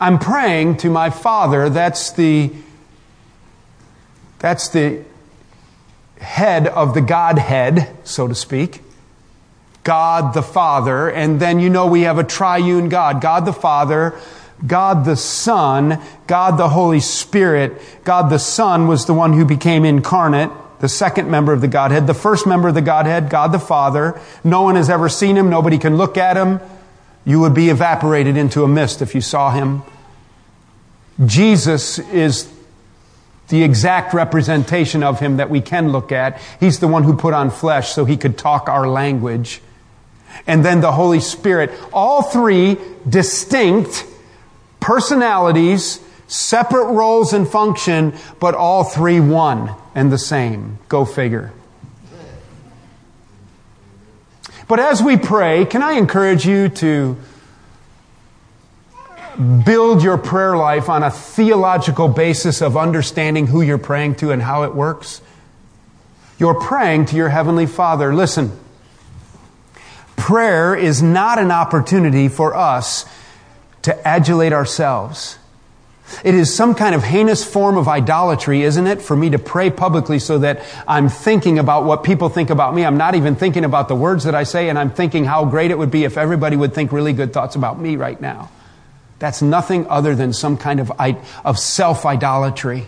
I'm 0.00 0.18
praying 0.18 0.78
to 0.78 0.90
my 0.90 1.08
Father, 1.08 1.70
that's 1.70 2.10
the, 2.12 2.50
that's 4.40 4.68
the 4.68 5.04
head 6.18 6.66
of 6.66 6.94
the 6.94 7.00
Godhead, 7.00 7.96
so 8.02 8.28
to 8.28 8.34
speak. 8.34 8.80
God 9.84 10.32
the 10.32 10.42
Father, 10.42 11.10
and 11.10 11.38
then 11.38 11.60
you 11.60 11.68
know 11.68 11.86
we 11.86 12.02
have 12.02 12.18
a 12.18 12.24
triune 12.24 12.88
God. 12.88 13.20
God 13.20 13.44
the 13.44 13.52
Father, 13.52 14.18
God 14.66 15.04
the 15.04 15.16
Son, 15.16 16.00
God 16.26 16.56
the 16.56 16.70
Holy 16.70 17.00
Spirit. 17.00 17.80
God 18.02 18.30
the 18.30 18.38
Son 18.38 18.88
was 18.88 19.04
the 19.04 19.12
one 19.12 19.34
who 19.34 19.44
became 19.44 19.84
incarnate, 19.84 20.50
the 20.80 20.88
second 20.88 21.30
member 21.30 21.52
of 21.52 21.60
the 21.60 21.68
Godhead. 21.68 22.06
The 22.06 22.14
first 22.14 22.46
member 22.46 22.68
of 22.68 22.74
the 22.74 22.80
Godhead, 22.80 23.28
God 23.28 23.52
the 23.52 23.58
Father. 23.58 24.18
No 24.42 24.62
one 24.62 24.76
has 24.76 24.88
ever 24.88 25.10
seen 25.10 25.36
him. 25.36 25.50
Nobody 25.50 25.76
can 25.76 25.98
look 25.98 26.16
at 26.16 26.36
him. 26.36 26.60
You 27.26 27.40
would 27.40 27.54
be 27.54 27.68
evaporated 27.68 28.38
into 28.38 28.64
a 28.64 28.68
mist 28.68 29.02
if 29.02 29.14
you 29.14 29.20
saw 29.20 29.50
him. 29.50 29.82
Jesus 31.24 31.98
is 31.98 32.50
the 33.48 33.62
exact 33.62 34.14
representation 34.14 35.02
of 35.02 35.20
him 35.20 35.36
that 35.36 35.50
we 35.50 35.60
can 35.60 35.90
look 35.92 36.10
at. 36.10 36.40
He's 36.58 36.80
the 36.80 36.88
one 36.88 37.02
who 37.02 37.14
put 37.14 37.34
on 37.34 37.50
flesh 37.50 37.92
so 37.92 38.06
he 38.06 38.16
could 38.16 38.38
talk 38.38 38.68
our 38.68 38.88
language 38.88 39.60
and 40.46 40.64
then 40.64 40.80
the 40.80 40.92
Holy 40.92 41.20
Spirit. 41.20 41.70
All 41.92 42.22
three 42.22 42.76
distinct 43.08 44.06
personalities, 44.80 46.00
separate 46.26 46.92
roles 46.92 47.32
and 47.32 47.48
function, 47.48 48.14
but 48.40 48.54
all 48.54 48.84
three 48.84 49.20
one 49.20 49.74
and 49.94 50.12
the 50.12 50.18
same. 50.18 50.78
Go 50.88 51.04
figure. 51.04 51.52
But 54.66 54.80
as 54.80 55.02
we 55.02 55.16
pray, 55.16 55.66
can 55.66 55.82
I 55.82 55.92
encourage 55.92 56.46
you 56.46 56.70
to 56.70 57.16
build 59.64 60.02
your 60.02 60.16
prayer 60.16 60.56
life 60.56 60.88
on 60.88 61.02
a 61.02 61.10
theological 61.10 62.08
basis 62.08 62.62
of 62.62 62.76
understanding 62.76 63.46
who 63.46 63.60
you're 63.60 63.78
praying 63.78 64.14
to 64.16 64.32
and 64.32 64.40
how 64.40 64.62
it 64.62 64.74
works? 64.74 65.20
You're 66.38 66.60
praying 66.60 67.06
to 67.06 67.16
your 67.16 67.28
Heavenly 67.28 67.66
Father. 67.66 68.14
Listen. 68.14 68.58
Prayer 70.24 70.74
is 70.74 71.02
not 71.02 71.38
an 71.38 71.50
opportunity 71.50 72.28
for 72.28 72.56
us 72.56 73.04
to 73.82 74.08
adulate 74.08 74.54
ourselves. 74.54 75.36
It 76.24 76.34
is 76.34 76.54
some 76.54 76.74
kind 76.74 76.94
of 76.94 77.04
heinous 77.04 77.44
form 77.44 77.76
of 77.76 77.88
idolatry, 77.88 78.62
isn't 78.62 78.86
it? 78.86 79.02
For 79.02 79.14
me 79.14 79.28
to 79.28 79.38
pray 79.38 79.68
publicly 79.68 80.18
so 80.18 80.38
that 80.38 80.62
I'm 80.88 81.10
thinking 81.10 81.58
about 81.58 81.84
what 81.84 82.04
people 82.04 82.30
think 82.30 82.48
about 82.48 82.74
me. 82.74 82.86
I'm 82.86 82.96
not 82.96 83.14
even 83.14 83.36
thinking 83.36 83.66
about 83.66 83.88
the 83.88 83.96
words 83.96 84.24
that 84.24 84.34
I 84.34 84.44
say, 84.44 84.70
and 84.70 84.78
I'm 84.78 84.90
thinking 84.90 85.26
how 85.26 85.44
great 85.44 85.70
it 85.70 85.76
would 85.76 85.90
be 85.90 86.04
if 86.04 86.16
everybody 86.16 86.56
would 86.56 86.72
think 86.72 86.90
really 86.90 87.12
good 87.12 87.34
thoughts 87.34 87.54
about 87.54 87.78
me 87.78 87.96
right 87.96 88.18
now. 88.18 88.48
That's 89.18 89.42
nothing 89.42 89.86
other 89.88 90.14
than 90.14 90.32
some 90.32 90.56
kind 90.56 90.80
of, 90.80 90.90
of 91.44 91.58
self 91.58 92.06
idolatry 92.06 92.86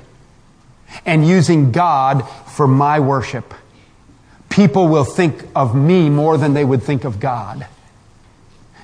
and 1.04 1.28
using 1.28 1.70
God 1.70 2.22
for 2.46 2.66
my 2.66 2.98
worship 3.00 3.52
people 4.56 4.88
will 4.88 5.04
think 5.04 5.44
of 5.54 5.76
me 5.76 6.08
more 6.08 6.38
than 6.38 6.54
they 6.54 6.64
would 6.64 6.82
think 6.82 7.04
of 7.04 7.20
God. 7.20 7.66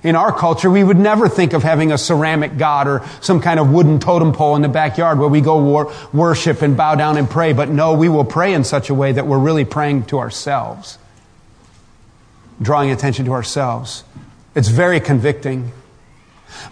In 0.03 0.17
our 0.17 0.31
culture, 0.31 0.71
we 0.71 0.85
would 0.85 0.99
never 0.99 1.31
think 1.31 1.55
of 1.55 1.63
having 1.63 1.93
a 1.93 1.97
ceramic 1.97 2.59
god 2.59 2.87
or 2.87 3.07
some 3.23 3.41
kind 3.41 3.59
of 3.59 3.71
wooden 3.71 3.99
totem 3.99 4.33
pole 4.33 4.55
in 4.55 4.61
the 4.61 4.69
backyard 4.69 5.19
where 5.19 5.29
we 5.29 5.41
go 5.41 5.63
wor- 5.63 5.91
worship 6.13 6.61
and 6.61 6.77
bow 6.77 6.95
down 6.97 7.17
and 7.17 7.31
pray. 7.31 7.55
But 7.55 7.71
no, 7.71 7.95
we 7.95 8.11
will 8.11 8.27
pray 8.27 8.53
in 8.53 8.65
such 8.65 8.91
a 8.91 8.95
way 8.95 9.13
that 9.13 9.27
we're 9.27 9.39
really 9.39 9.65
praying 9.65 10.05
to 10.07 10.19
ourselves, 10.19 10.99
drawing 12.61 12.91
attention 12.91 13.25
to 13.25 13.33
ourselves. 13.33 14.05
It's 14.55 14.69
very 14.69 15.01
convicting. 15.01 15.73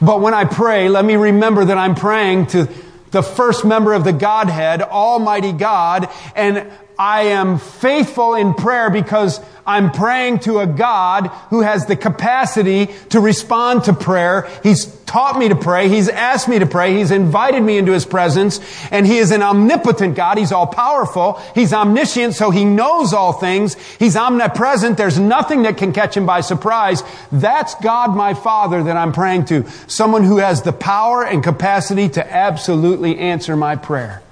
But 0.03 0.21
when 0.21 0.35
I 0.35 0.45
pray, 0.45 0.91
let 0.91 1.07
me 1.07 1.17
remember 1.17 1.65
that 1.65 1.79
I'm 1.79 1.95
praying 1.95 2.49
to 2.49 2.69
the 3.13 3.23
first 3.23 3.65
member 3.65 3.95
of 3.95 4.05
the 4.05 4.13
Godhead, 4.13 4.83
Almighty 4.83 5.53
God, 5.53 6.11
and 6.37 6.71
I 7.01 7.29
am 7.29 7.59
faithful 7.59 8.35
in 8.35 8.53
prayer 8.53 8.91
because 8.91 9.41
I'm 9.67 9.91
praying 9.91 10.41
to 10.41 10.59
a 10.59 10.67
God 10.67 11.29
who 11.49 11.63
has 11.63 11.87
the 11.87 11.97
capacity 11.97 12.91
to 13.09 13.21
respond 13.21 13.85
to 13.85 13.95
prayer. 13.95 14.47
He's 14.63 14.85
taught 15.07 15.39
me 15.39 15.49
to 15.49 15.57
pray. 15.57 15.89
He's 15.89 16.11
asked 16.11 16.47
me 16.47 16.59
to 16.59 16.67
pray. 16.67 16.99
He's 16.99 17.11
invited 17.11 17.63
me 17.63 17.79
into 17.79 17.93
His 17.93 18.05
presence. 18.05 18.61
And 18.91 19.07
He 19.07 19.17
is 19.17 19.31
an 19.31 19.41
omnipotent 19.41 20.15
God. 20.15 20.37
He's 20.37 20.53
all 20.53 20.67
powerful. 20.67 21.41
He's 21.55 21.73
omniscient, 21.73 22.35
so 22.35 22.51
He 22.51 22.67
knows 22.67 23.15
all 23.15 23.33
things. 23.33 23.77
He's 23.99 24.15
omnipresent. 24.15 24.99
There's 24.99 25.19
nothing 25.19 25.63
that 25.63 25.79
can 25.79 25.95
catch 25.95 26.15
Him 26.15 26.27
by 26.27 26.43
surprise. 26.43 27.03
That's 27.33 27.77
God 27.77 28.15
my 28.15 28.35
Father 28.35 28.83
that 28.83 28.99
I'm 28.99 29.13
praying 29.13 29.47
to. 29.47 29.67
Someone 29.87 30.25
who 30.25 30.37
has 30.37 30.61
the 30.61 30.73
power 30.75 31.25
and 31.25 31.43
capacity 31.43 32.11
to 32.11 32.31
absolutely 32.31 33.19
answer 33.19 33.57
my 33.57 33.77
prayer. 33.77 34.23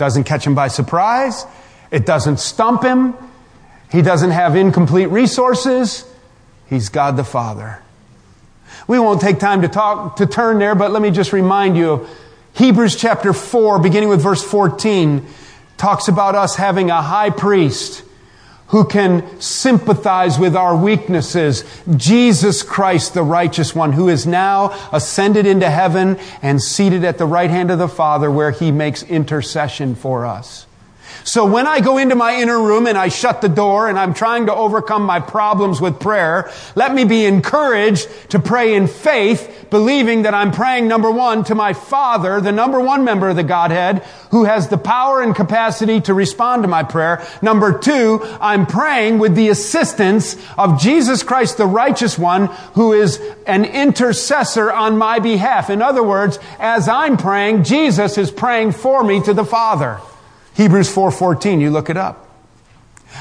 Doesn't 0.00 0.24
catch 0.24 0.46
Him 0.46 0.54
by 0.54 0.68
surprise. 0.68 1.44
It 1.90 2.06
doesn't 2.06 2.40
stump 2.40 2.82
Him. 2.82 3.14
He 3.92 4.00
doesn't 4.00 4.30
have 4.30 4.56
incomplete 4.56 5.10
resources. 5.10 6.06
He's 6.70 6.88
God 6.88 7.18
the 7.18 7.24
Father. 7.24 7.82
We 8.88 8.98
won't 8.98 9.20
take 9.20 9.38
time 9.38 9.60
to 9.60 9.68
talk, 9.68 10.16
to 10.16 10.24
turn 10.24 10.58
there, 10.58 10.74
but 10.74 10.90
let 10.90 11.02
me 11.02 11.10
just 11.10 11.34
remind 11.34 11.76
you 11.76 12.06
Hebrews 12.54 12.96
chapter 12.96 13.34
4, 13.34 13.80
beginning 13.80 14.08
with 14.08 14.22
verse 14.22 14.42
14, 14.42 15.26
talks 15.76 16.08
about 16.08 16.34
us 16.34 16.56
having 16.56 16.88
a 16.88 17.02
high 17.02 17.28
priest 17.28 18.02
who 18.70 18.84
can 18.84 19.40
sympathize 19.40 20.38
with 20.38 20.56
our 20.56 20.76
weaknesses. 20.76 21.64
Jesus 21.96 22.62
Christ, 22.62 23.14
the 23.14 23.22
righteous 23.22 23.74
one, 23.74 23.92
who 23.92 24.08
is 24.08 24.26
now 24.26 24.88
ascended 24.92 25.44
into 25.44 25.68
heaven 25.68 26.18
and 26.40 26.62
seated 26.62 27.04
at 27.04 27.18
the 27.18 27.26
right 27.26 27.50
hand 27.50 27.70
of 27.70 27.78
the 27.78 27.88
Father 27.88 28.30
where 28.30 28.52
he 28.52 28.70
makes 28.70 29.02
intercession 29.02 29.94
for 29.94 30.24
us. 30.24 30.66
So 31.24 31.44
when 31.44 31.66
I 31.66 31.80
go 31.80 31.98
into 31.98 32.14
my 32.14 32.40
inner 32.40 32.60
room 32.60 32.86
and 32.86 32.96
I 32.96 33.08
shut 33.08 33.42
the 33.42 33.48
door 33.48 33.88
and 33.88 33.98
I'm 33.98 34.14
trying 34.14 34.46
to 34.46 34.54
overcome 34.54 35.02
my 35.02 35.20
problems 35.20 35.80
with 35.80 36.00
prayer, 36.00 36.50
let 36.74 36.94
me 36.94 37.04
be 37.04 37.24
encouraged 37.24 38.08
to 38.30 38.38
pray 38.38 38.74
in 38.74 38.86
faith, 38.86 39.59
believing 39.70 40.22
that 40.22 40.34
I'm 40.34 40.52
praying 40.52 40.88
number 40.88 41.10
one 41.10 41.44
to 41.44 41.54
my 41.54 41.72
Father, 41.72 42.40
the 42.40 42.52
number 42.52 42.80
one 42.80 43.04
member 43.04 43.28
of 43.28 43.36
the 43.36 43.42
Godhead, 43.42 44.02
who 44.30 44.44
has 44.44 44.68
the 44.68 44.78
power 44.78 45.22
and 45.22 45.34
capacity 45.34 46.00
to 46.02 46.14
respond 46.14 46.62
to 46.62 46.68
my 46.68 46.82
prayer. 46.82 47.26
Number 47.42 47.78
two, 47.78 48.20
I'm 48.40 48.66
praying 48.66 49.18
with 49.18 49.34
the 49.34 49.48
assistance 49.48 50.36
of 50.58 50.80
Jesus 50.80 51.22
Christ, 51.22 51.56
the 51.56 51.66
righteous 51.66 52.18
one, 52.18 52.46
who 52.74 52.92
is 52.92 53.20
an 53.46 53.64
intercessor 53.64 54.70
on 54.72 54.98
my 54.98 55.18
behalf. 55.18 55.70
In 55.70 55.82
other 55.82 56.02
words, 56.02 56.38
as 56.58 56.88
I'm 56.88 57.16
praying, 57.16 57.64
Jesus 57.64 58.18
is 58.18 58.30
praying 58.30 58.72
for 58.72 59.02
me 59.04 59.20
to 59.22 59.34
the 59.34 59.44
Father. 59.44 60.00
Hebrews 60.54 60.92
4:14, 60.92 61.60
you 61.60 61.70
look 61.70 61.90
it 61.90 61.96
up. 61.96 62.29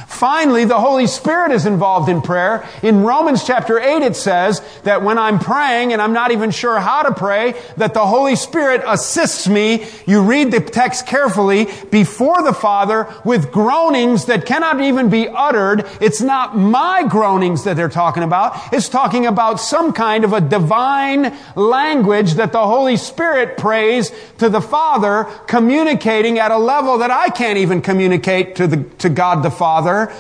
Finally, 0.08 0.66
the 0.66 0.80
Holy 0.80 1.08
Spirit 1.08 1.52
is 1.52 1.66
involved 1.66 2.10
in 2.10 2.22
prayer. 2.22 2.68
In 2.84 3.04
Romans 3.04 3.44
chapter 3.44 3.80
8, 3.80 4.04
it 4.04 4.16
says 4.16 4.62
that 4.84 5.02
when 5.02 5.18
I'm 5.18 5.40
praying 5.40 5.94
and 5.94 6.02
I'm 6.02 6.14
not 6.14 6.32
even 6.32 6.52
sure 6.52 6.80
how 6.80 7.04
to 7.04 7.14
pray, 7.14 7.60
that 7.78 7.94
the 7.94 8.06
Holy 8.06 8.36
Spirit 8.36 8.82
assists 8.86 9.48
me. 9.48 9.86
You 10.06 10.22
read 10.22 10.52
the 10.52 10.60
text 10.60 11.08
carefully 11.08 11.68
before 11.90 12.44
the 12.44 12.54
Father 12.54 13.08
with 13.24 13.52
groanings 13.52 14.26
that 14.26 14.46
cannot 14.46 14.82
even 14.82 15.10
be 15.10 15.28
uttered. 15.28 15.86
It's 16.02 16.22
not 16.22 16.56
my 16.56 17.08
groanings 17.08 17.64
that 17.64 17.76
they're 17.76 17.90
talking 17.90 18.24
about. 18.24 18.74
It's 18.74 18.90
talking 18.90 19.26
about 19.26 19.60
some 19.60 19.94
kind 19.94 20.24
of 20.24 20.34
a 20.34 20.42
divine 20.42 21.36
language 21.56 22.34
that 22.34 22.52
the 22.52 22.66
Holy 22.66 22.98
Spirit 22.98 23.58
prays 23.58 24.12
to 24.38 24.50
the 24.50 24.62
Father, 24.62 25.26
communicating 25.48 26.40
at 26.40 26.52
a 26.52 26.58
level 26.58 27.00
that 27.00 27.12
I 27.12 27.30
can't 27.30 27.58
even 27.58 27.82
communicate 27.82 28.58
to 28.58 28.68
the, 28.68 28.84
to 29.00 29.10
God 29.10 29.44
the 29.44 29.50
Father. 29.52 29.79
Father, 29.80 30.12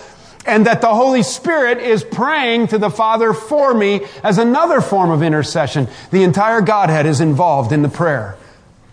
and 0.46 0.68
that 0.68 0.80
the 0.80 0.88
Holy 0.88 1.22
Spirit 1.22 1.80
is 1.80 2.02
praying 2.02 2.68
to 2.70 2.78
the 2.78 2.90
Father 2.90 3.34
for 3.34 3.74
me 3.74 4.06
as 4.24 4.38
another 4.38 4.80
form 4.80 5.12
of 5.12 5.22
intercession. 5.22 5.90
The 6.12 6.24
entire 6.24 6.62
Godhead 6.62 7.06
is 7.06 7.20
involved 7.20 7.74
in 7.74 7.82
the 7.82 7.90
prayer, 7.90 8.38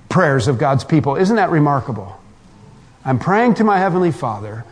prayers 0.08 0.48
of 0.48 0.58
God's 0.58 0.82
people. 0.82 1.14
Isn't 1.14 1.36
that 1.36 1.50
remarkable? 1.50 2.20
I'm 3.04 3.20
praying 3.20 3.54
to 3.54 3.64
my 3.64 3.78
Heavenly 3.78 4.10
Father 4.10 4.64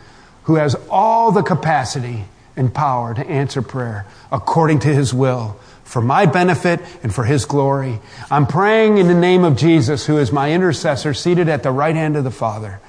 who 0.43 0.55
has 0.55 0.75
all 0.89 1.31
the 1.31 1.41
capacity 1.41 2.25
and 2.57 2.73
power 2.73 3.13
to 3.13 3.25
answer 3.25 3.61
prayer 3.61 4.05
according 4.33 4.79
to 4.79 4.89
His 4.89 5.13
will 5.13 5.57
for 5.85 6.01
my 6.01 6.25
benefit 6.25 6.81
and 7.03 7.15
for 7.15 7.23
His 7.23 7.45
glory. 7.45 8.01
I'm 8.29 8.47
praying 8.47 8.97
in 8.97 9.07
the 9.07 9.13
name 9.13 9.45
of 9.45 9.55
Jesus, 9.55 10.05
who 10.05 10.17
is 10.17 10.33
my 10.33 10.51
intercessor, 10.51 11.13
seated 11.13 11.47
at 11.47 11.63
the 11.63 11.71
right 11.71 11.95
hand 11.95 12.17
of 12.17 12.25
the 12.25 12.31
Father 12.31 12.81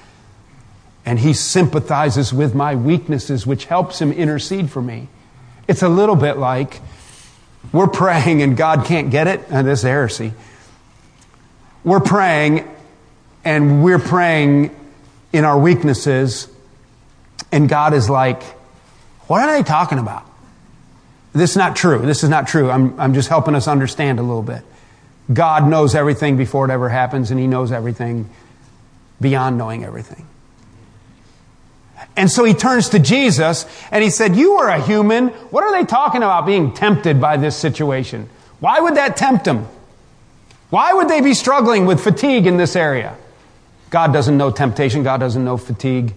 and 1.07 1.17
he 1.17 1.31
sympathizes 1.31 2.33
with 2.33 2.53
my 2.53 2.75
weaknesses, 2.75 3.47
which 3.47 3.63
helps 3.63 4.01
him 4.01 4.11
intercede 4.11 4.69
for 4.69 4.81
me. 4.81 5.07
It's 5.65 5.81
a 5.81 5.87
little 5.87 6.17
bit 6.17 6.35
like 6.35 6.81
we're 7.71 7.87
praying 7.87 8.41
and 8.41 8.57
God 8.57 8.85
can't 8.85 9.09
get 9.09 9.25
it, 9.25 9.39
and 9.49 9.65
this 9.65 9.79
is 9.79 9.83
heresy. 9.83 10.33
We're 11.85 12.01
praying 12.01 12.69
and 13.45 13.85
we're 13.85 13.99
praying 13.99 14.75
in 15.31 15.45
our 15.45 15.57
weaknesses, 15.57 16.49
and 17.53 17.69
God 17.69 17.93
is 17.93 18.09
like, 18.09 18.43
What 19.27 19.47
are 19.47 19.55
they 19.55 19.63
talking 19.63 19.99
about? 19.99 20.29
This 21.31 21.51
is 21.51 21.57
not 21.57 21.77
true. 21.77 21.99
This 21.99 22.25
is 22.25 22.29
not 22.29 22.49
true. 22.49 22.69
I'm, 22.69 22.99
I'm 22.99 23.13
just 23.13 23.29
helping 23.29 23.55
us 23.55 23.69
understand 23.69 24.19
a 24.19 24.23
little 24.23 24.43
bit. 24.43 24.61
God 25.31 25.69
knows 25.69 25.95
everything 25.95 26.35
before 26.35 26.65
it 26.65 26.71
ever 26.71 26.89
happens, 26.89 27.31
and 27.31 27.39
He 27.39 27.47
knows 27.47 27.71
everything 27.71 28.29
beyond 29.21 29.57
knowing 29.57 29.85
everything. 29.85 30.27
And 32.17 32.31
so 32.31 32.43
he 32.43 32.55
turns 32.55 32.89
to 32.89 32.99
Jesus 32.99 33.65
and 33.91 34.03
he 34.03 34.09
said, 34.09 34.35
You 34.35 34.53
are 34.53 34.69
a 34.69 34.81
human. 34.81 35.27
What 35.27 35.63
are 35.63 35.71
they 35.71 35.85
talking 35.85 36.23
about 36.23 36.47
being 36.47 36.73
tempted 36.73 37.21
by 37.21 37.37
this 37.37 37.55
situation? 37.55 38.27
Why 38.59 38.79
would 38.79 38.95
that 38.95 39.15
tempt 39.15 39.45
them? 39.45 39.67
Why 40.71 40.93
would 40.93 41.07
they 41.07 41.21
be 41.21 41.35
struggling 41.35 41.85
with 41.85 42.03
fatigue 42.03 42.47
in 42.47 42.57
this 42.57 42.75
area? 42.75 43.15
God 43.91 44.11
doesn't 44.11 44.35
know 44.35 44.49
temptation. 44.49 45.03
God 45.03 45.19
doesn't 45.19 45.45
know 45.45 45.57
fatigue. 45.57 46.15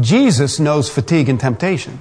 Jesus 0.00 0.60
knows 0.60 0.88
fatigue 0.88 1.28
and 1.28 1.38
temptation. 1.38 2.00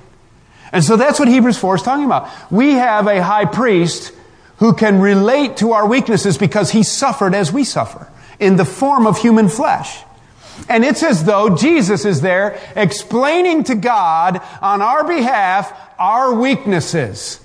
And 0.72 0.84
so 0.84 0.96
that's 0.96 1.20
what 1.20 1.28
Hebrews 1.28 1.58
4 1.58 1.76
is 1.76 1.82
talking 1.82 2.06
about. 2.06 2.30
We 2.52 2.74
have 2.74 3.08
a 3.08 3.22
high 3.24 3.46
priest 3.46 4.14
who 4.58 4.74
can 4.74 5.02
relate 5.02 5.58
to 5.58 5.74
our 5.74 5.88
weaknesses 5.88 6.38
because 6.38 6.72
he 6.72 6.84
suffered 6.84 7.34
as 7.34 7.52
we 7.52 7.64
suffer 7.64 8.08
in 8.40 8.56
the 8.56 8.66
form 8.66 9.08
of 9.08 9.18
human 9.18 9.50
flesh. 9.50 10.05
And 10.70 10.84
it's 10.84 11.04
as 11.04 11.24
though 11.24 11.56
Jesus 11.56 12.06
is 12.06 12.22
there 12.22 12.60
explaining 12.76 13.66
to 13.66 13.76
God 13.76 14.42
on 14.62 14.82
our 14.82 15.08
behalf 15.08 15.72
our 16.00 16.34
weaknesses. 16.34 17.40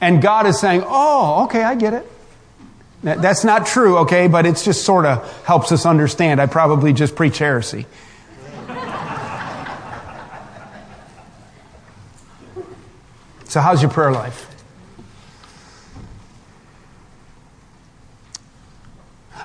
And 0.00 0.20
God 0.20 0.46
is 0.46 0.58
saying, 0.58 0.82
Oh, 0.84 1.44
okay, 1.44 1.62
I 1.62 1.74
get 1.74 1.94
it. 1.94 2.10
That's 3.02 3.44
not 3.44 3.66
true, 3.66 3.98
okay, 3.98 4.26
but 4.26 4.46
it's 4.46 4.64
just 4.64 4.84
sort 4.84 5.06
of 5.06 5.44
helps 5.44 5.70
us 5.70 5.86
understand. 5.86 6.40
I 6.40 6.46
probably 6.46 6.92
just 6.92 7.14
preach 7.14 7.38
heresy. 7.38 7.86
so, 13.44 13.60
how's 13.60 13.80
your 13.80 13.92
prayer 13.92 14.10
life? 14.10 14.55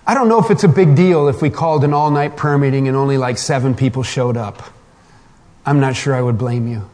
I 0.06 0.14
don't 0.14 0.28
know 0.28 0.40
if 0.40 0.50
it's 0.50 0.64
a 0.64 0.68
big 0.68 0.96
deal 0.96 1.28
if 1.28 1.42
we 1.42 1.50
called 1.50 1.84
an 1.84 1.94
all 1.94 2.10
night 2.10 2.36
prayer 2.36 2.58
meeting 2.58 2.88
and 2.88 2.98
only 2.98 3.18
like 3.18 3.38
seven 3.38 3.76
people 3.76 4.04
showed 4.04 4.36
up. 4.36 4.64
I'm 5.66 5.80
not 5.80 5.96
sure 5.96 6.16
I 6.16 6.22
would 6.22 6.38
blame 6.38 6.68
you. 6.68 6.90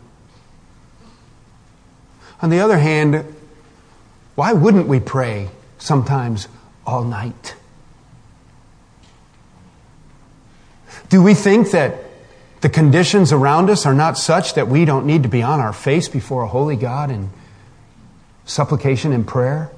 On 2.42 2.50
the 2.50 2.60
other 2.60 2.78
hand, 2.78 3.26
why 4.36 4.54
wouldn't 4.54 4.88
we 4.88 5.00
pray 5.00 5.50
sometimes 5.78 6.48
all 6.86 7.04
night? 7.04 7.56
Do 11.10 11.24
we 11.24 11.34
think 11.34 11.72
that 11.72 11.96
the 12.62 12.70
conditions 12.70 13.32
around 13.32 13.70
us 13.70 13.86
are 13.86 13.94
not 13.94 14.18
such 14.18 14.56
that 14.56 14.68
we 14.68 14.84
don't 14.84 15.06
need 15.06 15.24
to 15.24 15.30
be 15.30 15.42
on 15.42 15.60
our 15.60 15.74
face 15.74 16.10
before 16.10 16.44
a 16.44 16.48
holy 16.48 16.76
God 16.76 17.10
in 17.10 17.30
supplication 18.46 19.14
and 19.14 19.26
prayer? 19.26 19.72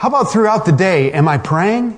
How 0.00 0.08
about 0.08 0.32
throughout 0.32 0.64
the 0.64 0.72
day? 0.72 1.12
Am 1.12 1.28
I 1.28 1.36
praying? 1.36 1.90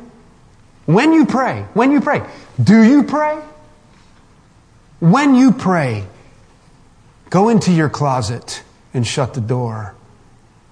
When 0.87 1.13
you 1.13 1.25
pray, 1.25 1.67
when 1.73 1.93
you 1.93 2.01
pray, 2.01 2.29
do 2.61 2.83
you 2.83 3.05
pray? 3.05 3.41
When 4.99 5.37
you 5.37 5.53
pray, 5.53 6.09
go 7.31 7.49
into 7.49 7.71
your 7.71 7.89
closet 7.89 8.65
and 8.93 9.07
shut 9.07 9.35
the 9.35 9.41
door. 9.41 9.95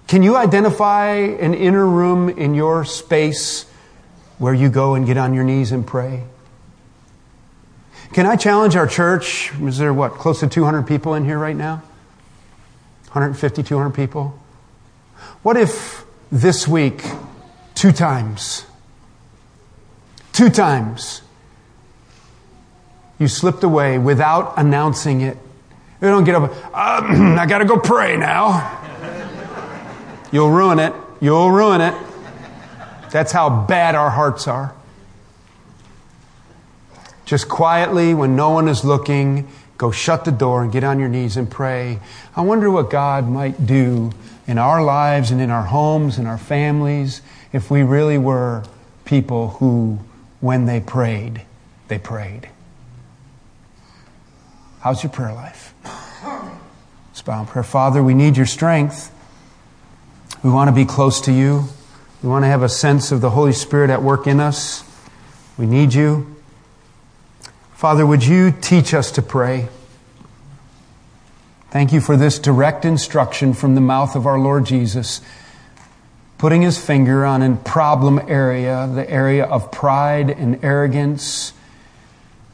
Can 0.08 0.24
you 0.24 0.36
identify 0.36 1.10
an 1.10 1.54
inner 1.54 1.86
room 1.86 2.30
in 2.30 2.56
your 2.56 2.84
space 2.84 3.64
where 4.38 4.52
you 4.52 4.68
go 4.68 4.96
and 4.96 5.06
get 5.06 5.16
on 5.16 5.32
your 5.32 5.44
knees 5.44 5.70
and 5.70 5.86
pray? 5.86 6.24
Can 8.12 8.26
I 8.26 8.34
challenge 8.34 8.74
our 8.74 8.88
church? 8.88 9.52
Is 9.60 9.78
there 9.78 9.94
what, 9.94 10.14
close 10.14 10.40
to 10.40 10.48
200 10.48 10.84
people 10.84 11.14
in 11.14 11.24
here 11.24 11.38
right 11.38 11.54
now? 11.54 11.76
150, 13.12 13.62
200 13.62 13.90
people? 13.90 14.36
What 15.44 15.56
if 15.56 16.09
this 16.32 16.68
week, 16.68 17.02
two 17.74 17.92
times, 17.92 18.64
two 20.32 20.48
times, 20.48 21.22
you 23.18 23.28
slipped 23.28 23.64
away 23.64 23.98
without 23.98 24.54
announcing 24.56 25.20
it? 25.20 25.36
You 26.00 26.08
don't 26.08 26.24
get 26.24 26.36
up, 26.36 26.50
uh, 26.72 27.36
I 27.38 27.46
got 27.46 27.58
to 27.58 27.64
go 27.64 27.78
pray 27.78 28.16
now. 28.16 28.78
You'll 30.32 30.50
ruin 30.50 30.78
it. 30.78 30.94
You'll 31.20 31.50
ruin 31.50 31.80
it. 31.80 31.94
That's 33.10 33.32
how 33.32 33.64
bad 33.66 33.94
our 33.94 34.10
hearts 34.10 34.46
are. 34.46 34.74
Just 37.24 37.48
quietly, 37.48 38.14
when 38.14 38.36
no 38.36 38.50
one 38.50 38.68
is 38.68 38.84
looking, 38.84 39.48
go 39.76 39.90
shut 39.90 40.24
the 40.24 40.32
door 40.32 40.62
and 40.62 40.72
get 40.72 40.84
on 40.84 40.98
your 40.98 41.08
knees 41.08 41.36
and 41.36 41.50
pray. 41.50 41.98
I 42.36 42.42
wonder 42.42 42.70
what 42.70 42.90
God 42.90 43.28
might 43.28 43.66
do 43.66 44.12
in 44.50 44.58
our 44.58 44.82
lives 44.82 45.30
and 45.30 45.40
in 45.40 45.48
our 45.48 45.62
homes 45.62 46.18
and 46.18 46.26
our 46.26 46.36
families 46.36 47.22
if 47.52 47.70
we 47.70 47.84
really 47.84 48.18
were 48.18 48.64
people 49.04 49.50
who, 49.50 50.00
when 50.40 50.66
they 50.66 50.80
prayed, 50.80 51.40
they 51.86 51.98
prayed. 51.98 52.48
How's 54.80 55.04
your 55.04 55.12
prayer 55.12 55.32
life? 55.32 55.72
Let's 56.24 57.22
bow 57.22 57.42
in 57.42 57.46
prayer. 57.46 57.62
Father, 57.62 58.02
we 58.02 58.12
need 58.12 58.36
your 58.36 58.46
strength. 58.46 59.14
We 60.42 60.50
want 60.50 60.66
to 60.66 60.74
be 60.74 60.84
close 60.84 61.20
to 61.22 61.32
you. 61.32 61.66
We 62.20 62.28
want 62.28 62.42
to 62.42 62.48
have 62.48 62.64
a 62.64 62.68
sense 62.68 63.12
of 63.12 63.20
the 63.20 63.30
Holy 63.30 63.52
Spirit 63.52 63.88
at 63.88 64.02
work 64.02 64.26
in 64.26 64.40
us. 64.40 64.82
We 65.58 65.66
need 65.66 65.94
you. 65.94 66.34
Father, 67.74 68.04
would 68.04 68.24
you 68.24 68.50
teach 68.50 68.94
us 68.94 69.12
to 69.12 69.22
pray? 69.22 69.68
Thank 71.70 71.92
you 71.92 72.00
for 72.00 72.16
this 72.16 72.40
direct 72.40 72.84
instruction 72.84 73.54
from 73.54 73.76
the 73.76 73.80
mouth 73.80 74.16
of 74.16 74.26
our 74.26 74.40
Lord 74.40 74.66
Jesus, 74.66 75.20
putting 76.36 76.62
his 76.62 76.84
finger 76.84 77.24
on 77.24 77.42
a 77.42 77.54
problem 77.54 78.18
area, 78.26 78.90
the 78.92 79.08
area 79.08 79.44
of 79.44 79.70
pride 79.70 80.30
and 80.30 80.64
arrogance, 80.64 81.52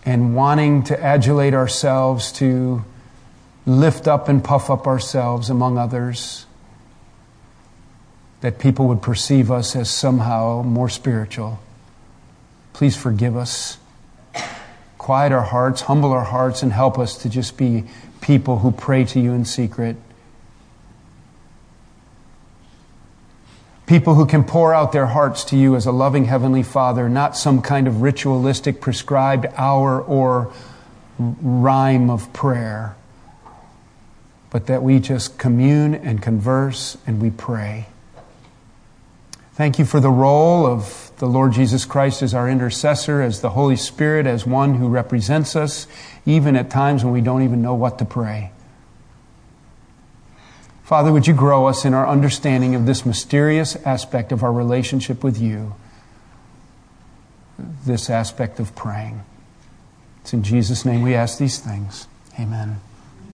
and 0.05 0.37
wanting 0.37 0.83
to 0.85 1.03
adulate 1.03 1.55
ourselves, 1.55 2.31
to 2.33 2.85
lift 3.65 4.07
up 4.07 4.29
and 4.29 4.45
puff 4.45 4.69
up 4.69 4.87
ourselves 4.87 5.49
among 5.49 5.79
others 5.79 6.45
that 8.43 8.59
people 8.59 8.87
would 8.89 9.01
perceive 9.01 9.51
us 9.51 9.75
as 9.75 9.89
somehow 9.89 10.63
more 10.63 10.91
spiritual. 10.91 11.59
Please 12.75 12.95
forgive 12.95 13.35
us. 13.35 13.79
Quiet 14.99 15.33
our 15.33 15.43
hearts, 15.43 15.81
humble 15.83 16.13
our 16.13 16.25
hearts, 16.25 16.63
and 16.63 16.71
help 16.71 16.99
us 16.99 17.17
to 17.19 17.31
just 17.31 17.57
be 17.57 17.85
people 18.21 18.61
who 18.61 18.73
pray 18.73 19.05
to 19.05 19.21
you 19.21 19.33
in 19.33 19.45
secret. 19.45 19.97
People 23.87 24.15
who 24.15 24.27
can 24.27 24.43
pour 24.43 24.75
out 24.75 24.91
their 24.91 25.07
hearts 25.07 25.45
to 25.45 25.57
you 25.57 25.77
as 25.77 25.87
a 25.87 25.93
loving 25.93 26.25
Heavenly 26.25 26.65
Father, 26.65 27.09
not 27.09 27.37
some 27.37 27.63
kind 27.63 27.87
of 27.87 28.03
ritualistic 28.03 28.81
prescribed 28.81 29.47
hour 29.57 30.01
or 30.01 30.53
rhyme 31.19 32.11
of 32.11 32.33
prayer, 32.33 32.97
but 34.51 34.67
that 34.67 34.83
we 34.83 34.99
just 34.99 35.39
commune 35.39 35.95
and 35.95 36.21
converse 36.21 36.99
and 37.07 37.23
we 37.23 37.31
pray. 37.31 37.87
Thank 39.55 39.79
you 39.79 39.85
for 39.85 40.01
the 40.01 40.11
role 40.11 40.67
of 40.67 41.13
the 41.19 41.27
Lord 41.27 41.53
Jesus 41.53 41.87
Christ 41.87 42.23
as 42.23 42.35
our 42.35 42.51
intercessor, 42.51 43.23
as 43.23 43.41
the 43.41 43.51
Holy 43.51 43.77
Spirit, 43.77 44.27
as 44.27 44.45
one 44.45 44.75
who 44.75 44.89
represents 44.89 45.57
us, 45.57 45.87
even 46.27 46.57
at 46.57 46.69
times 46.69 47.05
when 47.05 47.13
we 47.13 47.21
don't 47.21 47.43
even 47.43 47.63
know 47.63 47.75
what 47.75 47.99
to 48.01 48.05
pray. 48.05 48.51
Father, 50.83 51.13
would 51.13 51.27
you 51.27 51.35
grow 51.35 51.67
us 51.67 51.85
in 51.85 51.95
our 51.95 52.07
understanding 52.07 52.75
of 52.75 52.87
this 52.87 53.07
mysterious 53.07 53.77
aspect 53.85 54.31
of 54.31 54.43
our 54.43 54.53
relationship 54.53 55.25
with 55.25 55.41
you, 55.41 55.75
this 57.85 58.11
aspect 58.11 58.61
of 58.61 58.75
praying. 58.77 59.25
It's 60.23 60.33
in 60.33 60.43
Jesus' 60.43 60.85
name 60.85 61.03
we 61.03 61.15
ask 61.15 61.39
these 61.39 61.59
things. 61.59 62.07
Amen. 62.39 62.81